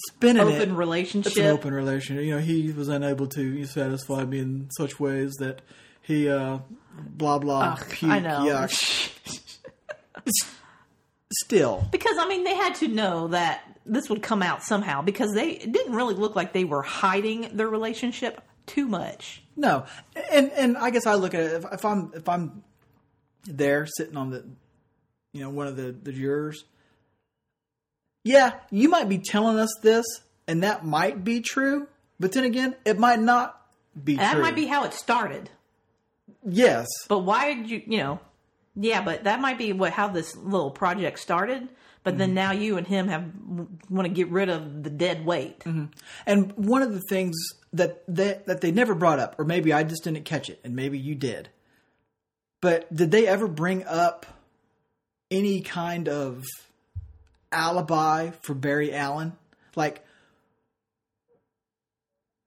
spinning 0.08 0.46
it. 0.48 0.54
open 0.60 0.76
relationship. 0.76 1.30
It's 1.32 1.38
an 1.40 1.46
open 1.46 1.74
relationship. 1.74 2.24
You 2.24 2.32
know, 2.36 2.40
he 2.40 2.72
was 2.72 2.88
unable 2.88 3.26
to 3.28 3.64
satisfy 3.66 4.24
me 4.24 4.38
in 4.40 4.68
such 4.76 4.98
ways 5.00 5.32
that 5.40 5.60
he, 6.02 6.28
uh, 6.28 6.58
blah 6.98 7.38
blah, 7.38 7.76
Ugh, 7.78 7.86
puke, 7.90 8.10
I 8.10 8.18
know. 8.20 8.40
yuck. 8.40 9.10
Still, 11.32 11.86
Because 11.92 12.16
I 12.18 12.26
mean, 12.28 12.42
they 12.42 12.54
had 12.56 12.74
to 12.76 12.88
know 12.88 13.28
that 13.28 13.62
this 13.86 14.10
would 14.10 14.20
come 14.20 14.42
out 14.42 14.64
somehow 14.64 15.00
because 15.00 15.32
they 15.32 15.50
it 15.50 15.70
didn't 15.70 15.94
really 15.94 16.14
look 16.14 16.34
like 16.34 16.52
they 16.52 16.64
were 16.64 16.82
hiding 16.82 17.56
their 17.56 17.68
relationship 17.68 18.40
too 18.66 18.86
much. 18.88 19.40
no, 19.56 19.84
and 20.32 20.50
and 20.52 20.76
I 20.76 20.90
guess 20.90 21.06
I 21.06 21.14
look 21.14 21.34
at 21.34 21.40
it 21.40 21.52
if, 21.52 21.72
if 21.72 21.84
I'm 21.84 22.10
if 22.14 22.28
I'm 22.28 22.64
there 23.44 23.86
sitting 23.86 24.16
on 24.16 24.30
the, 24.30 24.44
you 25.32 25.40
know, 25.40 25.50
one 25.50 25.66
of 25.66 25.76
the 25.76 25.92
the 25.92 26.12
jurors. 26.12 26.64
Yeah, 28.24 28.52
you 28.70 28.88
might 28.88 29.08
be 29.08 29.18
telling 29.18 29.58
us 29.58 29.74
this, 29.82 30.04
and 30.46 30.62
that 30.62 30.84
might 30.84 31.24
be 31.24 31.40
true, 31.40 31.88
but 32.18 32.32
then 32.32 32.44
again, 32.44 32.76
it 32.84 32.98
might 32.98 33.18
not 33.20 33.58
be 34.02 34.12
And 34.12 34.20
that 34.20 34.34
true. 34.34 34.42
might 34.42 34.54
be 34.54 34.66
how 34.66 34.84
it 34.84 34.92
started. 34.92 35.48
yes, 36.46 36.86
But 37.08 37.20
why 37.20 37.54
did 37.54 37.70
you, 37.70 37.82
you 37.86 37.98
know, 37.98 38.20
yeah, 38.76 39.02
but 39.02 39.24
that 39.24 39.40
might 39.40 39.58
be 39.58 39.72
what 39.72 39.92
how 39.92 40.08
this 40.08 40.36
little 40.36 40.70
project 40.70 41.18
started. 41.18 41.68
But 42.02 42.16
then 42.16 42.30
mm-hmm. 42.30 42.34
now 42.34 42.52
you 42.52 42.78
and 42.78 42.86
him 42.86 43.08
have 43.08 43.30
want 43.90 44.06
to 44.06 44.12
get 44.12 44.28
rid 44.28 44.48
of 44.48 44.82
the 44.82 44.88
dead 44.90 45.26
weight. 45.26 45.60
Mm-hmm. 45.60 45.86
And 46.26 46.52
one 46.52 46.80
of 46.80 46.92
the 46.92 47.02
things 47.10 47.36
that 47.74 48.02
they, 48.08 48.40
that 48.46 48.62
they 48.62 48.70
never 48.70 48.94
brought 48.94 49.18
up, 49.18 49.38
or 49.38 49.44
maybe 49.44 49.72
I 49.72 49.82
just 49.82 50.04
didn't 50.04 50.24
catch 50.24 50.48
it, 50.48 50.60
and 50.64 50.74
maybe 50.74 50.98
you 50.98 51.14
did, 51.14 51.50
but 52.62 52.94
did 52.94 53.10
they 53.10 53.26
ever 53.26 53.46
bring 53.46 53.84
up 53.84 54.24
any 55.30 55.60
kind 55.60 56.08
of 56.08 56.44
alibi 57.52 58.30
for 58.42 58.54
Barry 58.54 58.92
Allen? 58.94 59.32
Like, 59.76 60.04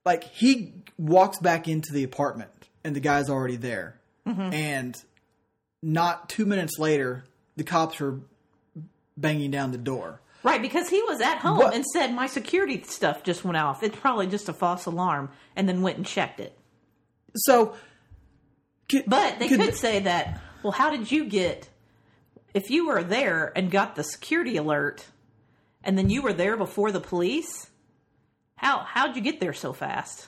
like 0.05 0.23
he 0.25 0.73
walks 0.97 1.39
back 1.39 1.67
into 1.67 1.93
the 1.93 2.03
apartment 2.03 2.51
and 2.83 2.95
the 2.95 2.99
guy's 2.99 3.29
already 3.29 3.55
there, 3.55 3.99
mm-hmm. 4.27 4.53
and 4.53 5.01
not 5.81 6.29
two 6.29 6.45
minutes 6.45 6.77
later, 6.77 7.23
the 7.55 7.63
cops 7.63 8.01
are 8.01 8.19
banging 9.17 9.51
down 9.51 9.71
the 9.71 9.77
door. 9.77 10.19
Right, 10.43 10.61
because 10.61 10.89
he 10.89 11.01
was 11.03 11.21
at 11.21 11.37
home 11.37 11.57
What- 11.57 11.73
and 11.73 11.85
said 11.85 12.13
my 12.13 12.27
security 12.27 12.83
stuff 12.83 13.23
just 13.23 13.45
went 13.45 13.55
off. 13.55 13.81
It's 13.81 13.97
probably 13.97 14.27
just 14.27 14.49
a 14.49 14.53
false 14.53 14.85
alarm, 14.85 15.29
and 15.55 15.69
then 15.69 15.81
went 15.81 15.97
and 15.97 16.05
checked 16.05 16.41
it. 16.41 16.57
So, 17.35 17.75
could- 18.89 19.05
But 19.07 19.39
they 19.39 19.47
could- 19.47 19.61
could 19.61 19.75
say 19.75 19.99
that, 19.99 20.41
well, 20.61 20.73
how 20.73 20.89
did 20.89 21.09
you 21.09 21.25
get, 21.25 21.69
if 22.53 22.69
you 22.69 22.87
were 22.87 23.03
there 23.03 23.51
and 23.55 23.71
got 23.71 23.95
the 23.95 24.03
security 24.03 24.57
alert 24.57 25.05
and 25.83 25.97
then 25.97 26.09
you 26.09 26.21
were 26.21 26.33
there 26.33 26.55
before 26.57 26.91
the 26.91 26.99
police, 26.99 27.69
how, 28.55 28.79
how'd 28.79 29.15
you 29.15 29.21
get 29.21 29.39
there 29.39 29.53
so 29.53 29.73
fast? 29.73 30.27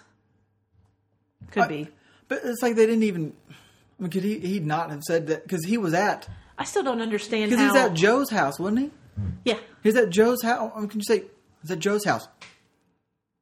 Could 1.52 1.70
be. 1.70 1.88
But 2.28 2.42
it's 2.44 2.62
like 2.62 2.76
they 2.76 2.86
didn't 2.86 3.04
even. 3.04 3.34
I 3.50 4.04
mean, 4.04 4.12
could 4.12 4.24
he 4.24 4.40
he 4.40 4.60
not 4.60 4.90
have 4.90 5.04
said 5.04 5.28
that 5.28 5.44
because 5.44 5.64
he 5.64 5.78
was 5.78 5.94
at 5.94 6.28
I 6.58 6.64
still 6.64 6.84
don't 6.84 7.02
understand 7.02 7.50
because 7.50 7.64
he's 7.64 7.76
at 7.76 7.94
Joe's 7.94 8.30
house, 8.30 8.60
wasn't 8.60 8.80
he? 8.80 8.92
yeah. 9.46 9.60
He's 9.84 9.96
at 9.96 10.10
Joe's 10.10 10.42
house. 10.42 10.72
I 10.76 10.80
mean, 10.80 10.90
can 10.90 11.00
you 11.00 11.06
say 11.06 11.24
he's 11.62 11.72
at 11.72 11.80
Joe's 11.80 12.06
house? 12.06 12.28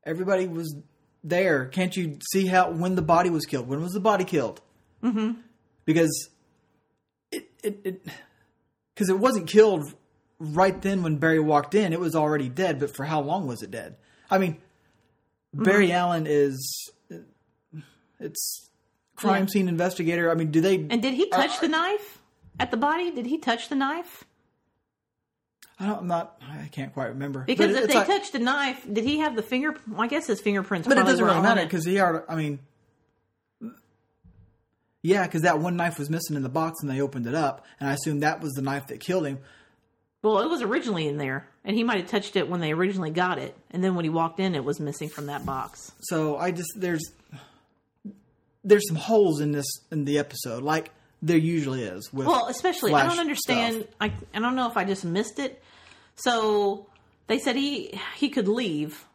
Everybody 0.06 0.48
was 0.48 0.76
there. 1.24 1.65
Can't 1.65 1.96
you 1.96 2.17
see 2.32 2.48
how 2.48 2.72
when 2.72 2.96
the 2.96 3.02
body 3.02 3.30
was 3.30 3.46
killed? 3.46 3.67
When 3.67 3.82
was 3.82 3.93
the 3.93 4.00
body 4.00 4.26
killed? 4.26 4.62
Mm-hmm. 5.02 5.39
Because 5.86 6.30
it 7.32 7.50
it 7.63 7.80
it 7.84 8.08
because 8.93 9.10
it 9.10 9.19
wasn't 9.19 9.47
killed 9.47 9.93
right 10.39 10.82
then 10.82 11.03
when 11.03 11.17
Barry 11.17 11.39
walked 11.39 11.75
in. 11.75 11.93
It 11.93 11.99
was 11.99 12.15
already 12.15 12.49
dead. 12.49 12.79
But 12.79 12.95
for 12.95 13.03
how 13.06 13.21
long 13.21 13.47
was 13.47 13.62
it 13.63 13.71
dead? 13.71 13.95
I 14.29 14.38
mean, 14.38 14.58
Barry 15.53 15.88
Mm-hmm. 15.88 15.95
Allen 15.95 16.25
is 16.27 16.89
it's 18.19 18.69
crime 19.15 19.43
Yeah. 19.43 19.47
scene 19.47 19.67
investigator. 19.67 20.32
I 20.32 20.36
mean, 20.36 20.51
do 20.51 20.62
they? 20.62 20.75
And 20.89 21.01
did 21.01 21.13
he 21.13 21.29
touch 21.29 21.60
the 21.60 21.67
knife 21.67 22.19
at 22.60 22.71
the 22.71 22.77
body? 22.77 23.12
Did 23.12 23.25
he 23.25 23.38
touch 23.38 23.69
the 23.69 23.75
knife? 23.75 24.23
I 25.79 25.88
don't, 25.88 25.99
I'm 26.01 26.08
not. 26.08 26.39
I 26.47 26.69
can't 26.71 26.93
quite 26.93 27.08
remember 27.08 27.43
Because 27.45 27.73
But 27.73 27.84
if 27.84 27.89
they 27.89 27.95
like- 27.95 28.08
touched 28.08 28.32
the 28.34 28.39
knife, 28.39 28.86
did 28.91 29.03
he 29.03 29.19
have 29.19 29.36
the 29.36 29.41
finger? 29.41 29.75
Well, 29.88 30.01
I 30.01 30.08
guess 30.08 30.27
his 30.27 30.39
fingerprints. 30.39 30.88
But 30.88 30.97
it 30.97 31.06
doesn't 31.06 31.23
really 31.25 31.41
matter 31.41 31.63
because 31.63 31.86
he 31.86 31.99
already. 31.99 32.25
I 32.29 32.36
mean, 32.36 32.60
yeah, 35.04 35.25
because 35.27 35.43
that 35.43 35.60
one 35.60 35.75
knife 35.77 35.99
was 35.99 36.10
missing 36.10 36.35
in 36.35 36.41
the 36.41 36.49
box, 36.49 36.81
and 36.81 36.89
they 36.89 37.01
opened 37.01 37.27
it 37.27 37.35
up, 37.35 37.65
and 37.79 37.89
I 37.89 37.93
assume 37.93 38.21
that 38.21 38.41
was 38.41 38.54
the 38.54 38.62
knife 38.62 38.87
that 38.87 38.99
killed 38.99 39.27
him. 39.27 39.39
Well, 40.23 40.39
it 40.39 40.49
was 40.49 40.62
originally 40.62 41.08
in 41.08 41.17
there, 41.17 41.49
and 41.65 41.75
he 41.75 41.83
might 41.83 41.97
have 41.99 42.10
touched 42.10 42.37
it 42.37 42.49
when 42.49 42.62
they 42.62 42.71
originally 42.71 43.12
got 43.12 43.37
it, 43.37 43.56
and 43.71 43.83
then 43.83 43.93
when 43.93 44.06
he 44.06 44.10
walked 44.10 44.39
in, 44.39 44.56
it 44.56 44.63
was 44.63 44.79
missing 44.79 45.10
from 45.10 45.25
that 45.27 45.45
box. 45.45 45.91
So 45.99 46.37
I 46.37 46.51
just 46.51 46.71
there's 46.77 47.04
there's 48.63 48.87
some 48.87 48.95
holes 48.95 49.41
in 49.41 49.51
this 49.51 49.65
in 49.91 50.06
the 50.06 50.17
episode, 50.19 50.63
like 50.63 50.91
there 51.21 51.37
usually 51.37 51.83
is. 51.83 52.12
With 52.13 52.27
Well, 52.27 52.47
especially 52.47 52.93
I 52.93 53.06
don't 53.06 53.19
understand. 53.19 53.75
stuff. 53.81 53.89
I 53.99 54.13
I 54.33 54.39
don't 54.39 54.56
know 54.56 54.69
if 54.69 54.77
I 54.77 54.85
just 54.85 55.04
missed 55.04 55.39
it. 55.39 55.62
So 56.15 56.87
they 57.27 57.39
said 57.39 57.56
he 57.56 57.99
he 58.15 58.29
could 58.29 58.47
leave 58.47 59.06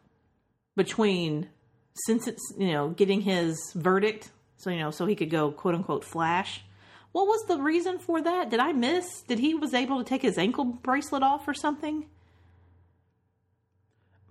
between 0.75 1.49
since 2.05 2.27
it's 2.27 2.53
you 2.57 2.71
know 2.71 2.89
getting 2.89 3.21
his 3.21 3.57
verdict. 3.75 4.29
So 4.59 4.69
you 4.69 4.77
know 4.79 4.91
so 4.91 5.05
he 5.07 5.15
could 5.15 5.29
go 5.31 5.51
quote 5.51 5.73
unquote 5.73 6.03
flash. 6.05 6.61
What 7.11 7.25
was 7.25 7.43
the 7.47 7.57
reason 7.57 7.97
for 7.97 8.21
that? 8.21 8.51
Did 8.51 8.59
I 8.59 8.71
miss? 8.71 9.21
Did 9.23 9.39
he 9.39 9.55
was 9.55 9.73
able 9.73 9.97
to 9.97 10.03
take 10.03 10.21
his 10.21 10.37
ankle 10.37 10.63
bracelet 10.65 11.23
off 11.23 11.47
or 11.47 11.53
something? 11.55 12.05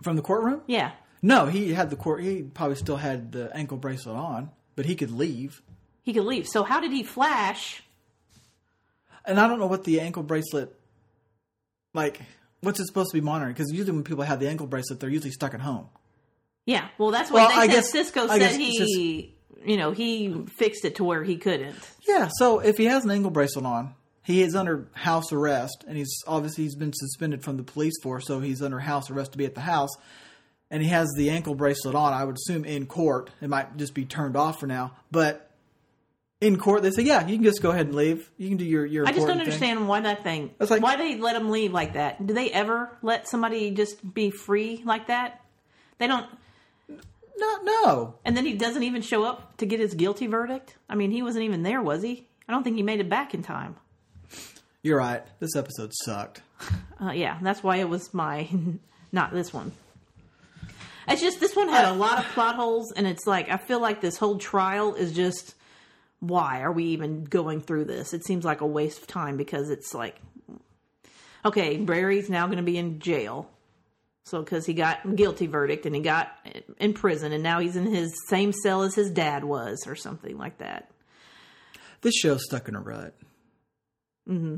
from 0.02 0.14
the 0.14 0.22
courtroom. 0.22 0.62
Yeah. 0.68 0.92
No, 1.22 1.46
he 1.46 1.72
had 1.74 1.90
the 1.90 1.96
court. 1.96 2.22
He 2.22 2.42
probably 2.42 2.76
still 2.76 2.96
had 2.98 3.32
the 3.32 3.50
ankle 3.54 3.76
bracelet 3.76 4.14
on, 4.14 4.50
but 4.76 4.86
he 4.86 4.94
could 4.94 5.10
leave. 5.10 5.60
He 6.02 6.12
could 6.12 6.22
leave. 6.24 6.46
So 6.46 6.62
how 6.62 6.78
did 6.78 6.92
he 6.92 7.02
flash? 7.02 7.82
And 9.24 9.40
I 9.40 9.48
don't 9.48 9.58
know 9.58 9.66
what 9.66 9.82
the 9.82 10.00
ankle 10.00 10.22
bracelet, 10.22 10.72
like, 11.94 12.20
what's 12.60 12.78
it 12.78 12.86
supposed 12.86 13.10
to 13.10 13.16
be 13.16 13.20
monitoring? 13.20 13.54
Because 13.54 13.72
usually 13.72 13.90
when 13.92 14.04
people 14.04 14.22
have 14.22 14.38
the 14.38 14.48
ankle 14.48 14.68
bracelet, 14.68 15.00
they're 15.00 15.10
usually 15.10 15.32
stuck 15.32 15.52
at 15.52 15.60
home. 15.60 15.88
Yeah, 16.64 16.86
well, 16.96 17.10
that's 17.10 17.30
what 17.30 17.38
Well, 17.40 17.48
they 17.48 17.54
I 17.56 17.66
said. 17.66 17.72
guess- 17.74 17.90
Cisco 17.90 18.28
I 18.28 18.38
said 18.38 18.54
he, 18.60 19.34
you 19.64 19.76
know, 19.76 19.92
he 19.92 20.44
fixed 20.56 20.84
it 20.84 20.96
to 20.96 21.04
where 21.04 21.22
he 21.24 21.36
couldn't. 21.36 21.76
Yeah, 22.06 22.28
so 22.38 22.60
if 22.60 22.76
he 22.76 22.86
has 22.86 23.04
an 23.04 23.10
ankle 23.10 23.30
bracelet 23.30 23.64
on, 23.64 23.94
he 24.22 24.42
is 24.42 24.54
under 24.54 24.86
house 24.92 25.32
arrest, 25.32 25.84
and 25.88 25.96
he's 25.96 26.22
obviously 26.26 26.64
he's 26.64 26.74
been 26.74 26.92
suspended 26.92 27.42
from 27.42 27.56
the 27.56 27.62
police 27.62 27.94
force, 28.02 28.26
so 28.26 28.40
he's 28.40 28.62
under 28.62 28.78
house 28.78 29.10
arrest 29.10 29.32
to 29.32 29.38
be 29.38 29.46
at 29.46 29.54
the 29.54 29.62
house. 29.62 29.90
And 30.70 30.82
he 30.82 30.90
has 30.90 31.08
the 31.16 31.30
ankle 31.30 31.54
bracelet 31.54 31.94
on. 31.94 32.12
I 32.12 32.24
would 32.24 32.36
assume 32.36 32.66
in 32.66 32.84
court, 32.84 33.30
it 33.40 33.48
might 33.48 33.78
just 33.78 33.94
be 33.94 34.04
turned 34.04 34.36
off 34.36 34.60
for 34.60 34.66
now. 34.66 34.92
But 35.10 35.50
in 36.42 36.58
court, 36.58 36.82
they 36.82 36.90
say, 36.90 37.02
yeah, 37.02 37.26
you 37.26 37.36
can 37.36 37.44
just 37.44 37.62
go 37.62 37.70
ahead 37.70 37.86
and 37.86 37.94
leave. 37.94 38.30
You 38.36 38.48
can 38.48 38.58
do 38.58 38.66
your 38.66 38.84
your. 38.84 39.06
I 39.06 39.12
just 39.12 39.26
don't 39.26 39.30
important 39.30 39.58
thing." 39.58 39.70
understand 39.70 39.88
why 39.88 40.00
that 40.02 40.22
thing. 40.22 40.50
It's 40.60 40.70
like- 40.70 40.82
why 40.82 40.96
they 40.96 41.16
let 41.16 41.34
him 41.36 41.50
leave 41.50 41.72
like 41.72 41.94
that? 41.94 42.24
Do 42.24 42.34
they 42.34 42.50
ever 42.50 42.96
let 43.02 43.28
somebody 43.28 43.70
just 43.70 44.12
be 44.14 44.30
free 44.30 44.82
like 44.84 45.06
that? 45.06 45.40
They 45.98 46.06
don't. 46.06 46.26
No, 47.38 47.58
no. 47.62 48.14
And 48.24 48.36
then 48.36 48.44
he 48.44 48.54
doesn't 48.54 48.82
even 48.82 49.00
show 49.02 49.24
up 49.24 49.56
to 49.58 49.66
get 49.66 49.80
his 49.80 49.94
guilty 49.94 50.26
verdict. 50.26 50.76
I 50.88 50.96
mean, 50.96 51.10
he 51.10 51.22
wasn't 51.22 51.44
even 51.44 51.62
there, 51.62 51.80
was 51.80 52.02
he? 52.02 52.26
I 52.48 52.52
don't 52.52 52.64
think 52.64 52.76
he 52.76 52.82
made 52.82 53.00
it 53.00 53.08
back 53.08 53.32
in 53.32 53.42
time. 53.42 53.76
You're 54.82 54.98
right. 54.98 55.22
This 55.40 55.56
episode 55.56 55.92
sucked. 56.04 56.42
Uh, 57.00 57.12
yeah, 57.12 57.38
that's 57.42 57.62
why 57.62 57.76
it 57.76 57.88
was 57.88 58.12
my 58.12 58.48
not 59.12 59.32
this 59.32 59.54
one. 59.54 59.70
It's 61.06 61.22
just 61.22 61.38
this 61.38 61.54
one 61.54 61.68
had 61.68 61.84
a 61.84 61.92
lot 61.92 62.18
of 62.18 62.24
plot 62.32 62.56
holes, 62.56 62.90
and 62.90 63.06
it's 63.06 63.24
like 63.24 63.48
I 63.48 63.56
feel 63.56 63.80
like 63.80 64.00
this 64.00 64.16
whole 64.16 64.36
trial 64.36 64.96
is 64.96 65.12
just 65.12 65.54
why 66.18 66.60
are 66.62 66.72
we 66.72 66.86
even 66.86 67.22
going 67.22 67.60
through 67.60 67.84
this? 67.84 68.12
It 68.12 68.24
seems 68.24 68.44
like 68.44 68.62
a 68.62 68.66
waste 68.66 69.02
of 69.02 69.06
time 69.06 69.36
because 69.36 69.70
it's 69.70 69.94
like 69.94 70.16
okay, 71.44 71.76
Barry's 71.76 72.28
now 72.28 72.46
going 72.46 72.58
to 72.58 72.64
be 72.64 72.76
in 72.76 72.98
jail, 72.98 73.48
so 74.28 74.40
because 74.42 74.66
he 74.66 74.74
got 74.74 75.04
a 75.04 75.08
guilty 75.08 75.46
verdict 75.46 75.86
and 75.86 75.94
he 75.94 76.00
got 76.00 76.30
in 76.78 76.92
prison, 76.92 77.32
and 77.32 77.42
now 77.42 77.60
he's 77.60 77.76
in 77.76 77.86
his 77.86 78.12
same 78.28 78.52
cell 78.52 78.82
as 78.82 78.94
his 78.94 79.10
dad 79.10 79.44
was, 79.44 79.84
or 79.86 79.96
something 79.96 80.36
like 80.38 80.58
that. 80.58 80.90
This 82.02 82.14
show's 82.14 82.44
stuck 82.44 82.68
in 82.68 82.76
a 82.76 82.80
rut. 82.80 83.14
Mm-hmm. 84.28 84.56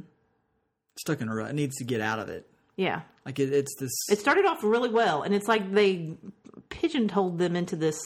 Stuck 0.98 1.20
in 1.20 1.28
a 1.28 1.34
rut. 1.34 1.50
It 1.50 1.54
needs 1.54 1.76
to 1.76 1.84
get 1.84 2.00
out 2.00 2.18
of 2.18 2.28
it. 2.28 2.46
Yeah, 2.76 3.02
Like 3.26 3.38
it, 3.38 3.52
it's 3.52 3.74
this. 3.78 3.90
it 4.10 4.18
started 4.18 4.46
off 4.46 4.64
really 4.64 4.88
well, 4.88 5.22
and 5.22 5.34
it's 5.34 5.48
like 5.48 5.72
they 5.72 6.16
pigeonholed 6.70 7.38
them 7.38 7.54
into 7.56 7.76
this. 7.76 8.00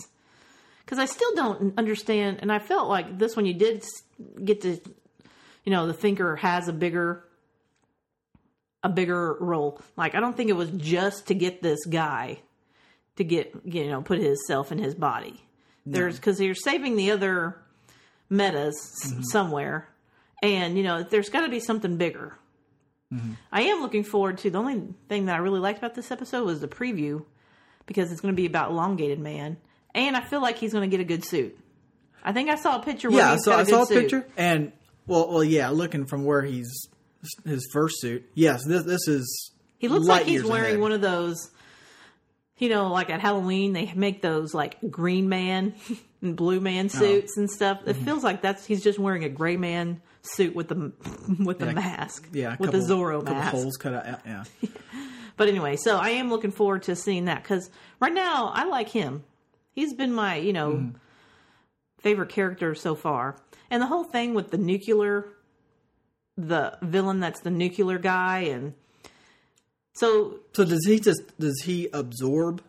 Because 0.85 0.99
I 0.99 1.07
still 1.07 1.35
don't 1.35 1.79
understand, 1.79 2.41
and 2.43 2.53
I 2.53 2.59
felt 2.59 2.89
like 2.89 3.19
this 3.19 3.37
one 3.37 3.47
you 3.47 3.55
did 3.55 3.85
get 4.45 4.61
to, 4.63 4.79
you 5.65 5.73
know, 5.73 5.87
the 5.87 5.95
thinker 5.95 6.37
has 6.37 6.69
a 6.69 6.73
bigger, 6.73 7.24
a 8.85 8.89
bigger 8.89 9.37
role. 9.41 9.81
Like 9.97 10.15
I 10.15 10.21
don't 10.21 10.37
think 10.37 10.51
it 10.51 10.55
was 10.55 10.71
just 10.71 11.27
to 11.29 11.35
get 11.35 11.63
this 11.63 11.85
guy 11.87 12.39
to 13.17 13.25
get, 13.25 13.53
you 13.65 13.89
know, 13.89 14.03
put 14.03 14.19
himself 14.19 14.71
in 14.71 14.79
his 14.79 14.95
body. 14.95 15.41
There's 15.87 16.17
because 16.17 16.41
you're 16.41 16.55
saving 16.55 16.97
the 16.97 17.11
other 17.11 17.61
metas 18.31 18.75
s- 19.05 19.31
somewhere, 19.31 19.89
and 20.43 20.79
you 20.79 20.85
know, 20.85 21.03
there's 21.03 21.29
got 21.29 21.43
to 21.43 21.51
be 21.51 21.61
something 21.61 21.99
bigger. 21.99 22.39
Mm-hmm. 23.13 23.33
I 23.53 23.63
am 23.63 23.83
looking 23.83 24.03
forward 24.03 24.39
to 24.39 24.51
the 24.51 24.59
only 24.59 24.83
thing 25.09 25.27
that 25.27 25.35
I 25.35 25.39
really 25.39 25.61
liked 25.61 25.79
about 25.79 25.95
this 25.95 26.11
episode 26.11 26.45
was 26.45 26.61
the 26.61 26.69
preview 26.69 27.25
because 27.85 28.11
it's 28.11 28.23
going 28.23 28.33
to 28.33 28.37
be 28.37 28.47
about 28.47 28.71
elongated 28.71 29.19
man, 29.19 29.59
and 29.95 30.17
I 30.17 30.23
feel 30.23 30.41
like 30.41 30.57
he's 30.57 30.73
going 30.73 30.89
to 30.89 30.97
get 30.97 31.03
a 31.03 31.07
good 31.07 31.23
suit. 31.25 31.59
I 32.23 32.33
think 32.33 32.49
I 32.49 32.55
saw 32.55 32.81
a 32.81 32.83
picture. 32.83 33.11
Where 33.11 33.19
yeah, 33.19 33.33
he's 33.33 33.45
so 33.45 33.51
got 33.51 33.59
I 33.59 33.63
a 33.63 33.67
saw 33.67 33.83
a 33.83 33.87
picture, 33.87 34.27
and 34.39 34.73
well, 35.07 35.29
well, 35.29 35.45
yeah, 35.45 35.69
looking 35.69 36.07
from 36.07 36.25
where 36.25 36.41
he's 36.43 36.89
his 37.45 37.69
first 37.73 38.01
suit. 38.01 38.25
Yes, 38.35 38.65
this 38.67 38.85
this 38.85 39.07
is. 39.09 39.51
He 39.79 39.89
looks 39.89 40.07
like 40.07 40.25
he's 40.25 40.45
wearing 40.45 40.65
ahead. 40.67 40.81
one 40.81 40.93
of 40.93 41.01
those. 41.01 41.51
You 42.59 42.69
know, 42.69 42.93
like 42.93 43.11
at 43.11 43.21
Halloween, 43.21 43.73
they 43.73 43.93
make 43.97 44.23
those 44.23 44.55
like 44.55 44.77
green 44.91 45.29
man 45.29 45.75
and 46.23 46.37
blue 46.37 46.61
man 46.61 46.87
Oh. 46.87 46.99
suits 46.99 47.37
and 47.37 47.51
stuff. 47.51 47.81
It 47.87 47.97
Mm-hmm. 47.97 48.05
feels 48.05 48.23
like 48.25 48.43
that's 48.43 48.65
he's 48.65 48.83
just 48.83 48.99
wearing 48.99 49.25
a 49.25 49.29
gray 49.29 49.57
man 49.57 50.01
suit 50.23 50.55
with 50.55 50.69
the 50.69 50.93
with 51.45 51.59
the 51.59 51.73
mask, 51.73 52.29
Yeah, 52.33 52.49
a 52.55 52.57
with 52.59 52.71
couple, 52.71 52.81
the 52.87 52.87
Zorro 52.95 53.25
mask. 53.25 53.51
holes 53.51 53.77
cut 53.77 53.93
out. 53.93 54.21
Yeah, 54.25 54.45
But 55.37 55.49
anyway, 55.49 55.75
so 55.77 55.97
I 55.97 56.11
am 56.11 56.31
looking 56.31 56.53
forward 56.53 56.85
to 56.85 56.95
seeing 56.95 57.25
that 57.25 57.43
because 57.43 57.69
right 58.01 58.13
now 58.15 58.53
I 58.55 58.65
like 58.67 58.89
him. 58.89 59.25
He's 59.73 59.93
been 59.93 60.13
my, 60.13 60.37
you 60.37 60.53
know, 60.53 60.71
Mm-hmm. 60.75 60.97
favorite 61.99 62.29
character 62.29 62.75
so 62.77 62.95
far. 62.95 63.37
And 63.71 63.83
the 63.83 63.87
whole 63.87 64.05
thing 64.05 64.35
with 64.35 64.51
the 64.53 64.59
nuclear, 64.59 65.27
the 66.37 66.79
villain 66.83 67.21
that's 67.21 67.41
the 67.41 67.51
nuclear 67.51 67.99
guy. 67.99 68.41
And 68.41 68.75
so 69.95 70.41
So 70.53 70.65
does 70.65 70.85
he 70.87 71.01
just 71.01 71.23
does 71.39 71.61
he 71.63 71.89
absorb 71.93 72.63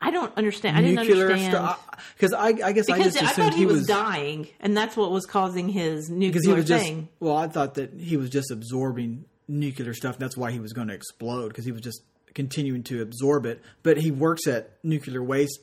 I 0.00 0.10
don't 0.10 0.36
understand. 0.36 0.76
I 0.76 0.82
didn't 0.82 0.98
understand. 0.98 1.76
Because 2.14 2.34
I, 2.34 2.48
I 2.48 2.72
guess 2.72 2.90
I 2.90 2.98
because 2.98 3.14
just 3.14 3.38
I, 3.38 3.42
thought 3.42 3.54
he 3.54 3.64
was, 3.64 3.86
dying, 3.86 4.48
and 4.60 4.76
that's 4.76 4.98
what 4.98 5.10
was 5.10 5.24
causing 5.24 5.70
his 5.70 6.10
nuclear 6.10 6.42
he 6.42 6.52
was 6.52 6.68
just 6.68 6.84
thing. 6.84 7.08
well, 7.20 7.36
I 7.36 7.48
thought 7.48 7.74
that 7.74 7.94
he 7.94 8.18
was 8.18 8.28
just 8.28 8.50
absorbing 8.50 9.24
nuclear 9.48 9.94
stuff. 9.94 10.16
And 10.16 10.22
that's 10.22 10.36
why 10.36 10.50
he 10.50 10.60
was 10.60 10.74
going 10.74 10.88
to 10.88 10.94
explode 10.94 11.48
because 11.48 11.64
he 11.64 11.72
was 11.72 11.80
just 11.80 12.02
continuing 12.34 12.82
to 12.84 13.00
absorb 13.00 13.46
it. 13.46 13.62
But 13.82 13.96
he 13.96 14.10
works 14.10 14.46
at 14.46 14.72
nuclear 14.82 15.22
waste 15.22 15.60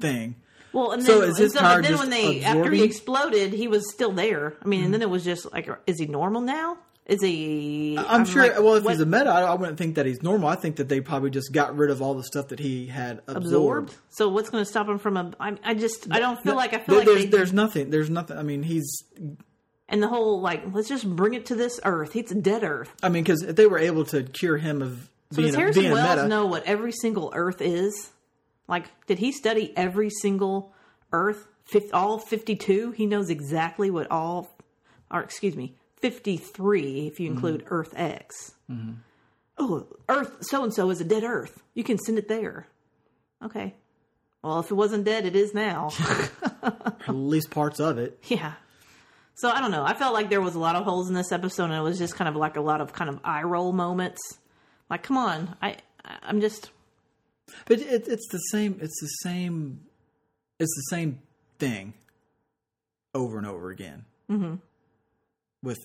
thing. 0.00 0.36
Well, 0.72 0.92
and 0.92 1.02
then, 1.02 1.06
So 1.06 1.22
is 1.22 1.38
his 1.38 1.52
so, 1.52 1.60
power 1.60 1.82
then 1.82 1.98
when 1.98 2.10
they 2.10 2.42
after 2.44 2.70
he 2.70 2.82
exploded, 2.82 3.52
he 3.52 3.68
was 3.68 3.90
still 3.92 4.12
there. 4.12 4.54
I 4.62 4.68
mean, 4.68 4.84
and 4.84 4.94
then 4.94 5.00
hmm. 5.00 5.08
it 5.08 5.10
was 5.10 5.24
just 5.24 5.52
like, 5.52 5.68
is 5.86 5.98
he 5.98 6.06
normal 6.06 6.40
now? 6.40 6.78
Is 7.06 7.20
he? 7.22 7.98
I'm, 7.98 8.24
sure. 8.24 8.42
like, 8.42 8.60
well, 8.60 8.74
if 8.76 8.84
what- 8.84 8.92
he's 8.92 9.00
a 9.00 9.06
meta, 9.06 9.30
I, 9.30 9.42
I 9.42 9.54
wouldn't 9.54 9.78
think 9.78 9.96
that 9.96 10.06
he's 10.06 10.22
normal. 10.22 10.48
I 10.48 10.54
think 10.54 10.76
that 10.76 10.88
they 10.88 11.00
probably 11.00 11.30
just 11.30 11.52
got 11.52 11.76
rid 11.76 11.90
of 11.90 12.00
all 12.00 12.14
the 12.14 12.22
stuff 12.22 12.48
that 12.48 12.60
he 12.60 12.86
had 12.86 13.18
absorbed. 13.26 13.46
absorbed. 13.90 13.96
So 14.10 14.28
what's 14.28 14.48
going 14.48 14.62
to 14.62 14.70
stop 14.70 14.88
him 14.88 14.98
from? 14.98 15.16
A, 15.16 15.32
I, 15.40 15.56
I 15.64 15.74
just 15.74 16.06
I 16.12 16.20
don't 16.20 16.40
feel 16.40 16.54
like 16.54 16.72
I 16.72 16.78
feel 16.78 16.94
There- 16.94 16.98
like 16.98 17.06
there's, 17.06 17.24
they, 17.24 17.30
there's 17.30 17.52
nothing. 17.52 17.90
There's 17.90 18.10
nothing. 18.10 18.38
I 18.38 18.44
mean, 18.44 18.62
he's. 18.62 19.02
and 19.88 20.00
the 20.00 20.06
whole 20.06 20.40
like 20.40 20.62
let's 20.72 20.88
just 20.88 21.08
bring 21.16 21.34
it 21.34 21.46
to 21.46 21.56
this 21.56 21.80
Earth. 21.84 22.14
It's 22.14 22.30
a 22.30 22.36
dead 22.36 22.62
Earth. 22.62 22.92
I 23.02 23.08
mean, 23.08 23.24
because 23.24 23.42
if 23.42 23.56
they 23.56 23.66
were 23.66 23.80
able 23.80 24.04
to 24.04 24.22
cure 24.22 24.56
him 24.58 24.80
of 24.80 25.10
So 25.32 25.38
being, 25.38 25.48
does 25.48 25.56
a, 25.56 25.58
Harrison 25.58 25.82
being 25.82 25.92
a 25.92 25.94
Wells 25.96 26.16
meta, 26.16 26.28
know 26.28 26.46
what 26.46 26.64
every 26.64 26.92
single 26.92 27.32
Earth 27.34 27.60
is? 27.60 28.10
Like, 28.70 28.86
did 29.06 29.18
he 29.18 29.32
study 29.32 29.72
every 29.76 30.08
single 30.08 30.72
Earth? 31.12 31.46
All 31.92 32.18
fifty-two. 32.18 32.92
He 32.92 33.06
knows 33.06 33.28
exactly 33.30 33.90
what 33.90 34.10
all, 34.10 34.56
or 35.10 35.20
excuse 35.20 35.54
me, 35.56 35.76
fifty-three 36.00 37.06
if 37.06 37.20
you 37.20 37.28
Mm-hmm. 37.28 37.34
include 37.36 37.64
Earth 37.68 37.92
X. 37.96 38.52
Oh, 39.58 39.86
Earth 40.08 40.38
so 40.40 40.64
and 40.64 40.72
so 40.72 40.90
is 40.90 41.00
a 41.00 41.04
dead 41.04 41.22
Earth. 41.22 41.62
You 41.74 41.84
can 41.84 41.98
send 41.98 42.18
it 42.18 42.28
there. 42.28 42.66
Okay. 43.44 43.74
Well, 44.42 44.60
if 44.60 44.70
it 44.70 44.74
wasn't 44.74 45.04
dead, 45.04 45.26
it 45.26 45.36
is 45.36 45.52
now. 45.52 45.90
at 46.62 47.08
least 47.14 47.50
parts 47.50 47.78
of 47.78 47.98
it. 47.98 48.18
Yeah. 48.28 48.54
So 49.34 49.50
I 49.50 49.60
don't 49.60 49.70
know. 49.70 49.84
I 49.84 49.94
felt 49.94 50.12
like 50.14 50.28
there 50.30 50.40
was 50.40 50.54
a 50.54 50.58
lot 50.58 50.76
of 50.76 50.84
holes 50.84 51.08
in 51.08 51.14
this 51.14 51.30
episode, 51.32 51.64
and 51.64 51.74
it 51.74 51.80
was 51.82 51.98
just 51.98 52.16
kind 52.16 52.28
of 52.28 52.36
like 52.36 52.56
a 52.56 52.60
lot 52.60 52.80
of 52.80 52.92
kind 52.92 53.08
of 53.10 53.20
eye 53.22 53.42
roll 53.42 53.72
moments. 53.72 54.20
Like, 54.88 55.02
come 55.02 55.16
on, 55.18 55.56
I 55.62 55.76
I'm 56.22 56.40
just 56.40 56.70
But 57.66 57.80
it, 57.80 58.08
it's 58.08 58.28
the 58.30 58.38
same. 58.38 58.78
It's 58.80 59.00
the 59.00 59.28
same. 59.28 59.80
It's 60.58 60.74
the 60.74 60.96
same 60.96 61.20
thing 61.58 61.94
over 63.14 63.38
and 63.38 63.46
over 63.46 63.70
again. 63.70 64.04
Mm-hmm. 64.30 64.54
With 65.62 65.78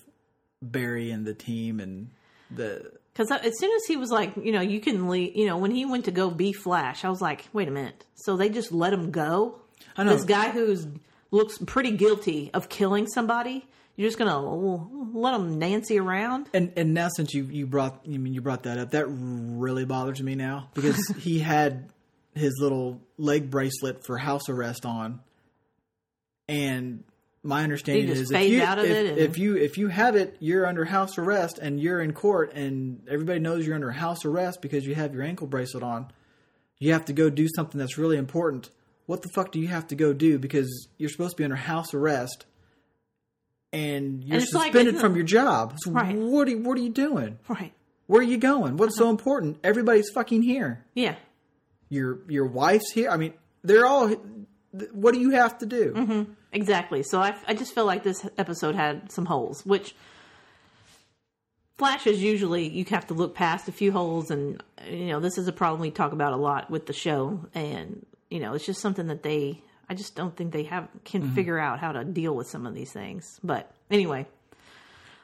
Barry 0.62 1.10
and 1.10 1.26
the 1.26 1.34
team 1.34 1.80
and 1.80 2.10
the 2.50 2.92
because 3.12 3.30
as 3.30 3.58
soon 3.58 3.74
as 3.74 3.86
he 3.86 3.96
was 3.96 4.10
like, 4.10 4.36
you 4.36 4.52
know, 4.52 4.60
you 4.60 4.80
can 4.80 5.08
leave. 5.08 5.34
You 5.34 5.46
know, 5.46 5.56
when 5.56 5.70
he 5.70 5.86
went 5.86 6.04
to 6.04 6.10
go 6.10 6.30
be 6.30 6.52
Flash, 6.52 7.04
I 7.04 7.08
was 7.08 7.22
like, 7.22 7.46
wait 7.52 7.66
a 7.66 7.70
minute. 7.70 8.04
So 8.14 8.36
they 8.36 8.50
just 8.50 8.72
let 8.72 8.92
him 8.92 9.10
go? 9.10 9.60
I 9.96 10.04
know 10.04 10.12
This 10.12 10.24
guy 10.24 10.50
who's 10.50 10.86
looks 11.30 11.58
pretty 11.58 11.92
guilty 11.92 12.50
of 12.52 12.68
killing 12.68 13.06
somebody. 13.06 13.66
You're 13.96 14.08
just 14.08 14.18
gonna 14.18 14.38
let 15.14 15.34
him 15.34 15.58
Nancy 15.58 15.98
around? 15.98 16.48
and 16.52 16.72
and 16.76 16.92
now 16.94 17.08
since 17.08 17.32
you 17.34 17.44
you 17.44 17.66
brought 17.66 18.00
you 18.04 18.18
mean 18.18 18.34
you 18.34 18.42
brought 18.42 18.64
that 18.64 18.78
up 18.78 18.90
that 18.90 19.06
really 19.08 19.84
bothers 19.86 20.22
me 20.22 20.34
now 20.34 20.68
because 20.74 21.08
he 21.18 21.38
had 21.38 21.88
his 22.34 22.52
little 22.60 23.00
leg 23.16 23.50
bracelet 23.50 24.04
for 24.04 24.18
house 24.18 24.48
arrest 24.50 24.84
on, 24.84 25.20
and 26.48 27.04
my 27.42 27.62
understanding 27.62 28.08
is 28.08 28.30
if 28.30 28.50
you 28.50 28.58
if, 28.62 29.08
and- 29.08 29.18
if 29.18 29.38
you 29.38 29.56
if 29.56 29.78
you 29.78 29.88
have 29.88 30.16
it, 30.16 30.36
you're 30.40 30.66
under 30.66 30.84
house 30.84 31.16
arrest 31.18 31.58
and 31.58 31.80
you're 31.80 32.00
in 32.00 32.12
court 32.12 32.52
and 32.54 33.06
everybody 33.08 33.38
knows 33.40 33.66
you're 33.66 33.74
under 33.76 33.92
house 33.92 34.24
arrest 34.24 34.60
because 34.60 34.84
you 34.84 34.94
have 34.94 35.14
your 35.14 35.22
ankle 35.22 35.46
bracelet 35.46 35.82
on. 35.82 36.10
You 36.78 36.92
have 36.92 37.06
to 37.06 37.12
go 37.12 37.30
do 37.30 37.48
something 37.54 37.78
that's 37.78 37.96
really 37.96 38.16
important. 38.18 38.70
What 39.06 39.22
the 39.22 39.28
fuck 39.34 39.52
do 39.52 39.60
you 39.60 39.68
have 39.68 39.86
to 39.88 39.94
go 39.94 40.12
do 40.12 40.38
because 40.38 40.88
you're 40.98 41.08
supposed 41.08 41.30
to 41.32 41.36
be 41.38 41.44
under 41.44 41.56
house 41.56 41.94
arrest? 41.94 42.44
And 43.72 44.24
you're 44.24 44.34
And 44.34 44.42
it's 44.42 44.54
like, 44.54 44.72
suspended 44.72 44.96
uh, 44.96 45.00
from 45.00 45.16
your 45.16 45.24
job. 45.24 45.74
So 45.78 45.90
Right. 45.90 46.16
what 46.16 46.48
are 46.48 46.58
what 46.58 46.78
are 46.78 46.82
you 46.82 46.90
doing? 46.90 47.38
Right. 47.48 47.72
Where 48.06 48.20
are 48.20 48.24
you 48.24 48.38
going? 48.38 48.76
What's 48.76 48.96
uh-huh. 48.98 49.06
so 49.06 49.10
important? 49.10 49.58
Everybody's 49.64 50.10
fucking 50.14 50.42
here. 50.42 50.84
Yeah. 50.94 51.16
your 51.88 52.20
your 52.28 52.46
wife's 52.46 52.92
here. 52.92 53.10
I 53.10 53.16
mean, 53.16 53.34
they're 53.62 53.86
all. 53.86 54.08
What 54.92 55.14
do 55.14 55.20
you 55.20 55.30
have 55.30 55.58
to 55.58 55.66
do? 55.66 55.92
Mm-hmm. 55.94 56.32
Exactly. 56.52 57.02
So 57.02 57.20
I, 57.20 57.34
I 57.48 57.54
just 57.54 57.74
feel 57.74 57.86
like 57.86 58.02
this 58.02 58.26
episode 58.36 58.74
had 58.74 59.10
some 59.10 59.24
holes, 59.26 59.64
which 59.64 59.94
Flash 61.78 62.06
is 62.06 62.22
usually 62.22 62.68
you 62.68 62.84
have 62.86 63.06
to 63.08 63.14
look 63.14 63.34
past 63.34 63.68
a 63.68 63.72
few 63.72 63.92
holes, 63.92 64.30
and 64.30 64.62
you 64.88 65.06
know 65.06 65.20
this 65.20 65.36
is 65.36 65.46
a 65.48 65.52
problem 65.52 65.80
we 65.80 65.90
talk 65.90 66.12
about 66.12 66.32
a 66.32 66.36
lot 66.36 66.70
with 66.70 66.86
the 66.86 66.92
show, 66.94 67.46
and 67.54 68.06
you 68.30 68.40
know 68.40 68.54
it's 68.54 68.64
just 68.64 68.80
something 68.80 69.08
that 69.08 69.22
they 69.22 69.62
I 69.88 69.94
just 69.94 70.16
don't 70.16 70.36
think 70.36 70.52
they 70.52 70.64
have 70.64 70.88
can 71.04 71.22
mm-hmm. 71.22 71.34
figure 71.34 71.58
out 71.58 71.78
how 71.78 71.92
to 71.92 72.04
deal 72.04 72.34
with 72.34 72.48
some 72.48 72.66
of 72.66 72.74
these 72.74 72.92
things. 72.92 73.38
But 73.42 73.70
anyway, 73.90 74.26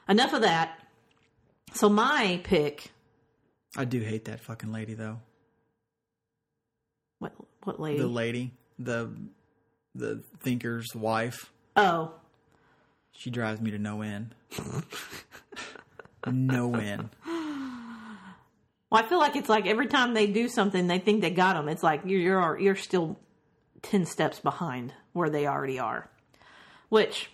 enough 0.09 0.33
of 0.33 0.43
that. 0.43 0.79
So 1.75 1.89
my 1.89 2.41
pick, 2.45 2.93
I 3.77 3.85
do 3.85 4.01
hate 4.01 4.27
that 4.27 4.41
fucking 4.41 4.73
lady 4.73 4.95
though. 4.95 5.19
what 7.19 7.33
what 7.65 7.81
lady? 7.81 7.99
The 7.99 8.07
lady, 8.07 8.53
the 8.79 9.11
the 9.95 10.23
thinker's 10.41 10.95
wife. 10.95 11.51
oh, 11.77 12.13
She 13.13 13.31
drives 13.31 13.61
me 13.61 13.71
to 13.73 13.79
no 13.79 14.03
end. 14.03 14.35
no 16.31 16.75
end. 16.75 17.11
Well, 18.91 19.03
I 19.03 19.07
feel 19.09 19.19
like 19.19 19.37
it's 19.37 19.49
like 19.49 19.67
every 19.67 19.87
time 19.87 20.13
they 20.13 20.27
do 20.27 20.49
something, 20.49 20.87
they 20.87 20.99
think 20.99 21.23
they 21.23 21.31
got 21.31 21.55
them. 21.55 21.69
It's 21.69 21.83
like 21.83 22.03
you're 22.05 22.21
you're 22.21 22.59
you're 22.59 22.77
still 22.77 23.19
ten 23.83 24.07
steps 24.07 24.41
behind 24.41 24.93
where 25.13 25.29
they 25.29 25.47
already 25.47 25.79
are, 25.79 26.09
which 26.89 27.31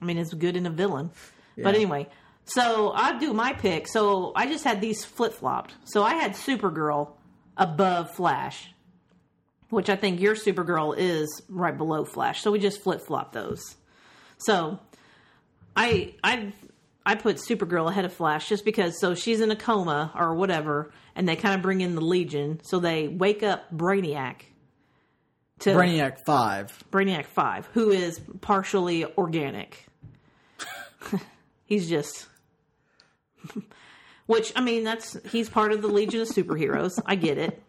I 0.00 0.04
mean 0.04 0.18
is 0.18 0.34
good 0.34 0.56
in 0.56 0.66
a 0.66 0.70
villain. 0.70 1.10
But 1.56 1.74
anyway, 1.74 2.08
so 2.44 2.92
I 2.92 3.18
do 3.18 3.32
my 3.32 3.52
pick. 3.52 3.86
So 3.88 4.32
I 4.34 4.46
just 4.46 4.64
had 4.64 4.80
these 4.80 5.04
flip 5.04 5.32
flopped. 5.32 5.74
So 5.84 6.02
I 6.02 6.14
had 6.14 6.32
Supergirl 6.32 7.10
above 7.56 8.10
Flash, 8.14 8.72
which 9.68 9.88
I 9.88 9.96
think 9.96 10.20
your 10.20 10.34
Supergirl 10.34 10.94
is 10.96 11.42
right 11.48 11.76
below 11.76 12.04
Flash. 12.04 12.42
So 12.42 12.50
we 12.50 12.58
just 12.58 12.82
flip 12.82 13.00
flop 13.00 13.32
those. 13.32 13.76
So 14.38 14.80
I 15.76 16.14
I 16.24 16.52
I 17.04 17.14
put 17.14 17.36
Supergirl 17.36 17.90
ahead 17.90 18.04
of 18.04 18.12
Flash 18.12 18.48
just 18.48 18.64
because 18.64 18.98
so 18.98 19.14
she's 19.14 19.40
in 19.40 19.50
a 19.50 19.56
coma 19.56 20.12
or 20.14 20.34
whatever, 20.34 20.92
and 21.14 21.28
they 21.28 21.36
kind 21.36 21.54
of 21.54 21.62
bring 21.62 21.80
in 21.80 21.94
the 21.94 22.00
Legion, 22.00 22.60
so 22.62 22.78
they 22.78 23.08
wake 23.08 23.42
up 23.42 23.70
Brainiac 23.74 24.42
to 25.62 25.70
Brainiac 25.70 26.18
Five. 26.24 26.84
Brainiac 26.90 27.26
Five, 27.26 27.66
who 27.72 27.90
is 27.90 28.20
partially 28.40 29.04
organic. 29.16 29.86
he's 31.64 31.88
just, 31.88 32.26
which 34.26 34.52
I 34.56 34.60
mean, 34.60 34.84
that's 34.84 35.16
he's 35.30 35.48
part 35.48 35.72
of 35.72 35.82
the 35.82 35.88
Legion 35.88 36.20
of 36.22 36.28
Superheroes. 36.28 37.00
I 37.06 37.14
get 37.16 37.38
it. 37.38 37.62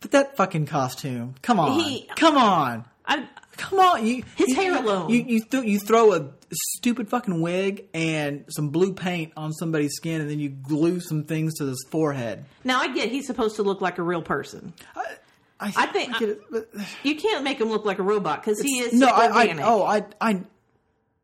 But 0.00 0.10
that 0.10 0.36
fucking 0.36 0.66
costume. 0.66 1.34
Come 1.42 1.60
on. 1.60 1.72
He- 1.80 2.08
Come 2.16 2.36
on. 2.36 2.84
I 3.06 3.28
Come 3.56 3.78
on. 3.78 4.04
You 4.06 4.24
His 4.36 4.48
you- 4.48 4.54
hair 4.56 4.76
alone. 4.82 5.10
You 5.10 5.24
you, 5.26 5.40
th- 5.44 5.64
you 5.64 5.78
throw 5.78 6.12
a 6.12 6.30
stupid 6.76 7.08
fucking 7.08 7.40
wig 7.40 7.86
and 7.94 8.44
some 8.48 8.70
blue 8.70 8.92
paint 8.94 9.32
on 9.36 9.52
somebody's 9.52 9.94
skin, 9.94 10.20
and 10.20 10.28
then 10.28 10.40
you 10.40 10.48
glue 10.50 11.00
some 11.00 11.24
things 11.24 11.54
to 11.54 11.66
his 11.66 11.84
forehead. 11.90 12.44
now 12.64 12.80
I 12.80 12.92
get 12.94 13.10
he's 13.10 13.26
supposed 13.26 13.56
to 13.56 13.62
look 13.62 13.80
like 13.80 13.98
a 13.98 14.02
real 14.02 14.22
person. 14.22 14.72
I, 14.96 15.04
I 15.60 15.86
think- 15.86 16.18
get 16.18 16.28
it, 16.28 16.40
but- 16.50 16.68
You 17.02 17.16
can't 17.16 17.44
make 17.44 17.60
him 17.60 17.68
look 17.68 17.84
like 17.84 17.98
a 17.98 18.02
robot 18.02 18.42
because 18.42 18.60
he 18.60 18.80
is 18.80 18.92
no, 18.92 19.06
I, 19.08 19.44
I 19.44 19.58
oh 19.62 19.82
I 19.82 20.04
I 20.20 20.40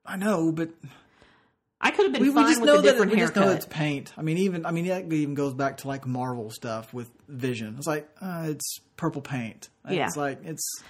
I 0.07 0.16
know, 0.16 0.53
but 0.53 0.70
I 1.81 1.91
could 1.91 2.05
have 2.07 2.12
been 2.12 2.22
we, 2.22 2.31
we 2.31 2.43
just 2.43 2.61
with 2.61 2.66
know 2.68 2.74
a 2.74 2.76
that 2.78 2.83
different 2.83 3.12
we 3.12 3.18
just 3.18 3.35
know 3.37 3.51
it's 3.51 3.66
paint. 3.66 4.12
I 4.16 4.22
mean, 4.22 4.39
even 4.39 4.66
I 4.66 4.70
mean 4.70 4.87
that 4.87 5.12
even 5.12 5.35
goes 5.35 5.55
back 5.55 5.78
to 5.78 5.89
like 5.89 6.07
Marvel 6.07 6.51
stuff 6.51 6.93
with 6.95 7.11
Vision. 7.28 7.74
It's 7.78 7.87
like 7.87 8.09
uh, 8.20 8.45
it's 8.49 8.81
purple 8.97 9.22
paint. 9.22 9.68
Yeah. 9.89 10.07
it's 10.07 10.16
like 10.16 10.41
it's 10.45 10.83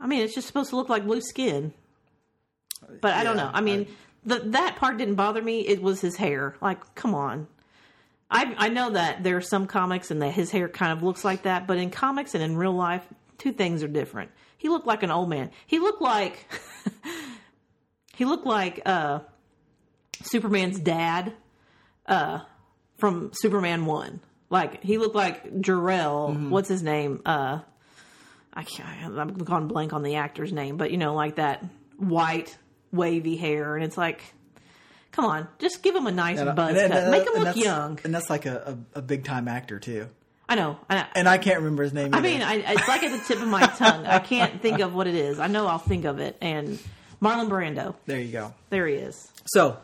I 0.00 0.06
mean, 0.06 0.22
it's 0.22 0.34
just 0.34 0.48
supposed 0.48 0.70
to 0.70 0.76
look 0.76 0.88
like 0.88 1.04
blue 1.04 1.20
skin. 1.20 1.72
But 3.00 3.14
I 3.14 3.22
don't 3.22 3.36
know. 3.36 3.50
I 3.52 3.60
mean, 3.60 3.86
the, 4.24 4.40
that 4.40 4.74
part 4.76 4.98
didn't 4.98 5.14
bother 5.14 5.40
me. 5.40 5.60
It 5.60 5.80
was 5.80 6.00
his 6.00 6.16
hair. 6.16 6.56
Like, 6.60 6.96
come 6.96 7.14
on. 7.14 7.46
I 8.32 8.54
I 8.56 8.68
know 8.70 8.90
that 8.90 9.22
there 9.22 9.36
are 9.36 9.42
some 9.42 9.66
comics 9.66 10.10
and 10.10 10.22
that 10.22 10.32
his 10.32 10.50
hair 10.50 10.68
kind 10.68 10.92
of 10.92 11.02
looks 11.02 11.24
like 11.24 11.42
that, 11.42 11.66
but 11.66 11.78
in 11.78 11.90
comics 11.90 12.34
and 12.34 12.42
in 12.42 12.56
real 12.56 12.72
life, 12.72 13.06
two 13.38 13.52
things 13.52 13.82
are 13.82 13.88
different. 13.88 14.30
He 14.56 14.68
looked 14.68 14.86
like 14.86 15.02
an 15.02 15.10
old 15.10 15.28
man. 15.28 15.50
He 15.66 15.78
looked 15.78 16.00
like 16.02 16.46
he 18.16 18.24
looked 18.24 18.46
like 18.46 18.80
uh 18.86 19.20
Superman's 20.22 20.80
dad 20.80 21.34
uh 22.06 22.40
from 22.98 23.30
Superman 23.34 23.86
1. 23.86 24.20
Like 24.50 24.82
he 24.82 24.98
looked 24.98 25.14
like 25.14 25.60
Jor-El, 25.60 26.32
what's 26.50 26.68
his 26.68 26.82
name? 26.82 27.20
Uh 27.26 27.60
I 28.54 28.64
can't, 28.64 29.18
I'm 29.18 29.34
going 29.34 29.66
blank 29.66 29.92
on 29.92 30.02
the 30.02 30.16
actor's 30.16 30.52
name, 30.52 30.76
but 30.76 30.90
you 30.90 30.98
know, 30.98 31.14
like 31.14 31.36
that 31.36 31.64
white 31.96 32.56
wavy 32.92 33.36
hair, 33.36 33.76
and 33.76 33.84
it's 33.84 33.96
like, 33.96 34.22
come 35.12 35.24
on, 35.24 35.48
just 35.58 35.82
give 35.82 35.94
him 35.94 36.06
a 36.06 36.12
nice 36.12 36.38
and- 36.38 36.54
buzz 36.56 36.76
and- 36.76 36.92
cut, 36.92 37.02
and- 37.02 37.10
make 37.10 37.26
him 37.26 37.42
look 37.42 37.56
young. 37.56 37.98
and 38.04 38.14
that's 38.14 38.28
like 38.30 38.46
a, 38.46 38.76
a, 38.94 38.98
a 38.98 39.02
big 39.02 39.24
time 39.24 39.46
actor 39.48 39.78
too. 39.78 40.08
I 40.48 40.54
know, 40.56 40.76
I, 40.90 40.96
know. 40.96 41.04
And 41.14 41.28
I 41.28 41.38
can't 41.38 41.58
remember 41.58 41.82
his 41.84 41.92
name. 41.94 42.12
I 42.12 42.18
either. 42.18 42.28
mean, 42.28 42.42
I, 42.42 42.54
it's 42.56 42.88
like 42.88 43.02
at 43.04 43.12
the 43.18 43.24
tip 43.26 43.40
of 43.40 43.48
my 43.48 43.64
tongue. 43.78 44.04
I 44.04 44.18
can't 44.18 44.60
think 44.60 44.80
of 44.80 44.92
what 44.94 45.06
it 45.06 45.14
is. 45.14 45.38
I 45.38 45.46
know 45.46 45.66
I'll 45.66 45.78
think 45.78 46.04
of 46.04 46.18
it. 46.18 46.36
And 46.42 46.78
Marlon 47.22 47.48
Brando, 47.48 47.94
there 48.04 48.18
you 48.20 48.32
go. 48.32 48.52
there 48.68 48.86
he 48.86 48.96
is. 48.96 49.28
So, 49.46 49.78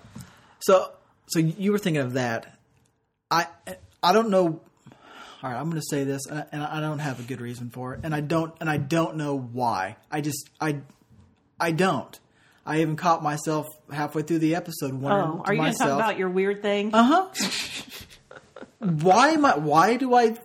so, 0.60 0.90
so 1.28 1.38
you 1.38 1.72
were 1.72 1.78
thinking 1.78 2.02
of 2.02 2.14
that. 2.14 2.58
I, 3.30 3.46
I 4.02 4.12
don't 4.12 4.28
know. 4.30 4.60
All 5.42 5.50
right, 5.50 5.56
I'm 5.58 5.70
going 5.70 5.80
to 5.80 5.86
say 5.88 6.02
this, 6.04 6.26
and 6.26 6.40
I, 6.40 6.46
and 6.52 6.62
I 6.62 6.80
don't 6.80 6.98
have 6.98 7.20
a 7.20 7.22
good 7.22 7.40
reason 7.40 7.70
for 7.70 7.94
it, 7.94 8.00
and 8.02 8.12
I 8.14 8.20
don't, 8.20 8.52
and 8.60 8.68
I 8.68 8.76
don't 8.76 9.16
know 9.16 9.38
why. 9.38 9.96
I 10.10 10.20
just, 10.20 10.50
I, 10.60 10.78
I 11.60 11.70
don't. 11.70 12.18
I 12.68 12.82
even 12.82 12.96
caught 12.96 13.22
myself 13.22 13.66
halfway 13.90 14.20
through 14.20 14.40
the 14.40 14.54
episode 14.54 14.92
wondering 14.92 15.40
Oh, 15.40 15.42
are 15.46 15.54
you 15.54 15.60
going 15.60 15.72
to 15.72 15.78
talk 15.78 15.88
about 15.88 16.18
your 16.18 16.28
weird 16.28 16.60
thing? 16.60 16.90
Uh 16.92 17.02
huh. 17.02 17.28
why 18.78 19.30
am 19.30 19.46
I? 19.46 19.56
Why 19.56 19.96
do 19.96 20.12
I 20.12 20.36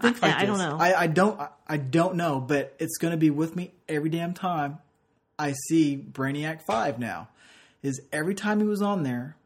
think 0.00 0.22
I- 0.22 0.28
like 0.28 0.36
I 0.36 0.46
don't 0.46 0.56
know. 0.56 0.78
I, 0.80 1.02
I 1.02 1.06
don't. 1.06 1.38
I, 1.38 1.48
I 1.68 1.76
don't 1.76 2.16
know, 2.16 2.40
but 2.40 2.74
it's 2.78 2.96
going 2.96 3.10
to 3.10 3.18
be 3.18 3.28
with 3.28 3.56
me 3.56 3.72
every 3.90 4.08
damn 4.08 4.32
time 4.32 4.78
I 5.38 5.52
see 5.68 5.98
Brainiac 5.98 6.62
Five. 6.62 6.98
Now, 6.98 7.28
is 7.82 8.00
every 8.10 8.34
time 8.34 8.60
he 8.60 8.66
was 8.66 8.80
on 8.80 9.02
there, 9.02 9.36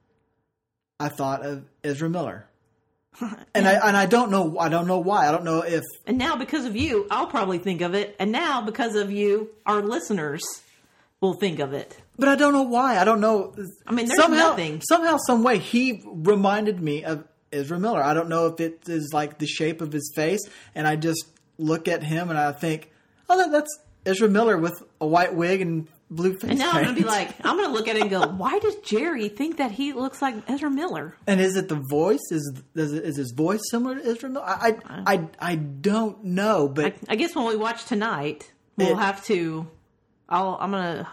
I 1.01 1.09
thought 1.09 1.45
of 1.45 1.65
Ezra 1.83 2.09
Miller, 2.09 2.47
and 3.21 3.67
I 3.67 3.89
and 3.89 3.97
I 3.97 4.07
don't 4.07 4.31
know. 4.31 4.57
I 4.57 4.69
don't 4.69 4.87
know 4.87 4.99
why. 4.99 5.29
I 5.29 5.33
don't 5.33 5.45
know 5.45 5.63
if 5.63 5.83
And 6.07 6.17
now, 6.17 6.37
because 6.37 6.65
of 6.65 6.77
you, 6.77 7.09
I'll 7.11 7.27
probably 7.27 7.59
think 7.59 7.81
of 7.81 7.95
it. 7.95 8.15
And 8.21 8.31
now, 8.31 8.61
because 8.61 8.95
of 8.95 9.11
you, 9.11 9.51
our 9.67 9.83
listeners 9.83 10.45
will 11.25 11.35
think 11.35 11.59
of 11.59 11.73
it. 11.73 11.97
But 12.19 12.29
I 12.29 12.37
don't 12.37 12.53
know 12.53 12.63
why. 12.63 12.99
I 12.99 13.05
don't 13.05 13.21
know. 13.21 13.55
I 13.87 13.93
mean, 13.93 14.07
there's 14.07 14.19
somehow, 14.21 14.51
nothing. 14.51 14.81
Somehow, 14.89 15.17
some 15.27 15.43
way, 15.43 15.59
he 15.59 16.03
reminded 16.05 16.81
me 16.81 17.05
of 17.05 17.25
Ezra 17.53 17.79
Miller. 17.79 18.03
I 18.03 18.15
don't 18.15 18.29
know 18.29 18.47
if 18.47 18.61
it 18.61 18.89
is 18.89 19.11
like 19.13 19.39
the 19.39 19.47
shape 19.47 19.81
of 19.81 19.93
his 19.93 20.13
face, 20.15 20.41
and 20.75 20.87
I 20.87 20.97
just 20.97 21.25
look 21.59 21.89
at 21.89 22.03
him 22.03 22.31
and 22.31 22.39
I 22.39 22.53
think, 22.53 22.91
oh, 23.29 23.37
that, 23.39 23.51
that's 23.51 23.79
Ezra 24.07 24.29
Miller 24.29 24.59
with 24.59 24.75
a 25.01 25.07
white 25.07 25.35
wig 25.35 25.61
and 25.61 25.89
blue 26.11 26.35
face. 26.35 26.51
And 26.51 26.59
now 26.59 26.73
I'm 26.73 26.85
going 26.85 26.95
to 26.95 27.01
be 27.03 27.07
like, 27.07 27.31
I'm 27.45 27.59
to 27.59 27.69
look 27.69 27.89
at 27.89 27.97
it 27.97 28.03
and 28.03 28.11
go, 28.11 28.27
why 28.37 28.59
does 28.59 28.77
Jerry 28.77 29.29
think 29.29 29.57
that 29.57 29.73
he 29.73 29.93
looks 29.93 30.21
like 30.23 30.35
Ezra 30.49 30.71
Miller? 30.71 31.17
and 31.27 31.41
is 31.41 31.57
it 31.57 31.69
the 31.69 31.81
voice? 31.91 32.21
Is 32.31 32.61
is, 32.75 32.93
is 32.93 33.17
his 33.17 33.33
voice 33.33 33.63
similar 33.71 33.97
to 33.97 34.07
Ezra 34.07 34.29
Miller? 34.31 34.45
I 34.47 34.77
I, 34.85 35.15
I, 35.15 35.29
I 35.41 35.55
don't 35.57 36.23
know, 36.25 36.69
but 36.69 36.85
I, 37.09 37.13
I 37.15 37.17
guess 37.17 37.35
when 37.35 37.47
we 37.47 37.57
watch 37.57 37.85
tonight, 37.87 38.53
we'll 38.77 38.91
It- 38.91 38.99
have 38.99 39.25
to. 39.27 39.67
I'll. 40.29 40.57
I'm 40.61 40.71
gonna. 40.71 41.09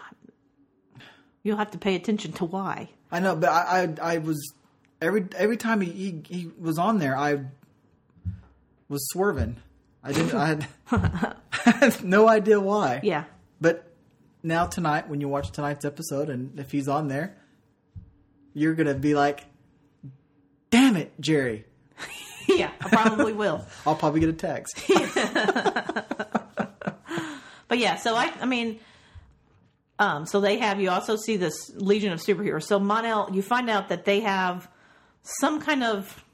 You'll 1.42 1.56
have 1.58 1.72
to 1.72 1.78
pay 1.78 1.94
attention 1.94 2.32
to 2.34 2.44
why. 2.44 2.90
I 3.10 3.20
know, 3.20 3.36
but 3.36 3.50
I, 3.50 3.82
I, 3.82 4.14
I 4.14 4.18
was 4.18 4.54
every 5.00 5.26
every 5.36 5.56
time 5.56 5.80
he, 5.80 5.90
he 5.90 6.22
he 6.28 6.50
was 6.58 6.78
on 6.78 6.98
there, 6.98 7.16
I 7.16 7.40
was 8.88 9.06
swerving. 9.10 9.56
I 10.04 10.12
didn't. 10.12 10.34
I 10.34 10.46
had, 10.46 10.66
I 10.90 11.34
had 11.70 12.04
no 12.04 12.28
idea 12.28 12.60
why. 12.60 13.00
Yeah. 13.02 13.24
But 13.60 13.92
now 14.42 14.66
tonight, 14.66 15.08
when 15.08 15.20
you 15.20 15.28
watch 15.28 15.50
tonight's 15.52 15.84
episode, 15.84 16.28
and 16.30 16.58
if 16.58 16.72
he's 16.72 16.88
on 16.88 17.08
there, 17.08 17.36
you're 18.54 18.74
gonna 18.74 18.94
be 18.94 19.14
like, 19.14 19.44
"Damn 20.70 20.96
it, 20.96 21.12
Jerry!" 21.20 21.64
yeah. 22.48 22.70
I 22.80 22.88
probably 22.88 23.32
will. 23.32 23.64
I'll 23.86 23.94
probably 23.94 24.20
get 24.20 24.30
a 24.30 24.32
text. 24.32 24.82
But 27.68 27.78
yeah. 27.78 27.96
So 27.96 28.14
I. 28.14 28.30
I 28.38 28.44
mean. 28.44 28.80
Um. 30.02 30.26
So 30.26 30.40
they 30.40 30.58
have. 30.58 30.80
You 30.80 30.90
also 30.90 31.16
see 31.16 31.36
this 31.36 31.70
Legion 31.76 32.12
of 32.12 32.20
Superheroes. 32.20 32.64
So 32.64 32.78
Mon-El, 32.78 33.30
you 33.32 33.42
find 33.42 33.70
out 33.70 33.88
that 33.90 34.04
they 34.04 34.20
have 34.20 34.68
some 35.22 35.60
kind 35.60 35.84
of 35.84 36.24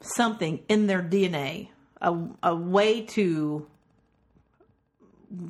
something 0.00 0.60
in 0.68 0.86
their 0.86 1.02
DNA, 1.02 1.68
a 2.00 2.16
a 2.42 2.54
way 2.54 3.02
to 3.16 3.66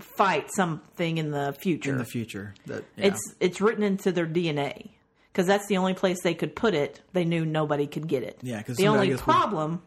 fight 0.00 0.50
something 0.54 1.18
in 1.18 1.30
the 1.30 1.54
future. 1.60 1.90
in 1.92 1.98
the 1.98 2.04
future. 2.04 2.54
That 2.66 2.84
yeah. 2.96 3.06
It's 3.08 3.34
it's 3.40 3.60
written 3.60 3.82
into 3.82 4.12
their 4.12 4.26
DNA 4.26 4.90
because 5.32 5.46
that's 5.46 5.66
the 5.68 5.76
only 5.78 5.94
place 5.94 6.18
they 6.22 6.34
could 6.34 6.54
put 6.54 6.74
it. 6.74 7.00
They 7.12 7.24
knew 7.24 7.44
nobody 7.44 7.86
could 7.86 8.06
get 8.08 8.22
it. 8.22 8.38
Yeah, 8.42 8.62
'cause 8.62 8.76
the 8.76 8.88
only 8.88 9.14
problem 9.16 9.82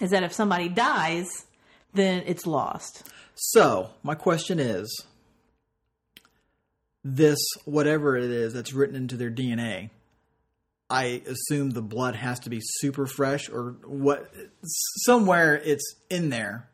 is 0.00 0.10
that 0.10 0.22
if 0.22 0.32
somebody 0.32 0.68
dies, 0.68 1.46
then 1.94 2.22
it's 2.26 2.46
lost. 2.46 3.04
So, 3.34 3.90
my 4.02 4.14
question 4.14 4.58
is 4.58 5.04
this, 7.14 7.38
whatever 7.64 8.16
it 8.16 8.30
is 8.30 8.52
that's 8.52 8.72
written 8.72 8.96
into 8.96 9.16
their 9.16 9.30
DNA, 9.30 9.90
I 10.90 11.22
assume 11.26 11.70
the 11.70 11.82
blood 11.82 12.14
has 12.14 12.40
to 12.40 12.50
be 12.50 12.60
super 12.62 13.06
fresh 13.06 13.48
or 13.48 13.76
what, 13.84 14.32
somewhere 14.62 15.54
it's 15.56 15.94
in 16.08 16.30
there. 16.30 16.68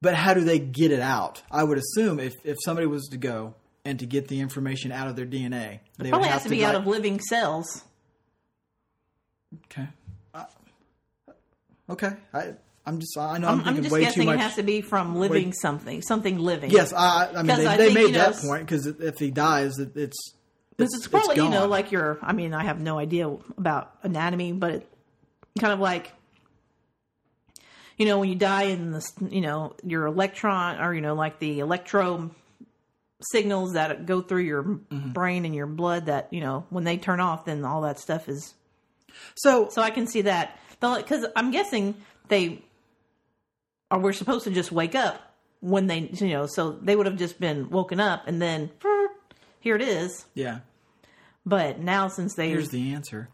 But 0.00 0.14
how 0.14 0.34
do 0.34 0.40
they 0.40 0.58
get 0.58 0.90
it 0.90 1.00
out? 1.00 1.42
I 1.50 1.62
would 1.62 1.78
assume 1.78 2.18
if, 2.18 2.34
if 2.44 2.56
somebody 2.64 2.86
was 2.86 3.08
to 3.08 3.16
go 3.16 3.54
and 3.84 3.98
to 4.00 4.06
get 4.06 4.28
the 4.28 4.40
information 4.40 4.90
out 4.90 5.08
of 5.08 5.16
their 5.16 5.26
DNA, 5.26 5.80
they 5.98 6.08
Probably 6.10 6.10
would 6.10 6.22
has 6.24 6.32
have 6.32 6.42
to 6.44 6.48
be 6.48 6.64
out 6.64 6.74
of 6.74 6.86
living 6.86 7.20
cells. 7.20 7.82
Okay. 9.66 9.86
Uh, 10.34 10.44
okay. 11.90 12.12
I, 12.32 12.54
I'm 12.84 12.98
just, 12.98 13.16
I 13.16 13.38
know 13.38 13.48
I'm, 13.48 13.60
I'm, 13.60 13.76
just 13.76 13.90
way 13.90 14.00
guessing 14.00 14.26
much. 14.26 14.34
it 14.36 14.40
has 14.40 14.56
to 14.56 14.62
be 14.64 14.80
from 14.80 15.14
living 15.14 15.52
something, 15.52 16.02
something 16.02 16.38
living. 16.38 16.70
Yes, 16.70 16.92
I, 16.92 17.28
I 17.32 17.42
mean 17.42 17.46
they, 17.46 17.66
I 17.66 17.76
they 17.76 17.84
think, 17.86 17.94
made 17.94 18.06
you 18.06 18.12
know, 18.12 18.32
that 18.32 18.36
point 18.42 18.66
because 18.66 18.86
if 18.86 19.18
he 19.18 19.30
dies, 19.30 19.78
it, 19.78 19.96
it's 19.96 20.18
This 20.78 20.92
it's, 20.94 21.02
is 21.04 21.08
probably 21.08 21.36
you 21.36 21.48
know 21.48 21.66
like 21.66 21.92
your. 21.92 22.18
I 22.22 22.32
mean, 22.32 22.52
I 22.54 22.64
have 22.64 22.80
no 22.80 22.98
idea 22.98 23.28
about 23.56 23.94
anatomy, 24.02 24.52
but 24.52 24.72
it 24.72 24.88
kind 25.60 25.72
of 25.72 25.78
like 25.78 26.12
you 27.96 28.06
know 28.06 28.18
when 28.18 28.28
you 28.28 28.34
die 28.34 28.64
in 28.64 28.90
this, 28.90 29.12
you 29.30 29.40
know, 29.42 29.76
your 29.84 30.06
electron 30.06 30.80
or 30.80 30.92
you 30.94 31.00
know 31.00 31.14
like 31.14 31.38
the 31.38 31.60
electro 31.60 32.30
signals 33.30 33.74
that 33.74 34.06
go 34.06 34.20
through 34.20 34.42
your 34.42 34.62
Mm-hmm. 34.64 35.10
brain 35.12 35.44
and 35.44 35.54
your 35.54 35.66
blood 35.68 36.06
that 36.06 36.32
you 36.32 36.40
know 36.40 36.66
when 36.70 36.82
they 36.84 36.96
turn 36.96 37.20
off, 37.20 37.44
then 37.44 37.64
all 37.64 37.82
that 37.82 38.00
stuff 38.00 38.28
is. 38.28 38.54
so 39.36 39.68
So 39.68 39.80
I 39.82 39.90
can 39.90 40.06
see 40.08 40.22
that 40.22 40.58
because 40.80 41.26
I'm 41.36 41.52
guessing 41.52 41.94
they 42.28 42.62
or 43.92 43.98
we're 43.98 44.12
supposed 44.12 44.44
to 44.44 44.50
just 44.50 44.72
wake 44.72 44.96
up 44.96 45.20
when 45.60 45.86
they 45.86 46.10
you 46.14 46.28
know 46.30 46.46
so 46.46 46.72
they 46.72 46.96
would 46.96 47.06
have 47.06 47.16
just 47.16 47.38
been 47.38 47.70
woken 47.70 48.00
up 48.00 48.26
and 48.26 48.42
then 48.42 48.70
here 49.60 49.76
it 49.76 49.82
is 49.82 50.24
yeah. 50.34 50.60
but 51.46 51.78
now 51.78 52.08
since 52.08 52.34
they 52.34 52.48
here's 52.48 52.70
the 52.70 52.94
answer. 52.94 53.28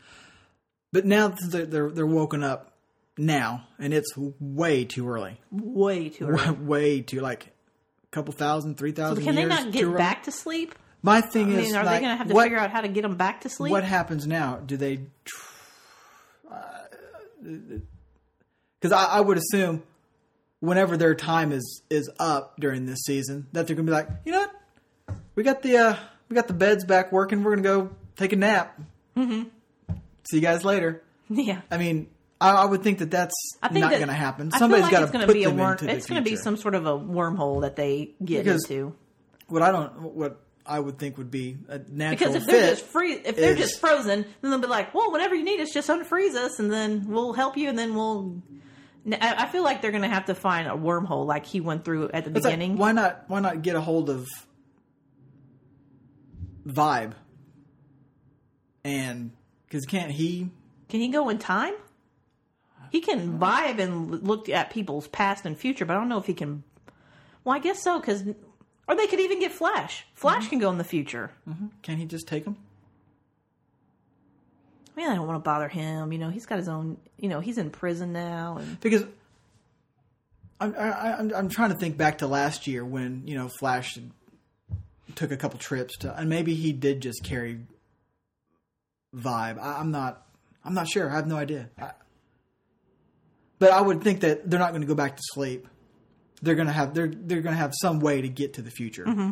But 0.93 1.05
now 1.05 1.29
they're 1.29 1.67
they're 1.67 1.91
they're 1.91 2.07
woken 2.07 2.43
up 2.43 2.73
now, 3.19 3.67
and 3.79 3.93
it's 3.93 4.11
way 4.17 4.85
too 4.85 5.09
early. 5.09 5.39
way 5.51 6.09
too 6.09 6.27
early. 6.27 6.51
way 6.61 7.01
too 7.03 7.21
like 7.21 7.47
a 7.47 7.51
couple 8.11 8.33
thousand, 8.33 8.77
three 8.77 8.93
thousand. 8.93 9.25
Can 9.25 9.35
they 9.35 9.45
not 9.45 9.71
get 9.71 9.95
back 9.97 10.23
to 10.25 10.33
sleep? 10.33 10.75
My 11.03 11.21
thing 11.21 11.53
I 11.53 11.59
is, 11.59 11.67
mean, 11.67 11.77
are 11.77 11.85
like, 11.85 11.97
they 11.97 12.07
going 12.07 12.13
to 12.13 12.17
have 12.17 12.29
to 12.29 12.35
what, 12.35 12.45
figure 12.45 12.59
out 12.59 12.71
how 12.71 12.81
to 12.81 12.89
get 12.89 13.03
them 13.03 13.17
back 13.17 13.43
to 13.43 13.49
sleep? 13.49 13.71
what 13.71 13.85
happens 13.85 14.27
now? 14.27 14.57
Do 14.57 14.77
they? 14.77 15.01
Because 17.41 18.93
uh, 18.93 18.97
I, 18.97 19.19
I 19.19 19.21
would 19.21 19.39
assume 19.39 19.83
whenever 20.61 20.97
their 20.97 21.15
time 21.15 21.53
is 21.53 21.83
is 21.91 22.11
up 22.19 22.55
during 22.59 22.87
this 22.87 23.01
season, 23.05 23.47
that 23.53 23.67
they're 23.67 23.77
gonna 23.77 23.87
be 23.87 23.93
like, 23.93 24.09
you 24.25 24.33
know 24.33 24.41
what, 25.07 25.17
we 25.35 25.43
got 25.43 25.63
the 25.63 25.77
uh, 25.77 25.97
we 26.29 26.35
got 26.35 26.49
the 26.49 26.55
beds 26.55 26.85
back 26.85 27.13
working. 27.13 27.43
We're 27.45 27.57
gonna 27.57 27.63
go 27.63 27.91
take 28.17 28.33
a 28.33 28.37
nap. 28.37 28.79
Mm-hmm. 29.17 29.49
See 30.31 30.37
you 30.37 30.43
guys 30.43 30.65
later. 30.65 31.03
yeah, 31.31 31.61
I 31.71 31.79
mean, 31.79 32.09
I, 32.41 32.51
I 32.51 32.65
would 32.65 32.83
think 32.83 32.99
that 32.99 33.11
that's 33.11 33.35
think 33.63 33.75
not 33.81 33.91
that- 33.91 33.97
going 33.99 34.09
to 34.09 34.15
happen. 34.15 34.51
Somebody's 34.51 34.89
feel 34.89 35.07
got 35.07 35.13
to 35.13 35.27
put 35.27 35.33
be 35.33 35.45
a 35.45 35.49
them 35.49 35.59
worm. 35.59 35.73
into 35.73 35.87
the 35.87 35.93
It's 35.93 36.07
going 36.07 36.23
to 36.23 36.31
be 36.31 36.37
some 36.37 36.57
sort 36.57 36.75
of 36.75 36.87
a 36.87 36.93
wormhole 36.99 37.63
that 37.63 37.77
they 37.77 38.11
get 38.25 38.45
Because- 38.45 38.65
into. 38.65 38.95
What 39.49 39.63
I 39.63 39.73
don't, 39.73 40.01
what 40.15 40.41
I 40.67 40.79
would 40.79 40.99
think 40.99 41.17
would 41.17 41.31
be 41.31 41.57
a 41.69 41.79
natural 41.79 42.11
Because 42.33 42.35
if 42.35 42.47
they're 42.47 42.71
just 42.75 42.85
free, 42.85 43.15
if 43.15 43.35
they're 43.37 43.53
is- 43.55 43.59
just 43.59 43.81
frozen, 43.81 44.27
then 44.43 44.51
they'll 44.51 44.61
be 44.61 44.67
like, 44.67 44.93
"Well, 44.95 45.11
whenever 45.11 45.35
you 45.35 45.43
need 45.43 45.61
us, 45.61 45.71
just 45.73 45.89
unfreeze 45.89 46.35
us, 46.35 46.59
and 46.59 46.71
then 46.71 47.07
we'll 47.09 47.33
help 47.33 47.57
you, 47.57 47.69
and 47.71 47.79
then 47.79 47.95
we'll." 47.95 48.43
I 49.15 49.45
I 49.45 49.47
feel 49.49 49.63
like 49.63 49.81
they're 49.83 49.91
going 49.91 50.03
to 50.03 50.09
have 50.09 50.27
to 50.27 50.35
find 50.35 50.67
a 50.69 50.73
wormhole 50.73 51.27
like 51.27 51.47
he 51.47 51.61
went 51.61 51.85
through 51.85 52.11
at 52.11 52.25
the 52.25 52.31
It's 52.31 52.45
like, 52.45 52.55
beginning. 52.55 52.77
why 52.77 52.93
not? 52.93 53.25
Why 53.29 53.41
not 53.41 53.63
get 53.63 53.77
a 53.77 53.81
hold 53.81 54.11
of 54.11 54.27
Vibe? 56.67 57.13
And 58.85 59.33
because 59.67 59.85
can't 59.87 60.11
he? 60.11 60.51
Can 60.89 61.01
he 61.01 61.09
go 61.09 61.29
in 61.29 61.39
time? 61.39 61.75
He 62.91 63.01
can 63.03 63.39
vibe 63.39 63.79
and 63.81 64.23
look 64.27 64.49
at 64.49 64.71
people's 64.71 65.09
past 65.09 65.45
and 65.45 65.59
future, 65.59 65.85
but 65.85 65.95
I 65.95 65.99
don't 66.01 66.09
know 66.09 66.17
if 66.19 66.25
he 66.25 66.33
can. 66.33 66.63
Well, 67.45 67.55
I 67.55 67.59
guess 67.59 67.83
so, 67.83 68.01
because 68.01 68.23
or 68.89 68.95
they 68.97 69.07
could 69.07 69.21
even 69.21 69.41
get 69.41 69.53
Flash. 69.53 70.07
Flash 70.15 70.45
Mm-hmm. 70.45 70.51
can 70.51 70.59
go 70.61 70.71
in 70.71 70.79
the 70.79 70.85
future. 70.85 71.31
Can 71.83 71.99
he 71.99 72.07
just 72.07 72.27
take 72.27 72.45
them? 72.45 72.57
I 74.99 75.01
mean, 75.01 75.11
I 75.13 75.15
don't 75.15 75.29
want 75.29 75.37
to 75.37 75.45
bother 75.45 75.69
him. 75.69 76.13
You 76.13 76.19
know, 76.19 76.29
he's 76.29 76.45
got 76.45 76.59
his 76.59 76.69
own. 76.69 76.97
You 77.19 77.29
know, 77.29 77.39
he's 77.39 77.57
in 77.57 77.71
prison 77.71 78.13
now, 78.13 78.59
and 78.59 78.81
Because 78.81 79.05
I'm, 80.59 80.75
I, 80.77 81.17
I'm 81.19 81.33
I'm 81.33 81.49
trying 81.49 81.71
to 81.71 81.77
think 81.77 81.97
back 81.97 82.19
to 82.19 82.27
last 82.27 82.67
year 82.67 82.85
when 82.85 83.23
you 83.25 83.37
know 83.37 83.49
Flash 83.49 83.97
took 85.15 85.31
a 85.31 85.37
couple 85.37 85.61
trips 85.61 85.99
to, 85.99 86.13
and 86.19 86.29
maybe 86.29 86.55
he 86.55 86.73
did 86.73 87.01
just 87.01 87.23
carry 87.23 87.61
Vibe. 89.15 89.61
I, 89.61 89.79
I'm 89.79 89.93
not 89.93 90.27
I'm 90.65 90.75
not 90.75 90.89
sure. 90.89 91.09
I 91.09 91.15
have 91.15 91.29
no 91.29 91.37
idea. 91.37 91.71
I, 91.81 91.93
but 93.61 93.71
I 93.71 93.81
would 93.81 94.03
think 94.03 94.23
that 94.23 94.51
they're 94.51 94.59
not 94.59 94.71
going 94.71 94.83
to 94.83 94.89
go 94.89 94.97
back 94.97 95.15
to 95.15 95.23
sleep. 95.33 95.69
They're 96.43 96.57
going 96.57 96.67
to 96.67 96.73
have 96.73 96.93
they're 96.93 97.07
they're 97.07 97.41
going 97.41 97.55
to 97.55 97.61
have 97.61 97.73
some 97.81 98.01
way 98.01 98.21
to 98.21 98.29
get 98.29 98.55
to 98.55 98.63
the 98.63 98.71
future. 98.73 99.05
Mm-hmm. 99.05 99.31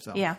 So 0.00 0.14
yeah. 0.16 0.34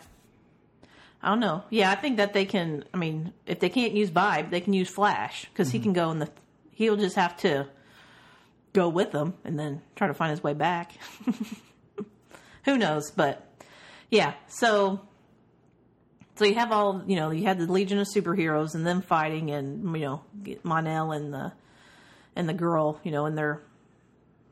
I 1.26 1.30
don't 1.30 1.40
know. 1.40 1.64
Yeah, 1.70 1.90
I 1.90 1.96
think 1.96 2.18
that 2.18 2.34
they 2.34 2.44
can. 2.44 2.84
I 2.94 2.98
mean, 2.98 3.32
if 3.46 3.58
they 3.58 3.68
can't 3.68 3.94
use 3.94 4.12
Vibe, 4.12 4.50
they 4.50 4.60
can 4.60 4.72
use 4.72 4.88
Flash 4.88 5.46
because 5.46 5.72
he 5.72 5.78
mm-hmm. 5.78 5.86
can 5.86 5.92
go 5.92 6.12
in 6.12 6.20
the. 6.20 6.30
He'll 6.70 6.96
just 6.96 7.16
have 7.16 7.36
to 7.38 7.66
go 8.72 8.88
with 8.88 9.10
them 9.10 9.34
and 9.42 9.58
then 9.58 9.82
try 9.96 10.06
to 10.06 10.14
find 10.14 10.30
his 10.30 10.40
way 10.40 10.54
back. 10.54 10.92
Who 12.64 12.78
knows? 12.78 13.10
But 13.10 13.44
yeah, 14.08 14.34
so 14.46 15.00
so 16.36 16.44
you 16.44 16.54
have 16.54 16.70
all 16.70 17.02
you 17.08 17.16
know. 17.16 17.32
You 17.32 17.42
had 17.42 17.58
the 17.58 17.72
Legion 17.72 17.98
of 17.98 18.06
Superheroes 18.06 18.76
and 18.76 18.86
them 18.86 19.02
fighting, 19.02 19.50
and 19.50 19.96
you 19.96 20.02
know 20.04 20.22
Mon-El 20.62 21.10
and 21.10 21.34
the 21.34 21.52
and 22.36 22.48
the 22.48 22.54
girl, 22.54 23.00
you 23.02 23.10
know, 23.10 23.26
in 23.26 23.34
their 23.34 23.62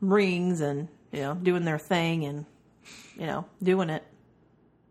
rings 0.01 0.61
and 0.61 0.89
you 1.13 1.21
know 1.21 1.35
doing 1.35 1.65
their 1.65 1.79
thing 1.79 2.25
and 2.25 2.47
you 3.17 3.29
know 3.29 3.45
doing 3.63 3.91
it. 3.91 4.03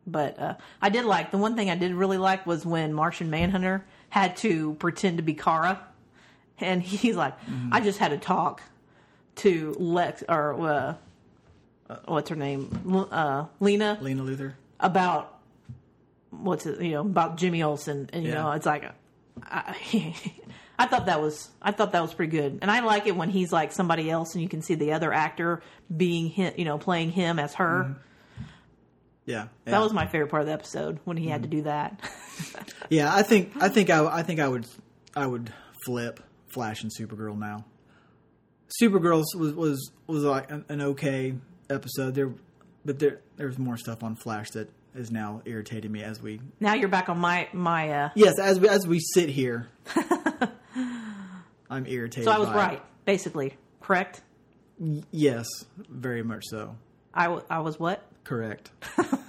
But 0.05 0.37
uh, 0.39 0.55
I 0.81 0.89
did 0.89 1.05
like 1.05 1.31
the 1.31 1.37
one 1.37 1.55
thing 1.55 1.69
I 1.69 1.75
did 1.75 1.93
really 1.93 2.17
like 2.17 2.45
was 2.45 2.65
when 2.65 2.93
Martian 2.93 3.29
Manhunter 3.29 3.85
had 4.09 4.35
to 4.37 4.73
pretend 4.75 5.17
to 5.17 5.23
be 5.23 5.33
Kara, 5.33 5.79
and 6.59 6.81
he's 6.83 7.15
like, 7.15 7.33
"I 7.71 7.79
just 7.79 7.99
had 7.99 8.09
to 8.11 8.17
talk 8.17 8.61
to 9.37 9.75
Lex 9.79 10.23
or 10.27 10.53
uh, 10.61 10.95
uh, 11.89 11.95
what's 12.05 12.29
her 12.29 12.35
name, 12.35 13.07
uh, 13.11 13.45
Lena, 13.59 13.97
Lena 14.01 14.23
Luthor. 14.23 14.53
about 14.79 15.39
what's 16.31 16.65
it, 16.65 16.81
you 16.81 16.91
know 16.91 17.01
about 17.01 17.37
Jimmy 17.37 17.63
Olsen, 17.63 18.09
and 18.13 18.23
you 18.23 18.29
Yeah. 18.29 18.35
know 18.43 18.51
it's 18.51 18.65
like." 18.65 18.91
I, 19.43 19.75
I 20.77 20.87
thought 20.87 21.05
that 21.05 21.21
was 21.21 21.49
I 21.61 21.71
thought 21.71 21.91
that 21.93 22.01
was 22.01 22.13
pretty 22.13 22.31
good, 22.31 22.59
and 22.61 22.69
I 22.69 22.81
like 22.81 23.07
it 23.07 23.15
when 23.15 23.29
he's 23.29 23.53
like 23.53 23.71
somebody 23.71 24.09
else, 24.11 24.33
and 24.35 24.41
you 24.41 24.49
can 24.49 24.61
see 24.61 24.75
the 24.75 24.93
other 24.93 25.13
actor 25.13 25.61
being 25.95 26.27
him, 26.29 26.53
you 26.57 26.65
know, 26.65 26.77
playing 26.77 27.11
him 27.11 27.39
as 27.39 27.53
her. 27.55 27.95
Yeah, 29.25 29.47
That 29.65 29.79
was 29.81 29.93
my 29.93 30.05
favorite 30.05 30.29
part 30.29 30.41
of 30.41 30.47
the 30.47 30.53
episode 30.53 30.99
when 31.05 31.15
he 31.17 31.27
had 31.29 31.43
to 31.43 31.49
do 31.49 31.61
that. 31.63 31.99
Yeah, 32.89 33.13
I 33.13 33.21
think 33.23 33.53
I 33.61 33.69
think 33.69 33.89
I, 33.91 34.03
I 34.05 34.23
think 34.23 34.39
I 34.39 34.47
would 34.47 34.65
I 35.15 35.25
would 35.27 35.53
flip 35.85 36.19
Flash 36.53 36.81
and 36.83 36.91
Supergirl 36.91 37.37
now. 37.37 37.63
Supergirl 38.81 39.23
was 39.35 39.53
was 39.53 39.91
was 40.07 40.23
like 40.23 40.49
an, 40.51 40.65
an 40.67 40.81
okay 40.81 41.35
episode 41.69 42.15
there, 42.15 42.33
but 42.83 42.97
there 42.99 43.21
there's 43.37 43.57
more 43.59 43.77
stuff 43.77 44.03
on 44.03 44.15
Flash 44.15 44.49
that 44.51 44.69
is 44.95 45.11
now 45.11 45.41
irritating 45.45 45.91
me 45.91 46.03
as 46.03 46.21
we 46.21 46.41
now 46.59 46.73
you're 46.73 46.89
back 46.89 47.07
on 47.09 47.19
my 47.19 47.47
my. 47.53 47.89
Uh, 47.91 48.09
yes 48.15 48.39
as 48.39 48.59
we 48.59 48.67
as 48.67 48.85
we 48.87 48.99
sit 48.99 49.29
here. 49.29 49.67
I'm 51.69 51.85
irritated. 51.87 52.25
so 52.25 52.31
I 52.31 52.37
was 52.39 52.49
by 52.49 52.53
it. 52.53 52.57
right, 52.57 52.81
basically, 53.05 53.53
correct. 53.81 54.21
Yes, 55.11 55.47
very 55.77 56.23
much 56.23 56.43
so. 56.47 56.75
I, 57.13 57.23
w- 57.25 57.43
I 57.49 57.59
was 57.59 57.79
what? 57.79 58.03
Correct. 58.23 58.71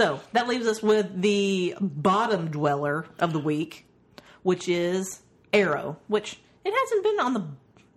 So 0.00 0.20
that 0.32 0.48
leaves 0.48 0.66
us 0.66 0.82
with 0.82 1.20
the 1.20 1.74
bottom 1.78 2.50
dweller 2.50 3.06
of 3.18 3.32
the 3.32 3.38
week, 3.38 3.86
which 4.42 4.68
is 4.68 5.20
Arrow, 5.52 5.98
which 6.06 6.38
it 6.64 6.72
hasn't 6.72 7.02
been 7.02 7.20
on 7.20 7.34
the. 7.34 7.44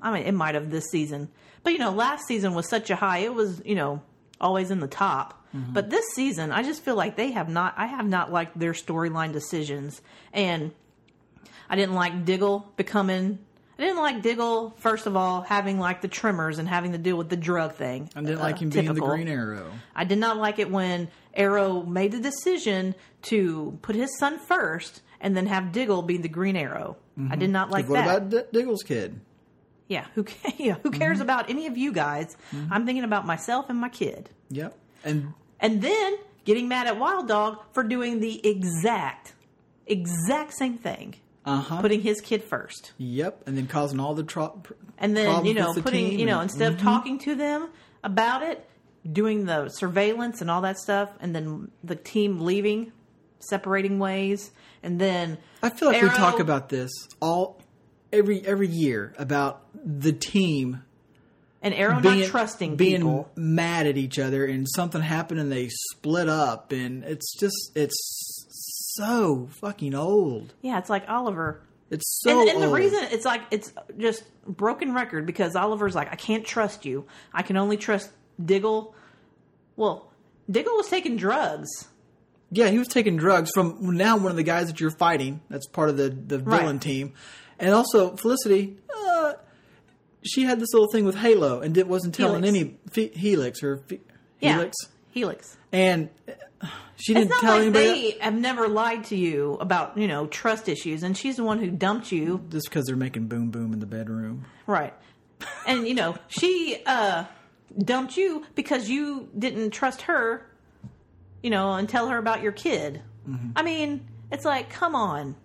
I 0.02 0.12
mean, 0.12 0.24
it 0.24 0.34
might 0.34 0.56
have 0.56 0.70
this 0.70 0.90
season, 0.90 1.30
but 1.64 1.72
you 1.72 1.80
know, 1.80 1.92
last 1.92 2.28
season 2.28 2.56
was 2.56 2.68
such 2.68 2.90
a 2.90 2.96
high. 2.96 3.20
It 3.20 3.34
was 3.34 3.62
you 3.64 3.76
know 3.76 4.02
always 4.42 4.70
in 4.70 4.80
the 4.80 4.88
top. 4.88 5.46
Mm-hmm. 5.56 5.72
But 5.72 5.92
this 5.92 6.06
season, 6.14 6.52
I 6.52 6.64
just 6.64 6.84
feel 6.84 6.96
like 6.96 7.16
they 7.16 7.32
have 7.32 7.48
not. 7.48 7.76
I 7.78 7.86
have 7.86 8.08
not 8.08 8.34
liked 8.34 8.60
their 8.60 8.74
storyline 8.74 9.32
decisions, 9.32 10.02
and 10.34 10.72
I 11.70 11.78
didn't 11.78 11.96
like 11.96 12.26
Diggle 12.26 12.70
becoming. 12.76 13.40
I 13.78 13.82
didn't 13.82 13.98
like 13.98 14.22
Diggle 14.22 14.76
first 14.78 15.08
of 15.08 15.16
all 15.16 15.42
having 15.42 15.80
like 15.80 16.02
the 16.02 16.08
tremors 16.08 16.60
and 16.60 16.68
having 16.68 16.92
to 16.92 16.98
deal 16.98 17.18
with 17.18 17.30
the 17.30 17.38
drug 17.38 17.74
thing. 17.74 18.10
I 18.16 18.22
didn't 18.22 18.38
Uh, 18.38 18.44
like 18.44 18.60
him 18.60 18.70
being 18.70 18.94
the. 18.94 19.02
Green 19.02 19.28
Arrow. 19.28 19.72
I 19.96 20.04
did 20.04 20.20
not 20.20 20.38
like 20.38 20.60
it 20.60 20.70
when 20.70 21.10
Arrow 21.34 21.84
made 21.84 22.12
the 22.12 22.20
decision 22.20 22.94
to 23.24 23.78
put 23.82 23.96
his 23.96 24.18
son 24.20 24.38
first 24.40 25.02
and 25.20 25.36
then 25.36 25.48
have 25.48 25.72
Diggle 25.72 26.02
be 26.04 26.18
the 26.18 26.30
Green 26.30 26.56
Arrow. 26.56 26.98
I 27.18 27.22
mm-hmm. 27.22 27.40
did 27.40 27.50
not 27.50 27.72
like 27.72 27.88
what 27.88 27.96
that. 28.04 28.18
about 28.18 28.30
D- 28.30 28.60
Diggle's 28.60 28.84
kid? 28.84 29.20
Yeah, 29.88 30.06
who 30.16 30.26
yeah, 30.58 30.76
who 30.84 30.92
cares 30.92 31.16
mm-hmm. 31.18 31.24
about 31.24 31.50
any 31.50 31.68
of 31.68 31.78
you 31.78 31.92
guys? 31.92 32.38
Mm-hmm. 32.54 32.74
I'm 32.74 32.86
thinking 32.86 33.04
about 33.04 33.26
myself 33.26 33.70
and 33.70 33.80
my 33.80 33.90
kid. 33.90 34.30
Yep. 34.50 34.78
And 35.04 35.34
And 35.60 35.82
then 35.82 36.16
getting 36.46 36.68
mad 36.68 36.88
at 36.88 37.00
Wild 37.00 37.28
Dog 37.28 37.60
for 37.72 37.84
doing 37.84 38.20
the 38.20 38.46
exact 38.48 39.34
exact 39.88 40.54
same 40.54 40.78
thing. 40.78 41.16
Uh 41.46 41.60
huh. 41.60 41.82
Putting 41.82 42.02
his 42.02 42.22
kid 42.22 42.44
first. 42.44 42.94
Yep. 42.98 43.44
And 43.48 43.58
then 43.58 43.68
causing 43.68 44.00
all 44.00 44.14
the 44.16 44.24
tro- 44.24 44.50
pr- 44.64 44.74
And 44.98 45.16
then, 45.16 45.46
you 45.46 45.54
know, 45.54 45.74
the 45.74 45.82
putting, 45.82 46.18
you 46.20 46.26
know, 46.26 46.40
and- 46.40 46.50
instead 46.50 46.72
of 46.74 46.80
talking 46.80 47.20
to 47.20 47.36
them 47.36 47.70
about 48.04 48.44
it, 48.44 48.68
doing 49.12 49.46
the 49.46 49.68
surveillance 49.70 50.40
and 50.42 50.50
all 50.50 50.62
that 50.62 50.78
stuff, 50.78 51.10
and 51.20 51.36
then 51.36 51.70
the 51.84 51.96
team 51.98 52.40
leaving, 52.42 52.94
separating 53.40 54.00
ways, 54.00 54.52
and 54.82 55.00
then 55.00 55.38
I 55.62 55.70
feel 55.70 55.90
like 55.92 56.02
we 56.02 56.10
talk 56.10 56.40
about 56.40 56.70
this 56.70 56.90
all 57.22 57.62
every 58.14 58.46
every 58.46 58.68
year 58.68 59.14
about 59.18 59.64
the 59.84 60.14
team 60.14 60.84
and 61.62 61.74
Arrow 61.74 62.00
being 62.00 62.20
not 62.20 62.28
trusting 62.30 62.76
being 62.76 62.98
people. 63.02 63.30
mad 63.36 63.88
at 63.88 63.98
each 63.98 64.20
other 64.20 64.46
and 64.46 64.68
something 64.70 65.02
happened 65.02 65.40
and 65.40 65.52
they 65.52 65.70
split 65.92 66.28
up 66.30 66.72
and 66.72 67.04
it's 67.06 67.34
just 67.40 67.72
it's 67.76 68.33
so 68.96 69.48
fucking 69.52 69.96
old. 69.96 70.54
Yeah, 70.62 70.80
it's 70.80 70.90
like 70.90 71.06
Oliver. 71.10 71.62
It's 71.90 72.22
so 72.22 72.42
and, 72.42 72.50
and 72.50 72.62
the 72.62 72.68
old. 72.68 72.76
reason 72.76 73.00
it's 73.12 73.26
like 73.26 73.42
it's 73.52 73.72
just 73.98 74.24
broken 74.48 74.94
record 74.94 75.26
because 75.26 75.56
Oliver's 75.56 75.94
like, 75.96 76.12
I 76.12 76.16
can't 76.16 76.46
trust 76.46 76.86
you. 76.86 77.06
I 77.34 77.44
can 77.44 77.58
only 77.58 77.78
trust 77.78 78.10
Diggle. 78.44 78.96
Well, 79.76 80.12
Diggle 80.50 80.76
was 80.76 80.88
taking 80.88 81.18
drugs. 81.18 81.70
Yeah, 82.52 82.70
he 82.70 82.78
was 82.80 82.88
taking 82.88 83.18
drugs 83.18 83.52
from 83.54 83.78
now 83.98 84.18
one 84.18 84.30
of 84.32 84.38
the 84.38 84.44
guys 84.44 84.68
that 84.68 84.80
you're 84.80 84.92
fighting. 84.92 85.42
That's 85.50 85.68
part 85.68 85.90
of 85.90 85.98
the 85.98 86.10
the 86.10 86.40
Right. 86.40 86.62
villain 86.62 86.80
team, 86.80 87.14
and 87.60 87.74
also 87.74 88.16
Felicity. 88.16 88.78
Uh, 88.96 89.34
she 90.26 90.44
had 90.44 90.60
this 90.60 90.72
little 90.74 90.90
thing 90.92 91.06
with 91.06 91.16
Halo 91.16 91.60
and 91.62 91.78
it 91.78 91.88
wasn't 91.88 92.16
telling 92.16 92.44
Helix. 92.44 92.58
any 92.66 92.78
fe- 92.92 93.18
Helix 93.18 93.62
or 93.64 93.78
fe- 93.78 94.00
Yeah, 94.40 94.54
Helix, 94.54 94.76
Helix. 95.14 95.58
and 95.72 96.10
uh, 96.28 96.68
she 96.96 97.14
didn't 97.14 97.30
not 97.30 97.42
tell 97.42 97.54
like 97.54 97.62
anybody. 97.62 98.12
they 98.12 98.18
have 98.20 98.34
never 98.34 98.68
lied 98.68 99.04
to 99.06 99.16
you 99.16 99.54
about 99.60 99.98
you 99.98 100.08
know 100.08 100.28
trust 100.28 100.68
issues, 100.70 101.04
and 101.04 101.16
she's 101.18 101.36
the 101.38 101.44
one 101.44 101.60
who 101.60 101.70
dumped 101.70 102.12
you, 102.12 102.44
just 102.50 102.70
because 102.70 102.86
they're 102.86 102.96
making 102.96 103.28
boom 103.28 103.50
boom 103.52 103.74
in 103.74 103.80
the 103.80 103.86
bedroom. 103.86 104.46
right? 104.68 104.94
And 105.68 105.88
you 105.88 105.94
know 105.94 106.16
she 106.30 106.82
uh, 106.86 107.26
dumped 107.78 108.16
you 108.18 108.46
because 108.56 108.90
you 108.90 109.28
didn't 109.38 109.72
trust 109.72 110.04
her, 110.04 110.46
you 111.42 111.50
know, 111.50 111.74
and 111.74 111.88
tell 111.90 112.08
her 112.10 112.18
about 112.18 112.42
your 112.42 112.52
kid. 112.54 113.02
I 113.56 113.64
mean, 113.64 114.06
it's 114.32 114.44
like, 114.46 114.70
come 114.70 114.96
on. 114.96 115.36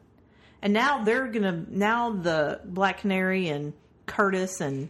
And 0.63 0.73
now 0.73 1.03
they're 1.05 1.27
gonna 1.29 1.65
now 1.69 2.11
the 2.13 2.61
Black 2.65 2.99
Canary 2.99 3.49
and 3.49 3.73
Curtis 4.07 4.61
and 4.61 4.89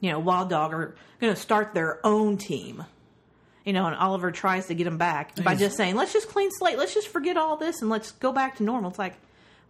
you 0.00 0.10
know 0.10 0.18
Wild 0.20 0.50
Dog 0.50 0.72
are 0.72 0.94
gonna 1.20 1.36
start 1.36 1.74
their 1.74 2.04
own 2.06 2.36
team. 2.38 2.84
You 3.66 3.72
know, 3.74 3.86
and 3.86 3.94
Oliver 3.96 4.30
tries 4.30 4.66
to 4.68 4.74
get 4.74 4.86
him 4.86 4.96
back 4.96 5.34
by 5.42 5.50
He's- 5.50 5.58
just 5.60 5.76
saying, 5.76 5.96
"Let's 5.96 6.12
just 6.12 6.28
clean 6.28 6.48
slate. 6.52 6.78
Let's 6.78 6.94
just 6.94 7.08
forget 7.08 7.36
all 7.36 7.56
this 7.58 7.82
and 7.82 7.90
let's 7.90 8.12
go 8.12 8.32
back 8.32 8.56
to 8.56 8.62
normal." 8.62 8.90
It's 8.90 8.98
like 8.98 9.14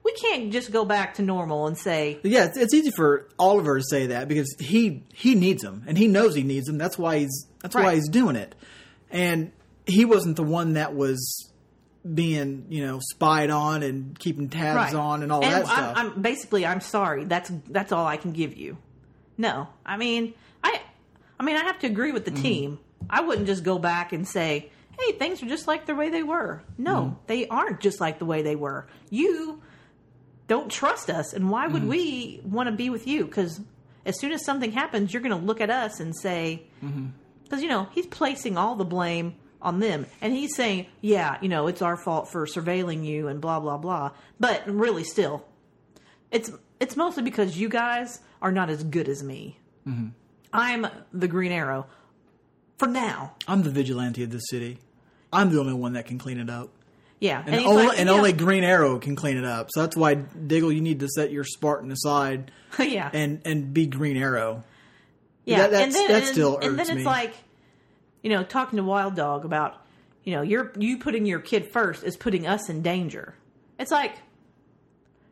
we 0.05 0.13
can't 0.13 0.53
just 0.53 0.71
go 0.71 0.85
back 0.85 1.15
to 1.15 1.23
normal 1.23 1.67
and 1.67 1.77
say, 1.77 2.19
Yeah, 2.23 2.45
it's, 2.45 2.57
it's 2.57 2.73
easy 2.75 2.93
for 2.93 3.27
Oliver 3.41 3.79
to 3.79 3.85
say 3.85 4.07
that 4.09 4.29
because 4.29 4.55
he 4.61 5.03
he 5.15 5.35
needs 5.35 5.63
them 5.63 5.83
and 5.89 5.99
he 5.99 6.07
knows 6.07 6.35
he 6.37 6.43
needs 6.45 6.67
them. 6.67 6.79
That's 6.79 6.97
why 6.99 7.19
he's 7.21 7.47
that's 7.63 7.75
why 7.75 7.95
he's 7.97 8.09
doing 8.09 8.37
it. 8.37 8.55
And 9.11 9.51
he 9.87 10.05
wasn't 10.05 10.37
the 10.37 10.45
one 10.45 10.75
that 10.75 10.95
was 10.95 11.51
being 12.15 12.67
you 12.69 12.87
know 12.87 13.01
spied 13.01 13.51
on 13.51 13.83
and 13.83 14.17
keeping 14.19 14.49
tabs 14.49 14.95
on 14.95 15.23
and 15.23 15.33
all 15.33 15.41
that 15.41 15.61
I'm, 15.61 15.65
stuff. 15.67 15.93
I'm 15.97 16.23
basically, 16.23 16.65
I'm 16.67 16.81
sorry. 16.81 17.25
That's 17.25 17.51
that's 17.69 17.93
all 17.93 18.07
I 18.07 18.17
can 18.17 18.33
give 18.33 18.57
you. 18.57 18.77
No, 19.39 19.69
I 19.85 19.97
mean, 19.97 20.35
I, 20.63 20.81
I 21.41 21.43
mean, 21.45 21.57
I 21.57 21.65
have 21.65 21.79
to 21.81 21.87
agree 21.87 22.13
with 22.13 22.25
Mm-hmm. 22.27 22.35
the 22.37 22.43
team. 22.43 22.79
I 23.09 23.21
wouldn't 23.23 23.47
just 23.47 23.63
go 23.65 23.79
back 23.79 24.13
and 24.13 24.27
say, 24.27 24.71
"Hey, 24.99 25.13
things 25.13 25.43
are 25.43 25.47
just 25.47 25.67
like 25.67 25.87
the 25.87 25.95
way 25.95 26.09
they 26.11 26.23
were." 26.23 26.63
No, 26.79 26.95
Mm-hmm. 26.97 27.15
they 27.27 27.47
aren't 27.49 27.81
just 27.81 28.01
like 28.01 28.19
the 28.19 28.25
way 28.27 28.43
they 28.43 28.57
were. 28.57 28.87
You 29.11 29.61
don't 30.49 30.71
trust 30.71 31.11
us, 31.11 31.33
and 31.33 31.51
why 31.51 31.65
Mm-hmm. 31.65 31.73
would 31.75 31.85
we 31.89 32.41
want 32.45 32.69
to 32.69 32.75
be 32.75 32.91
with 32.91 33.07
you? 33.07 33.25
Because 33.25 33.61
as 34.05 34.19
soon 34.21 34.33
as 34.33 34.45
something 34.45 34.73
happens, 34.73 35.13
you're 35.13 35.23
going 35.23 35.39
to 35.39 35.45
look 35.47 35.61
at 35.61 35.71
us 35.71 36.01
and 36.01 36.15
say, 36.17 36.63
Mm-hmm. 36.85 37.07
because 37.45 37.63
you 37.63 37.69
know 37.69 37.89
he's 37.93 38.07
placing 38.07 38.57
all 38.59 38.77
the 38.77 38.85
blame 38.85 39.35
on 39.63 39.81
them 39.81 40.05
and 40.21 40.33
he's 40.35 40.55
saying 40.55 40.87
yeah 41.01 41.39
you 41.41 41.49
know 41.49 41.67
it's 41.67 41.81
our 41.81 41.97
fault 41.97 42.29
for 42.31 42.47
surveilling 42.47 43.05
you 43.05 43.27
and 43.27 43.41
blah 43.41 43.59
blah 43.59 43.79
blah 43.79 44.11
but 44.39 44.63
really 44.69 45.03
still 45.03 45.45
it's 46.31 46.51
it's 46.79 46.95
mostly 46.97 47.23
because 47.23 47.59
you 47.59 47.69
guys 47.69 48.21
are 48.43 48.53
not 48.53 48.69
as 48.69 48.85
good 48.85 49.09
as 49.09 49.23
me 49.25 49.59
Mm-hmm. 49.89 50.09
i'm 50.53 50.87
the 51.13 51.27
green 51.27 51.53
arrow 51.53 51.87
for 52.79 52.87
now 52.89 53.35
I'm 53.49 53.63
the 53.63 53.71
vigilante 53.71 54.23
of 54.23 54.31
the 54.31 54.39
city. 54.39 54.79
I'm 55.33 55.51
the 55.51 55.59
only 55.61 55.75
one 55.75 55.95
that 55.95 56.07
can 56.07 56.19
clean 56.19 56.39
it 56.39 56.49
up. 56.51 56.71
yeah 57.21 57.43
And, 57.45 57.55
he's 57.57 57.67
only, 57.67 57.87
like, 57.89 57.99
and 57.99 58.09
yeah, 58.09 58.15
only 58.15 58.33
Green 58.33 58.65
Arrow 58.65 58.99
can 58.99 59.17
clean 59.17 59.37
it 59.37 59.45
up. 59.45 59.69
So 59.71 59.81
that's 59.81 59.97
why 59.97 60.15
Diggle, 60.15 60.73
you 60.73 60.81
need 60.81 61.01
to 61.01 61.09
set 61.09 61.31
your 61.31 61.45
Spartan 61.45 61.91
aside 61.91 62.51
yeah 62.79 63.11
and 63.13 63.41
and 63.45 63.73
be 63.75 63.87
Green 63.87 64.17
Arrow. 64.17 64.65
Yeah, 65.45 65.59
That- 65.59 65.71
that's- 65.73 65.85
and 65.87 65.95
then 65.95 66.09
that 66.09 66.23
and, 66.25 66.33
still 66.33 66.59
and 66.59 66.79
then 66.79 66.87
it's 66.89 66.97
me. 66.97 67.05
like, 67.05 67.35
you 68.23 68.31
know, 68.31 68.43
talking 68.43 68.77
to 68.79 68.83
Wild 68.85 69.15
Dog 69.17 69.45
about, 69.45 69.77
you 70.25 70.35
know, 70.35 70.43
you're 70.43 70.73
you 70.79 70.99
putting 70.99 71.25
your 71.27 71.39
kid 71.41 71.67
first 71.71 72.03
is 72.05 72.17
putting 72.17 72.47
us 72.47 72.69
in 72.69 72.83
danger. 72.83 73.35
It's 73.79 73.91
like 73.93 74.17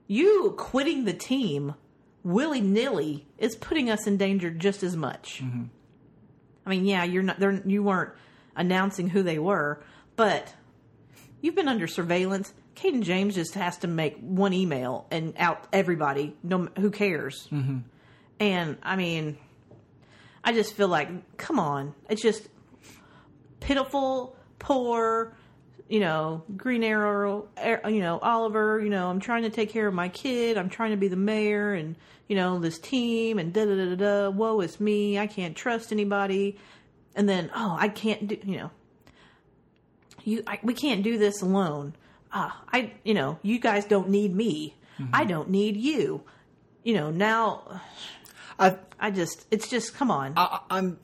you 0.06 0.54
quitting 0.56 1.04
the 1.04 1.12
team 1.14 1.74
willy 2.22 2.60
nilly 2.60 3.26
is 3.38 3.56
putting 3.56 3.90
us 3.90 4.06
in 4.06 4.16
danger 4.16 4.50
just 4.50 4.82
as 4.82 4.96
much. 4.96 5.40
Mm-hmm. 5.42 5.64
I 6.66 6.70
mean, 6.70 6.84
yeah, 6.84 7.04
you're 7.04 7.22
not 7.22 7.38
they're, 7.38 7.62
you 7.66 7.82
weren't 7.82 8.12
announcing 8.56 9.08
who 9.08 9.22
they 9.22 9.38
were, 9.38 9.82
but 10.16 10.54
you've 11.40 11.54
been 11.54 11.68
under 11.68 11.86
surveillance. 11.86 12.52
Cayden 12.74 13.02
James 13.02 13.34
just 13.34 13.54
has 13.54 13.78
to 13.78 13.86
make 13.86 14.18
one 14.20 14.52
email 14.52 15.06
and 15.10 15.34
out 15.38 15.66
everybody. 15.72 16.36
No, 16.42 16.68
who 16.78 16.90
cares? 16.90 17.48
Mm-hmm. 17.52 17.78
And 18.40 18.78
I 18.82 18.96
mean, 18.96 19.38
I 20.42 20.52
just 20.52 20.74
feel 20.74 20.88
like, 20.88 21.36
come 21.36 21.58
on, 21.58 21.94
it's 22.08 22.22
just 22.22 22.48
pitiful, 23.60 24.36
poor, 24.58 25.36
you 25.88 26.00
know, 26.00 26.42
Green 26.56 26.82
Arrow, 26.82 27.48
you 27.86 28.00
know, 28.00 28.18
Oliver, 28.18 28.80
you 28.80 28.88
know, 28.88 29.08
I'm 29.10 29.20
trying 29.20 29.42
to 29.42 29.50
take 29.50 29.70
care 29.70 29.86
of 29.86 29.94
my 29.94 30.08
kid, 30.08 30.56
I'm 30.56 30.70
trying 30.70 30.92
to 30.92 30.96
be 30.96 31.08
the 31.08 31.16
mayor, 31.16 31.74
and 31.74 31.96
you 32.28 32.36
know, 32.36 32.58
this 32.58 32.78
team, 32.78 33.38
and 33.38 33.52
da 33.52 33.64
da 33.66 33.74
da 33.76 33.94
da 33.94 33.96
da. 33.96 34.30
Woe 34.30 34.60
is 34.60 34.80
me, 34.80 35.18
I 35.18 35.26
can't 35.26 35.54
trust 35.56 35.92
anybody, 35.92 36.56
and 37.14 37.28
then 37.28 37.50
oh, 37.54 37.76
I 37.78 37.88
can't 37.88 38.26
do, 38.28 38.38
you 38.44 38.56
know, 38.56 38.70
you, 40.24 40.42
I, 40.46 40.58
we 40.62 40.72
can't 40.74 41.02
do 41.02 41.18
this 41.18 41.42
alone. 41.42 41.94
Ah, 42.32 42.62
I, 42.72 42.92
you 43.04 43.14
know, 43.14 43.38
you 43.42 43.58
guys 43.58 43.84
don't 43.84 44.08
need 44.08 44.34
me, 44.34 44.74
I 45.12 45.24
don't 45.24 45.50
need 45.50 45.76
you. 45.76 46.22
You 46.82 46.94
know, 46.94 47.10
now 47.10 47.80
I, 48.58 48.76
I 48.98 49.10
just, 49.10 49.46
it's 49.50 49.68
just, 49.68 49.94
come 49.94 50.10
on. 50.10 50.34
I 50.36 50.60
I'm 50.70 50.98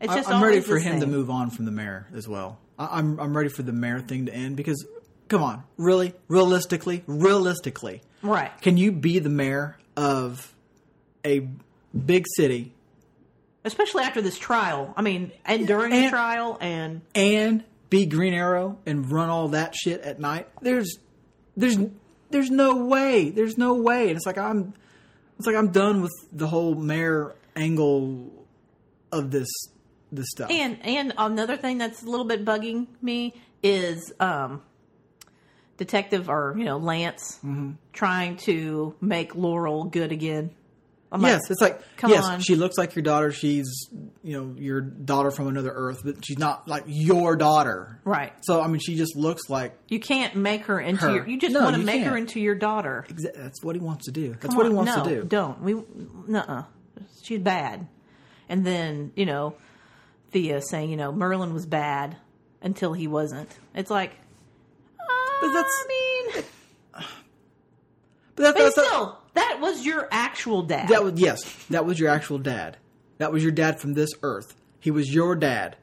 It's 0.00 0.14
just 0.14 0.30
I'm 0.30 0.42
ready 0.42 0.60
for 0.60 0.78
him 0.78 1.00
to 1.00 1.06
move 1.06 1.30
on 1.30 1.50
from 1.50 1.64
the 1.64 1.70
mayor 1.70 2.06
as 2.14 2.28
well. 2.28 2.58
I, 2.78 2.98
I'm 2.98 3.18
I'm 3.20 3.36
ready 3.36 3.48
for 3.48 3.62
the 3.62 3.72
mayor 3.72 4.00
thing 4.00 4.26
to 4.26 4.34
end 4.34 4.56
because, 4.56 4.86
come 5.28 5.42
on, 5.42 5.64
really, 5.76 6.14
realistically, 6.28 7.02
realistically, 7.06 8.02
right. 8.22 8.50
can 8.60 8.76
you 8.76 8.92
be 8.92 9.18
the 9.18 9.28
mayor 9.28 9.78
of 9.96 10.54
a 11.24 11.48
big 11.94 12.26
city 12.36 12.72
Especially 13.66 14.04
after 14.04 14.22
this 14.22 14.38
trial. 14.38 14.94
I 14.96 15.02
mean, 15.02 15.32
and 15.44 15.66
during 15.66 15.90
the 15.90 16.08
trial, 16.08 16.56
and 16.60 17.00
and 17.16 17.64
be 17.90 18.06
Green 18.06 18.32
Arrow 18.32 18.78
and 18.86 19.10
run 19.10 19.28
all 19.28 19.48
that 19.48 19.74
shit 19.74 20.02
at 20.02 20.20
night? 20.20 20.46
There's 20.62 21.00
there's 21.56 21.76
there's 22.30 22.48
no 22.48 22.86
way. 22.86 23.30
There's 23.30 23.58
no 23.58 23.74
way. 23.74 24.06
And 24.06 24.16
it's 24.16 24.24
like 24.24 24.38
I'm 24.38 24.72
it's 25.36 25.48
like 25.48 25.56
I'm 25.56 25.72
done 25.72 26.00
with 26.00 26.12
the 26.32 26.46
whole 26.46 26.76
mayor 26.76 27.34
angle 27.56 28.30
of 29.10 29.32
this 29.32 29.48
this 30.16 30.26
stuff. 30.30 30.50
and 30.50 30.78
and 30.84 31.12
another 31.18 31.56
thing 31.56 31.78
that's 31.78 32.02
a 32.02 32.06
little 32.06 32.26
bit 32.26 32.44
bugging 32.44 32.86
me 33.02 33.34
is 33.62 34.12
um, 34.20 34.62
detective 35.76 36.28
or 36.28 36.54
you 36.58 36.64
know 36.64 36.78
Lance 36.78 37.38
Mm-hmm. 37.44 37.72
trying 37.92 38.36
to 38.38 38.94
make 39.00 39.34
Laurel 39.34 39.84
good 39.84 40.12
again. 40.12 40.50
I'm 41.12 41.22
Yes, 41.22 41.42
like, 41.44 41.50
it's 41.52 41.60
like 41.60 41.96
come 41.96 42.10
yes, 42.10 42.24
on. 42.24 42.40
she 42.40 42.56
looks 42.56 42.76
like 42.76 42.96
your 42.96 43.02
daughter. 43.04 43.30
She's 43.30 43.88
you 44.24 44.36
know 44.36 44.54
your 44.60 44.80
daughter 44.80 45.30
from 45.30 45.46
another 45.46 45.70
Earth, 45.72 46.00
but 46.04 46.24
she's 46.24 46.36
not 46.38 46.66
like 46.66 46.82
your 46.88 47.36
daughter. 47.36 48.00
right. 48.04 48.32
So 48.42 48.60
I 48.60 48.66
mean, 48.66 48.80
she 48.80 48.96
just 48.96 49.14
looks 49.16 49.48
like 49.48 49.78
You 49.88 50.00
can't 50.00 50.34
make 50.34 50.62
her 50.66 50.80
into 50.80 51.02
Her. 51.02 51.14
your. 51.14 51.28
You 51.28 51.38
just 51.38 51.54
No, 51.54 51.60
want 51.62 51.76
to 51.76 51.82
make 51.82 52.00
her 52.02 52.06
can't. 52.10 52.18
into 52.22 52.40
your 52.40 52.56
daughter. 52.56 53.06
exa- 53.08 53.34
that's 53.36 53.62
what 53.62 53.76
he 53.76 53.80
wants 53.80 54.06
to 54.06 54.12
do. 54.12 54.30
That's 54.32 54.46
Come 54.46 54.56
what 54.56 54.66
he 54.66 54.72
wants 54.72 54.96
no, 54.96 55.04
to 55.04 55.10
do. 55.10 55.24
Don't 55.24 55.62
we? 55.62 55.74
Nuh-uh. 56.26 56.64
She's 57.22 57.40
bad. 57.40 57.86
And 58.48 58.64
then 58.66 59.12
you 59.14 59.26
know, 59.26 59.54
Thea 60.36 60.60
saying 60.60 60.90
you 60.90 60.98
know 60.98 61.12
Merlyn 61.12 61.54
was 61.54 61.64
bad 61.64 62.16
until 62.60 62.92
he 62.92 63.06
wasn't. 63.06 63.48
It's 63.74 63.90
like, 63.90 64.12
But 64.98 65.52
that's- 65.52 65.64
I 65.64 65.86
mean, 65.88 66.44
But, 68.34 68.42
that, 68.42 68.54
but 68.54 68.58
that's 68.58 68.72
still, 68.72 69.18
That 69.32 69.60
was 69.62 69.86
your 69.86 70.08
actual 70.10 70.62
dad. 70.62 70.88
That 70.88 71.02
was 71.02 71.18
yes, 71.18 71.40
that 71.70 71.86
was 71.86 71.98
your 71.98 72.10
actual 72.10 72.38
dad. 72.38 72.76
That 73.16 73.32
was 73.32 73.42
your 73.42 73.52
dad 73.52 73.80
from 73.80 73.94
this 73.94 74.10
earth. 74.22 74.54
He 74.78 74.90
was 74.90 75.12
your 75.14 75.34
dad. 75.34 75.76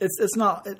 It's 0.00 0.20
it's 0.20 0.36
not 0.36 0.66
it, 0.66 0.76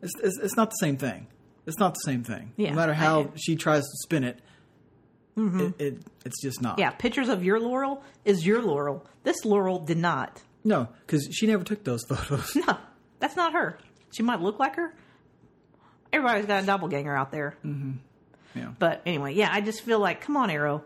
it's, 0.00 0.18
it's 0.22 0.38
it's 0.38 0.56
not 0.56 0.70
the 0.70 0.76
same 0.76 0.96
thing. 0.96 1.26
It's 1.66 1.78
not 1.78 1.92
the 1.92 2.10
same 2.10 2.24
thing. 2.24 2.52
Yeah, 2.56 2.70
no 2.70 2.76
matter 2.76 2.94
how 2.94 3.32
she 3.36 3.54
tries 3.54 3.82
to 3.82 3.96
spin 4.04 4.24
it, 4.24 4.38
mm-hmm. 5.36 5.60
it, 5.60 5.74
it 5.78 5.98
it's 6.24 6.40
just 6.40 6.62
not. 6.62 6.78
yeah, 6.78 6.90
pictures 6.90 7.28
of 7.28 7.44
your 7.44 7.60
Laurel 7.60 8.02
is 8.24 8.46
your 8.46 8.62
Laurel. 8.62 9.04
This 9.24 9.44
Laurel 9.44 9.80
did 9.80 9.98
not. 9.98 10.40
No, 10.66 10.88
because 11.06 11.28
she 11.30 11.46
never 11.46 11.62
took 11.62 11.84
those 11.84 12.04
photos. 12.08 12.56
No, 12.56 12.76
that's 13.20 13.36
not 13.36 13.52
her. 13.52 13.78
She 14.10 14.24
might 14.24 14.40
look 14.40 14.58
like 14.58 14.74
her. 14.74 14.92
Everybody's 16.12 16.46
got 16.46 16.64
a 16.64 16.66
doppelganger 16.66 17.16
out 17.16 17.30
there. 17.30 17.56
Mm-hmm. 17.64 17.92
Yeah. 18.58 18.72
But 18.76 19.02
anyway, 19.06 19.34
yeah, 19.34 19.48
I 19.52 19.60
just 19.60 19.82
feel 19.82 20.00
like, 20.00 20.22
come 20.22 20.36
on, 20.36 20.50
Arrow, 20.50 20.82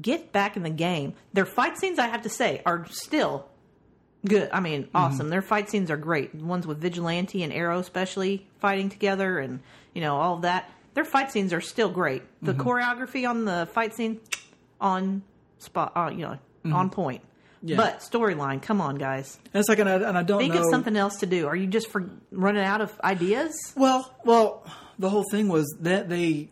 get 0.00 0.32
back 0.32 0.56
in 0.56 0.64
the 0.64 0.70
game. 0.70 1.14
Their 1.32 1.46
fight 1.46 1.78
scenes, 1.78 2.00
I 2.00 2.08
have 2.08 2.22
to 2.22 2.28
say, 2.28 2.62
are 2.66 2.86
still 2.90 3.46
good. 4.26 4.50
I 4.52 4.58
mean, 4.58 4.84
mm-hmm. 4.84 4.96
awesome. 4.96 5.28
Their 5.28 5.42
fight 5.42 5.70
scenes 5.70 5.88
are 5.90 5.96
great. 5.96 6.36
The 6.36 6.44
ones 6.44 6.66
with 6.66 6.80
Vigilante 6.80 7.44
and 7.44 7.52
Arrow, 7.52 7.78
especially 7.78 8.48
fighting 8.58 8.88
together, 8.88 9.38
and 9.38 9.60
you 9.94 10.00
know 10.00 10.16
all 10.16 10.38
that. 10.38 10.68
Their 10.94 11.04
fight 11.04 11.30
scenes 11.30 11.52
are 11.52 11.60
still 11.60 11.90
great. 11.90 12.22
The 12.42 12.54
mm-hmm. 12.54 12.68
choreography 12.68 13.28
on 13.28 13.44
the 13.44 13.68
fight 13.72 13.94
scene, 13.94 14.20
on 14.80 15.22
spot, 15.58 15.92
uh, 15.94 16.10
you 16.10 16.22
know, 16.22 16.38
on 16.72 16.90
point. 16.90 17.22
Yeah. 17.66 17.76
But 17.78 18.00
storyline, 18.00 18.60
come 18.60 18.82
on, 18.82 18.96
guys. 18.96 19.38
And 19.54 19.60
it's 19.60 19.70
like, 19.70 19.78
and 19.78 19.88
I, 19.88 19.94
and 19.94 20.18
I 20.18 20.22
don't 20.22 20.38
Think 20.38 20.52
know. 20.52 20.60
of 20.64 20.70
something 20.70 20.94
else 20.96 21.16
to 21.20 21.26
do. 21.26 21.46
Are 21.46 21.56
you 21.56 21.66
just 21.66 21.88
for 21.90 22.10
running 22.30 22.62
out 22.62 22.82
of 22.82 22.92
ideas? 23.02 23.54
Well, 23.74 24.14
well, 24.22 24.66
the 24.98 25.08
whole 25.08 25.24
thing 25.30 25.48
was 25.48 25.64
that 25.80 26.10
they 26.10 26.50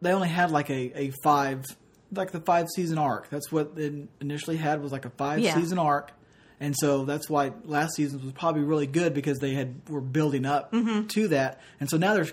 they 0.00 0.12
only 0.12 0.28
had 0.28 0.50
like 0.50 0.70
a, 0.70 0.92
a 0.98 1.12
five 1.22 1.64
like 2.12 2.30
the 2.32 2.40
five 2.40 2.66
season 2.74 2.96
arc. 2.96 3.28
That's 3.28 3.52
what 3.52 3.76
they 3.76 4.06
initially 4.22 4.56
had 4.56 4.82
was 4.82 4.90
like 4.90 5.04
a 5.04 5.10
five 5.10 5.40
Yeah. 5.40 5.54
season 5.54 5.78
arc, 5.78 6.12
and 6.60 6.74
so 6.78 7.04
that's 7.04 7.28
why 7.28 7.52
last 7.64 7.94
season 7.96 8.22
was 8.24 8.32
probably 8.32 8.62
really 8.62 8.86
good 8.86 9.12
because 9.12 9.38
they 9.40 9.52
had 9.52 9.82
were 9.90 10.00
building 10.00 10.46
up 10.46 10.72
Mm-hmm. 10.72 11.08
to 11.08 11.28
that, 11.28 11.60
and 11.78 11.90
so 11.90 11.98
now 11.98 12.14
they're 12.14 12.28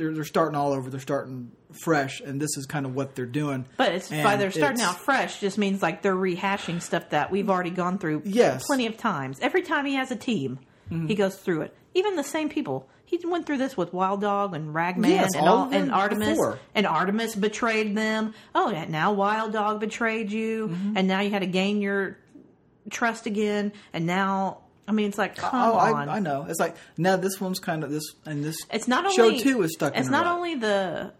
they're, 0.00 0.12
they're 0.14 0.24
starting 0.24 0.56
all 0.56 0.72
over. 0.72 0.90
They're 0.90 0.98
starting 0.98 1.52
fresh, 1.84 2.20
and 2.20 2.40
this 2.40 2.56
is 2.56 2.66
kind 2.66 2.84
of 2.86 2.94
what 2.94 3.14
they're 3.14 3.26
doing. 3.26 3.66
But 3.76 3.92
it's 3.92 4.10
And 4.10 4.24
by 4.24 4.36
they're 4.36 4.50
starting 4.50 4.80
out 4.80 4.96
fresh 4.96 5.38
just 5.40 5.58
means 5.58 5.82
like 5.82 6.02
they're 6.02 6.16
rehashing 6.16 6.82
stuff 6.82 7.10
that 7.10 7.30
we've 7.30 7.48
already 7.50 7.70
gone 7.70 7.98
through 7.98 8.22
Yes. 8.24 8.66
plenty 8.66 8.86
of 8.86 8.96
times. 8.96 9.38
Every 9.40 9.62
time 9.62 9.84
he 9.86 9.94
has 9.94 10.10
a 10.10 10.16
team, 10.16 10.58
Mm-hmm. 10.90 11.06
he 11.06 11.14
goes 11.14 11.36
through 11.36 11.60
it. 11.62 11.76
Even 11.94 12.16
the 12.16 12.24
same 12.24 12.48
people. 12.48 12.88
He 13.04 13.16
went 13.24 13.46
through 13.46 13.58
this 13.58 13.76
with 13.76 13.92
Wild 13.92 14.20
Dog 14.22 14.54
and 14.56 14.74
Ragman 14.74 15.10
Yes, 15.10 15.30
and 15.36 15.46
all 15.46 15.58
all, 15.58 15.72
and 15.72 15.92
Artemis 15.92 16.30
before. 16.30 16.58
and 16.74 16.84
Artemis 16.86 17.36
betrayed 17.36 17.96
them. 17.96 18.34
Oh, 18.56 18.70
now 18.88 19.12
Wild 19.12 19.52
Dog 19.52 19.78
betrayed 19.80 20.32
you, 20.32 20.68
Mm-hmm. 20.68 20.96
and 20.96 21.06
now 21.08 21.20
you 21.20 21.30
had 21.30 21.40
to 21.42 21.46
gain 21.46 21.80
your 21.80 22.18
trust 22.90 23.26
again. 23.26 23.72
And 23.92 24.06
now, 24.06 24.62
I 24.90 24.92
mean, 24.92 25.06
it's 25.08 25.18
like 25.18 25.36
come 25.36 25.50
Oh, 25.54 25.74
on. 25.74 26.08
I, 26.08 26.16
I 26.16 26.18
know. 26.18 26.46
It's 26.48 26.58
like 26.58 26.74
now 26.98 27.16
this 27.16 27.40
one's 27.40 27.60
kind 27.60 27.84
of 27.84 27.90
this, 27.92 28.02
and 28.26 28.42
this 28.42 28.56
it's 28.72 28.88
not 28.88 29.04
only 29.06 29.38
show 29.38 29.42
two 29.44 29.62
is 29.62 29.72
stuck. 29.74 29.96
It's 29.96 30.08
not 30.08 30.24
rut. 30.26 30.34
only 30.34 30.54
the 30.56 31.12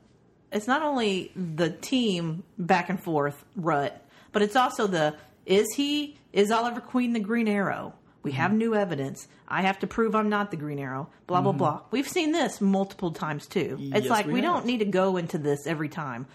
it's 0.51 0.67
not 0.67 0.83
only 0.83 1.31
the 1.37 1.71
team 1.71 2.43
back 2.59 2.89
and 2.91 3.01
forth 3.01 3.45
rut, 3.55 4.05
but 4.33 4.43
it's 4.43 4.57
also 4.57 4.89
the 4.89 5.15
is 5.47 5.67
he 5.77 6.17
is 6.33 6.51
Oliver 6.51 6.81
Queen 6.81 7.13
the 7.13 7.21
Green 7.21 7.47
Arrow? 7.47 7.95
We 8.25 8.33
Mm-hmm. 8.33 8.41
have 8.41 8.53
new 8.53 8.75
evidence. 8.75 9.29
I 9.49 9.63
have 9.63 9.79
to 9.79 9.87
prove 9.87 10.15
I'm 10.17 10.29
not 10.29 10.51
the 10.51 10.57
Green 10.57 10.81
Arrow. 10.81 11.09
Blah 11.29 11.41
blah 11.43 11.53
blah. 11.53 11.83
We've 11.93 12.09
seen 12.09 12.33
this 12.33 12.61
multiple 12.61 13.13
times 13.13 13.47
too. 13.47 13.79
It's 13.79 13.81
Mm-hmm. 13.81 13.95
Yes, 13.95 14.09
like 14.11 14.27
we 14.27 14.33
we. 14.35 14.41
Mm-hmm. 14.41 14.53
don't 14.53 14.67
need 14.67 14.79
to 14.79 14.85
go 14.85 15.17
into 15.17 15.39
this 15.39 15.67
every 15.69 15.89
time. 15.89 16.27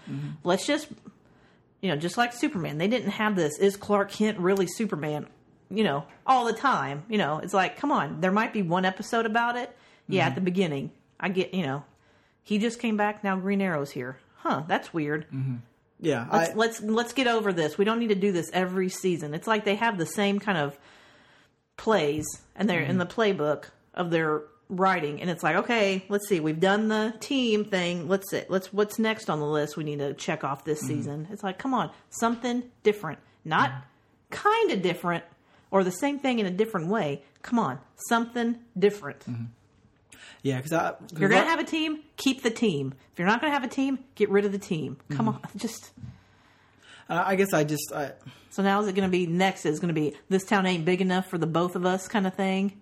Let's 0.42 0.66
just 0.66 0.88
you 1.82 1.90
know, 1.90 1.96
just 1.96 2.16
like 2.16 2.32
Superman, 2.32 2.78
they 2.78 2.88
didn't 2.88 3.10
have 3.10 3.36
this. 3.36 3.58
Is 3.58 3.76
Clark 3.76 4.10
Kent 4.10 4.38
really 4.38 4.66
Superman? 4.66 5.26
You 5.70 5.84
know, 5.84 6.04
all 6.26 6.44
the 6.44 6.52
time. 6.52 7.04
You 7.08 7.18
know, 7.18 7.38
it's 7.38 7.54
like, 7.54 7.76
come 7.76 7.90
on, 7.92 8.20
there 8.20 8.30
might 8.32 8.52
be 8.52 8.62
one 8.62 8.84
episode 8.84 9.26
about 9.26 9.56
it. 9.56 9.74
Yeah, 10.08 10.22
Mm-hmm. 10.22 10.28
at 10.28 10.34
the 10.36 10.40
beginning, 10.40 10.90
I 11.18 11.28
get. 11.28 11.52
You 11.54 11.64
know, 11.66 11.84
he 12.42 12.58
just 12.58 12.78
came 12.78 12.96
back. 12.96 13.24
Now 13.24 13.36
Green 13.36 13.60
Arrow's 13.60 13.90
here. 13.90 14.18
Huh? 14.36 14.62
That's 14.68 14.94
weird. 14.94 15.26
Yeah, 15.98 16.26
Let's 16.32 16.50
I, 16.50 16.54
let's 16.54 16.80
let's 16.82 17.12
get 17.14 17.26
over 17.26 17.52
this. 17.52 17.76
We 17.78 17.84
don't 17.84 17.98
need 17.98 18.08
to 18.10 18.14
do 18.14 18.30
this 18.30 18.50
every 18.52 18.88
season. 18.90 19.34
It's 19.34 19.46
like 19.46 19.64
they 19.64 19.74
have 19.76 19.98
the 19.98 20.06
same 20.06 20.38
kind 20.38 20.58
of 20.58 20.78
plays, 21.76 22.26
and 22.54 22.68
they're 22.68 22.80
Mm-hmm. 22.82 22.90
in 22.90 22.98
the 22.98 23.06
playbook 23.06 23.64
of 23.94 24.10
their 24.10 24.42
writing, 24.68 25.20
and 25.20 25.30
it's 25.30 25.42
like, 25.42 25.56
okay, 25.56 26.04
let's 26.08 26.28
see, 26.28 26.40
we've 26.40 26.60
done 26.60 26.88
the 26.88 27.14
team 27.20 27.64
thing. 27.64 28.08
Let's 28.08 28.30
see, 28.30 28.42
let's 28.48 28.72
what's 28.72 28.98
next 28.98 29.30
on 29.30 29.40
the 29.40 29.46
list? 29.46 29.76
We 29.76 29.84
need 29.84 29.98
to 30.00 30.12
check 30.14 30.44
off 30.44 30.64
this 30.64 30.78
Mm-hmm. 30.80 30.88
season. 30.88 31.28
It's 31.32 31.42
like, 31.42 31.58
come 31.58 31.72
on, 31.74 31.90
something 32.10 32.62
different, 32.82 33.18
not 33.44 33.72
kind 34.30 34.70
of 34.72 34.82
different, 34.82 35.24
or 35.76 35.84
the 35.84 35.90
same 35.92 36.18
thing 36.18 36.38
in 36.38 36.46
a 36.46 36.50
different 36.50 36.88
way. 36.88 37.22
Come 37.42 37.58
on, 37.58 37.78
something 38.08 38.58
different. 38.78 39.24
yeah, 40.42 40.60
because 40.60 40.72
you're 41.16 41.28
gonna 41.28 41.44
have 41.44 41.60
a 41.60 41.64
team, 41.64 42.00
keep 42.16 42.42
the 42.42 42.50
team. 42.50 42.94
If 43.12 43.18
you're 43.18 43.28
not 43.28 43.40
gonna 43.40 43.52
have 43.52 43.64
a 43.64 43.68
team, 43.68 43.98
get 44.14 44.30
rid 44.30 44.44
of 44.44 44.52
the 44.52 44.58
team. 44.58 44.96
Come 45.10 45.26
Mm-hmm. 45.26 45.44
on, 45.44 45.50
just. 45.56 45.90
I 47.08 47.32
I 47.32 47.34
guess 47.36 47.52
I 47.52 47.64
just 47.64 47.92
I, 47.94 48.12
So 48.50 48.62
now 48.62 48.80
is 48.80 48.88
it 48.88 48.94
going 48.94 49.08
to 49.08 49.12
be 49.12 49.26
next? 49.26 49.64
Is 49.66 49.78
going 49.80 49.94
to 49.94 50.00
be 50.00 50.16
this 50.28 50.44
town 50.44 50.66
ain't 50.66 50.84
big 50.84 51.00
enough 51.00 51.28
for 51.30 51.38
the 51.38 51.46
both 51.46 51.76
of 51.76 51.86
us 51.86 52.08
kind 52.08 52.26
of 52.26 52.34
thing, 52.34 52.80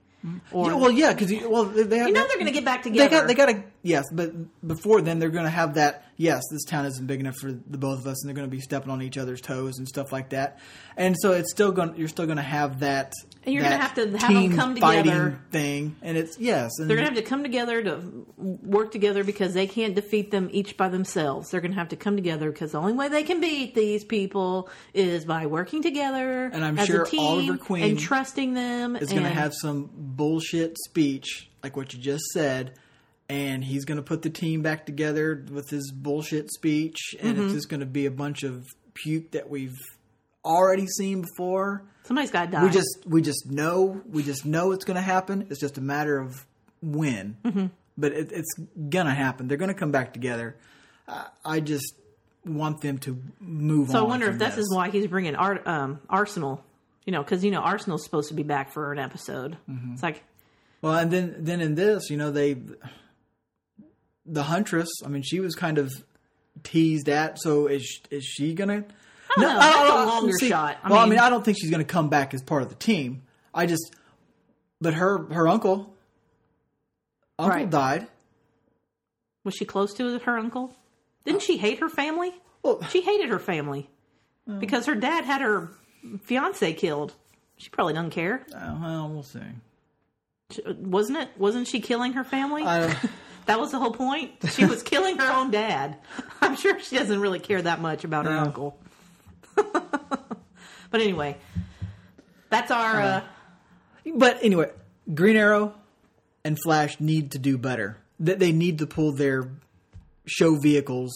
or 0.51 0.69
Yeah, 0.71 0.77
well, 0.77 0.91
yeah, 0.91 1.13
because 1.13 1.31
well, 1.47 1.65
they, 1.65 1.83
they 1.83 1.99
you 1.99 2.13
know 2.13 2.27
they're 2.27 2.37
going 2.39 2.47
to 2.47 2.53
get 2.53 2.65
back 2.65 2.83
together. 2.85 3.09
They 3.09 3.17
got, 3.17 3.27
they 3.27 3.35
got 3.35 3.47
to, 3.47 3.63
yes, 3.85 4.07
but 4.11 4.33
before 4.67 5.01
then, 5.01 5.21
they're 5.21 5.29
going 5.29 5.45
to 5.45 5.51
have 5.51 5.75
that. 5.75 6.05
Yes, 6.17 6.43
this 6.51 6.65
town 6.65 6.87
isn't 6.87 7.07
big 7.07 7.21
enough 7.21 7.37
for 7.37 7.53
the 7.53 7.79
both 7.79 8.01
of 8.01 8.07
us, 8.07 8.23
and 8.23 8.29
they're 8.29 8.35
going 8.35 8.49
to 8.49 8.57
be 8.57 8.61
stepping 8.61 8.91
on 8.91 9.03
each 9.03 9.19
other's 9.19 9.41
toes 9.41 9.79
and 9.79 9.87
stuff 9.87 10.13
like 10.13 10.31
that. 10.31 10.59
And 10.97 11.17
so 11.19 11.33
it's 11.33 11.51
still 11.51 11.71
going. 11.71 11.95
You're 11.97 12.09
still 12.09 12.27
going 12.27 12.39
to 12.39 12.43
have 12.43 12.81
that. 12.81 13.13
And 13.45 13.53
you're 13.53 13.63
gonna 13.63 13.77
have 13.77 13.95
to 13.97 14.11
have 14.17 14.33
them 14.33 14.57
come 14.57 14.75
together. 14.75 15.39
thing, 15.51 15.97
and 16.01 16.17
it's 16.17 16.39
yes, 16.39 16.71
and 16.79 16.89
they're 16.89 16.97
going 16.97 17.09
to 17.09 17.15
have 17.15 17.23
to 17.23 17.29
come 17.29 17.43
together 17.43 17.83
to 17.83 18.27
work 18.39 18.91
together 18.91 19.23
because 19.23 19.53
they 19.53 19.67
can't 19.67 19.95
defeat 19.95 20.31
them 20.31 20.49
each 20.51 20.79
by 20.79 20.89
themselves. 20.89 21.51
They're 21.51 21.61
going 21.61 21.73
to 21.73 21.79
have 21.79 21.91
to 21.91 21.97
come 21.97 22.17
together 22.17 22.51
because 22.51 22.73
the 22.73 22.79
only 22.79 22.95
way 22.95 23.09
they 23.09 23.23
can 23.23 23.43
beat 23.43 23.75
these 23.75 24.03
people 24.03 24.71
is 24.95 25.27
by 25.27 25.45
working 25.45 25.83
together 25.83 26.47
And 26.47 26.65
I'm 26.65 26.79
as 26.79 26.87
sure 26.87 27.03
a 27.03 27.07
team 27.07 27.21
Oliver 27.21 27.59
Queen 27.59 27.85
and 27.85 27.99
trusting 27.99 28.55
them. 28.55 28.97
is 28.97 29.11
going 29.11 29.25
to 29.25 29.29
have 29.29 29.53
some 29.53 29.91
bullshit 29.95 30.79
speech 30.79 31.51
like 31.63 31.77
what 31.77 31.93
you 31.93 31.99
just 31.99 32.25
said. 32.33 32.79
And 33.29 33.65
he's 33.65 33.85
going 33.87 33.97
to 33.97 34.03
put 34.03 34.21
the 34.23 34.29
team 34.31 34.61
back 34.63 34.85
together 34.85 35.45
with 35.51 35.71
his 35.71 35.91
bullshit 35.93 36.51
speech, 36.53 37.15
and 37.21 37.37
Mm-hmm. 37.37 37.45
it's 37.47 37.55
just 37.55 37.69
going 37.71 37.81
to 37.81 37.87
be 37.87 38.05
a 38.07 38.11
bunch 38.11 38.43
of 38.43 38.67
puke 38.93 39.31
that 39.33 39.49
we've 39.49 39.79
already 40.45 40.87
seen 40.87 41.23
before. 41.23 41.83
somebody's 42.05 42.31
got 42.31 42.47
to 42.47 42.51
die. 42.53 42.65
we 42.65 42.71
just 42.71 42.99
we 43.07 43.23
just 43.23 43.47
know 43.51 44.03
we 44.11 44.23
just 44.23 44.45
know 44.45 44.73
it's 44.73 44.85
going 44.85 44.97
to 44.97 45.01
happen. 45.03 45.47
It's 45.49 45.59
just 45.59 45.79
a 45.79 45.81
matter 45.81 46.19
of 46.19 46.45
when. 46.83 47.37
Mm-hmm. 47.45 47.67
But 47.97 48.13
it, 48.13 48.31
it's 48.33 48.53
gonna 48.91 49.15
happen. 49.15 49.49
They're 49.49 49.57
going 49.57 49.73
to 49.73 49.79
come 49.79 49.91
back 49.93 50.13
together. 50.13 50.57
I, 51.09 51.27
I 51.45 51.61
just 51.61 51.95
want 52.45 52.83
them 52.83 52.99
to 52.99 53.19
move 53.41 53.89
so. 53.91 54.01
I 54.01 54.03
wonder 54.09 54.29
if 54.29 54.39
this 54.39 54.57
this 54.57 54.65
is 54.67 54.75
why 54.75 54.91
he's 54.91 55.07
bringing 55.07 55.35
Ar- 55.35 55.63
um, 55.67 56.01
Arsenal. 56.11 56.63
You 57.07 57.13
know, 57.13 57.23
because 57.23 57.43
you 57.45 57.51
know 57.53 57.61
Arsenal's 57.61 58.05
supposed 58.05 58.29
to 58.29 58.35
be 58.35 58.43
back 58.43 58.71
for 58.73 58.93
an 58.93 58.99
episode. 58.99 59.57
Mm-hmm. 59.71 59.95
It's 59.95 60.03
like 60.03 60.23
Well, 60.83 60.95
and 60.97 61.11
then 61.11 61.37
then 61.39 61.61
in 61.63 61.75
this, 61.75 62.11
you 62.11 62.17
know, 62.19 62.31
they 62.31 62.57
the 64.27 64.43
huntress. 64.45 64.89
I 65.05 65.09
mean, 65.09 65.23
she 65.23 65.41
was 65.41 65.55
kind 65.55 65.79
of 65.79 65.93
teased 66.63 67.09
at. 67.09 67.41
So 67.41 67.67
is 67.67 68.01
is 68.11 68.25
she 68.25 68.55
gonna? 68.55 68.85
I 69.37 69.41
don't 69.41 69.49
know. 69.49 69.59
That's 69.59 69.91
a 69.91 70.07
longer 70.07 70.33
shot. 70.41 70.79
I 70.83 70.91
well, 70.91 70.99
I 70.99 71.03
mean- 71.05 71.11
mean, 71.11 71.19
I 71.21 71.31
don't 71.31 71.45
think 71.45 71.59
she's 71.61 71.71
gonna 71.71 71.85
come 71.85 72.09
back 72.09 72.35
as 72.35 72.43
part 72.43 72.63
of 72.63 72.69
the 72.69 72.75
team. 72.77 73.23
I 73.53 73.67
just, 73.67 73.95
but 74.81 74.95
her 74.95 75.25
her 75.33 75.47
uncle, 75.49 75.95
uncle 77.39 77.57
Right. 77.57 77.69
died. 77.71 78.07
Was 79.45 79.55
she 79.55 79.65
close 79.65 79.93
to 79.95 80.19
her 80.21 80.39
uncle? 80.39 80.75
Didn't 81.25 81.43
she 81.43 81.57
hate 81.57 81.81
her 81.81 81.89
family? 81.89 82.33
Well- 82.63 82.83
she 82.91 83.03
hated 83.03 83.29
her 83.31 83.39
family 83.39 83.91
because 84.59 84.87
her 84.87 84.95
dad 84.95 85.25
had 85.25 85.41
her 85.43 85.71
fiance 86.23 86.73
killed. 86.75 87.15
She 87.57 87.69
probably 87.71 87.93
doesn't 87.95 88.11
care, 88.11 88.45
Uh, 88.55 88.77
well, 88.81 89.09
we'll 89.09 89.23
see. 89.23 89.41
Wasn't 90.67 91.17
it? 91.19 91.29
Wasn't 91.39 91.67
she 91.69 91.81
killing 91.81 92.15
her 92.15 92.25
family? 92.25 92.63
I, 92.65 92.97
that 93.47 93.59
was 93.61 93.71
the 93.73 93.79
whole 93.79 93.93
point. 93.93 94.33
She 94.51 94.65
was 94.65 94.83
killing 94.83 95.19
her 95.19 95.33
own 95.33 95.51
dad. 95.51 95.97
I'm 96.41 96.57
sure 96.57 96.79
she 96.81 96.97
doesn't 96.97 97.21
really 97.21 97.41
care 97.41 97.61
that 97.63 97.81
much 97.81 98.05
about 98.05 98.25
her 98.27 98.33
No. 98.33 98.39
uncle. 98.41 98.79
but 99.55 101.01
anyway, 101.01 101.37
that's 102.51 102.71
our. 102.71 103.01
Uh, 103.01 103.21
but 104.15 104.39
anyway, 104.43 104.71
Green 105.13 105.37
Arrow 105.37 105.75
and 106.45 106.59
Flash 106.63 107.01
need 107.01 107.33
to 107.33 107.39
do 107.39 107.57
better. 107.59 107.99
They, 108.21 108.35
they 108.35 108.53
need 108.53 108.79
to 108.79 108.87
pull 108.87 109.13
their 109.13 109.49
show 110.27 110.57
vehicles 110.57 111.13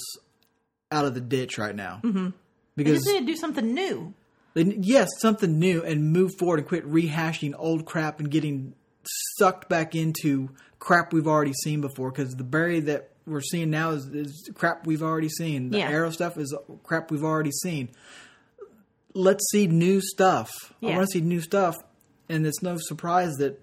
out 0.91 1.05
of 1.05 1.14
the 1.14 1.20
ditch 1.20 1.59
right 1.59 1.74
now. 1.74 2.01
Mm-hmm. 2.03 2.26
they 2.76 2.85
Because 2.85 3.05
just 3.05 3.07
need 3.09 3.20
to 3.20 3.26
do 3.26 3.37
something 3.37 3.74
new. 3.74 4.14
They, 4.55 4.64
yes, 4.81 5.09
something 5.18 5.59
new 5.59 5.83
and 5.83 6.12
move 6.12 6.31
forward 6.39 6.61
and 6.61 6.68
quit 6.68 6.87
rehashing 6.91 7.55
old 7.59 7.85
crap 7.85 8.20
and 8.20 8.31
getting 8.31 8.74
sucked 9.39 9.68
back 9.68 9.95
into 9.95 10.51
crap 10.79 11.12
we've 11.12 11.26
already 11.26 11.53
seen 11.64 11.81
before. 11.81 12.11
Because 12.11 12.35
the 12.37 12.45
Barry 12.45 12.81
that 12.81 13.11
we're 13.26 13.41
seeing 13.43 13.70
now 13.70 13.91
is, 13.91 14.07
is 14.07 14.51
crap 14.55 14.87
we've 14.87 15.03
already 15.03 15.29
seen. 15.29 15.70
The 15.70 15.79
Yeah. 15.79 15.91
Arrow 15.91 16.11
stuff 16.11 16.37
is 16.39 16.55
crap 16.83 17.11
we've 17.11 17.24
already 17.24 17.53
seen. 17.53 17.91
Let's 19.14 19.45
see 19.51 19.66
new 19.66 20.01
stuff. 20.01 20.51
I 20.83 20.87
want 20.87 21.01
to 21.01 21.07
see 21.07 21.20
new 21.20 21.41
stuff, 21.41 21.76
and 22.29 22.47
it's 22.47 22.62
no 22.62 22.76
surprise 22.79 23.35
that 23.39 23.61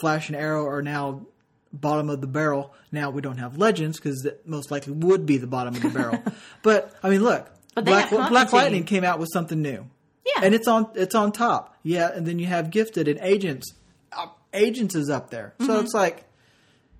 Flash 0.00 0.28
and 0.28 0.36
Arrow 0.36 0.66
are 0.66 0.82
now 0.82 1.26
bottom 1.72 2.08
of 2.10 2.20
the 2.20 2.26
barrel. 2.26 2.72
Now 2.90 3.10
we 3.10 3.20
don't 3.20 3.36
have 3.38 3.58
Legends 3.58 3.98
because 3.98 4.20
that 4.22 4.46
most 4.48 4.70
likely 4.70 4.94
would 4.94 5.26
be 5.26 5.36
the 5.36 5.46
bottom 5.46 5.74
of 5.76 5.82
the 5.82 5.90
barrel. 5.90 6.22
but 6.62 6.94
I 7.02 7.10
mean, 7.10 7.22
look, 7.22 7.48
Black, 7.74 8.10
Black 8.10 8.52
Lightning 8.52 8.84
came 8.84 9.04
out 9.04 9.18
with 9.18 9.28
something 9.32 9.60
new. 9.60 9.86
Yeah. 10.24 10.40
and 10.44 10.54
it's 10.54 10.66
on 10.66 10.88
it's 10.94 11.14
on 11.14 11.30
top. 11.30 11.76
Yeah, 11.82 12.10
and 12.12 12.26
then 12.26 12.38
you 12.38 12.46
have 12.46 12.70
Gifted 12.70 13.06
and 13.06 13.20
Agents. 13.20 13.72
Uh, 14.10 14.26
Agents 14.52 14.94
is 14.96 15.08
up 15.10 15.30
there, 15.30 15.54
so 15.60 15.66
Mm-hmm. 15.68 15.84
it's 15.84 15.94
like 15.94 16.24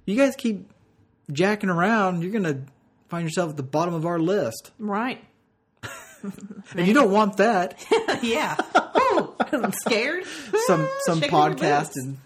you 0.07 0.17
guys 0.17 0.37
keep 0.37 0.71
jacking 1.33 1.71
around, 1.71 2.23
you're 2.23 2.33
gonna 2.33 2.63
find 3.09 3.25
yourself 3.25 3.51
at 3.51 3.57
the 3.57 3.63
bottom 3.63 3.95
of 3.95 4.07
our 4.07 4.19
list, 4.19 4.71
Right. 4.79 5.23
and 6.75 6.87
you 6.87 6.95
don't 6.95 7.11
want 7.11 7.37
that. 7.37 7.85
yeah. 8.23 8.57
Ooh, 8.99 9.35
I'm 9.53 9.73
scared. 9.73 10.25
some 10.67 10.89
some 11.05 11.21
Shaking 11.21 11.37
podcast 11.37 11.93
in 11.97 12.19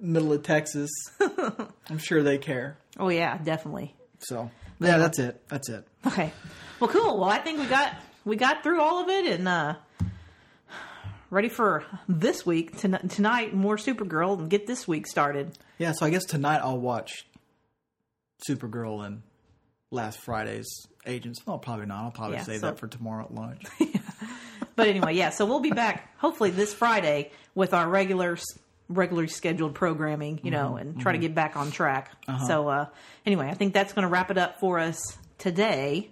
middle 0.00 0.32
of 0.32 0.42
Texas. 0.42 0.90
I'm 1.88 1.98
sure 1.98 2.22
they 2.22 2.38
care. 2.38 2.76
Oh 2.98 3.08
yeah, 3.08 3.38
definitely. 3.38 3.94
So 4.20 4.50
yeah, 4.78 4.98
that's 4.98 5.18
it. 5.18 5.40
That's 5.48 5.68
it. 5.68 5.86
Okay. 6.06 6.32
Well, 6.78 6.90
cool. 6.90 7.18
Well, 7.18 7.28
I 7.28 7.38
think 7.38 7.58
we 7.58 7.66
got 7.66 7.94
we 8.24 8.36
got 8.36 8.62
through 8.62 8.80
all 8.80 9.02
of 9.02 9.08
it 9.08 9.26
and 9.26 9.48
uh 9.48 9.74
ready 11.30 11.48
for 11.48 11.84
this 12.08 12.44
week 12.44 12.76
Ton- 12.78 13.08
tonight 13.08 13.54
more 13.54 13.76
Supergirl 13.76 14.38
and 14.38 14.50
get 14.50 14.66
this 14.66 14.86
week 14.88 15.06
started. 15.06 15.56
Yeah, 15.80 15.92
so 15.92 16.04
I 16.04 16.10
guess 16.10 16.26
tonight 16.26 16.58
I'll 16.62 16.78
watch 16.78 17.24
Supergirl 18.46 19.02
and 19.06 19.22
last 19.90 20.18
Friday's 20.20 20.68
Agents. 21.06 21.40
No, 21.46 21.56
probably 21.56 21.86
not. 21.86 22.04
I'll 22.04 22.10
probably 22.10 22.36
Yeah, 22.36 22.42
save 22.42 22.60
so- 22.60 22.66
that 22.66 22.78
for 22.78 22.86
tomorrow 22.86 23.24
at 23.24 23.34
lunch. 23.34 23.64
But 24.76 24.88
anyway, 24.88 25.14
yeah. 25.14 25.28
So 25.28 25.44
we'll 25.44 25.60
be 25.60 25.72
back 25.72 26.16
hopefully 26.18 26.50
this 26.50 26.72
Friday 26.72 27.32
with 27.54 27.74
our 27.74 27.86
regular 27.86 28.38
regularly 28.88 29.28
scheduled 29.28 29.74
programming, 29.74 30.40
you 30.42 30.50
know, 30.50 30.76
and 30.76 30.98
try 30.98 31.12
to 31.12 31.18
get 31.18 31.34
back 31.34 31.54
on 31.54 31.70
track. 31.70 32.10
So 32.46 32.68
uh 32.68 32.86
anyway, 33.26 33.48
I 33.48 33.54
think 33.54 33.74
that's 33.74 33.92
going 33.92 34.04
to 34.04 34.08
wrap 34.08 34.30
it 34.30 34.38
up 34.38 34.58
for 34.58 34.78
us 34.78 35.18
today. 35.36 36.08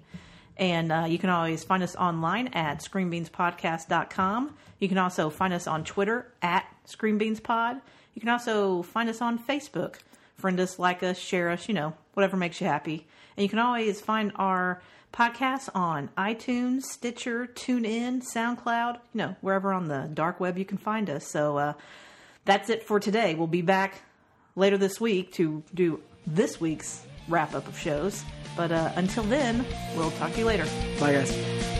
And 0.58 0.92
uh, 0.92 1.06
you 1.08 1.18
can 1.18 1.30
always 1.30 1.64
find 1.64 1.82
us 1.82 1.96
online 1.96 2.48
at 2.48 2.80
screenbeanspodcast.com. 2.82 4.56
You 4.80 4.88
can 4.88 4.98
also 4.98 5.30
find 5.30 5.54
us 5.54 5.66
on 5.66 5.84
Twitter 5.84 6.30
at 6.42 6.66
screenbeanspod. 6.86 7.80
You 8.18 8.20
can 8.20 8.30
also 8.30 8.82
find 8.82 9.08
us 9.08 9.22
on 9.22 9.38
Facebook. 9.38 9.94
Friend 10.34 10.58
us, 10.58 10.76
like 10.76 11.04
us, 11.04 11.16
share 11.16 11.50
us, 11.50 11.68
you 11.68 11.74
know, 11.74 11.94
whatever 12.14 12.36
makes 12.36 12.60
you 12.60 12.66
happy. 12.66 13.06
And 13.36 13.44
you 13.44 13.48
can 13.48 13.60
always 13.60 14.00
find 14.00 14.32
our 14.34 14.82
podcasts 15.14 15.68
on 15.72 16.10
iTunes, 16.18 16.82
Stitcher, 16.82 17.46
TuneIn, 17.46 18.24
SoundCloud, 18.24 18.94
you 18.96 19.18
know, 19.18 19.36
wherever 19.40 19.72
on 19.72 19.86
the 19.86 20.10
dark 20.12 20.40
web 20.40 20.58
you 20.58 20.64
can 20.64 20.78
find 20.78 21.08
us. 21.08 21.28
So 21.28 21.58
uh, 21.58 21.72
that's 22.44 22.70
it 22.70 22.82
for 22.82 22.98
today. 22.98 23.36
We'll 23.36 23.46
be 23.46 23.62
back 23.62 24.02
later 24.56 24.76
this 24.76 25.00
week 25.00 25.30
to 25.34 25.62
do 25.72 26.00
this 26.26 26.60
week's 26.60 27.06
wrap 27.28 27.54
up 27.54 27.68
of 27.68 27.78
shows. 27.78 28.24
But 28.56 28.72
uh, 28.72 28.90
until 28.96 29.22
then, 29.22 29.64
we'll 29.96 30.10
talk 30.10 30.32
to 30.32 30.38
you 30.40 30.44
later. 30.44 30.66
Bye, 30.98 31.12
guys. 31.12 31.78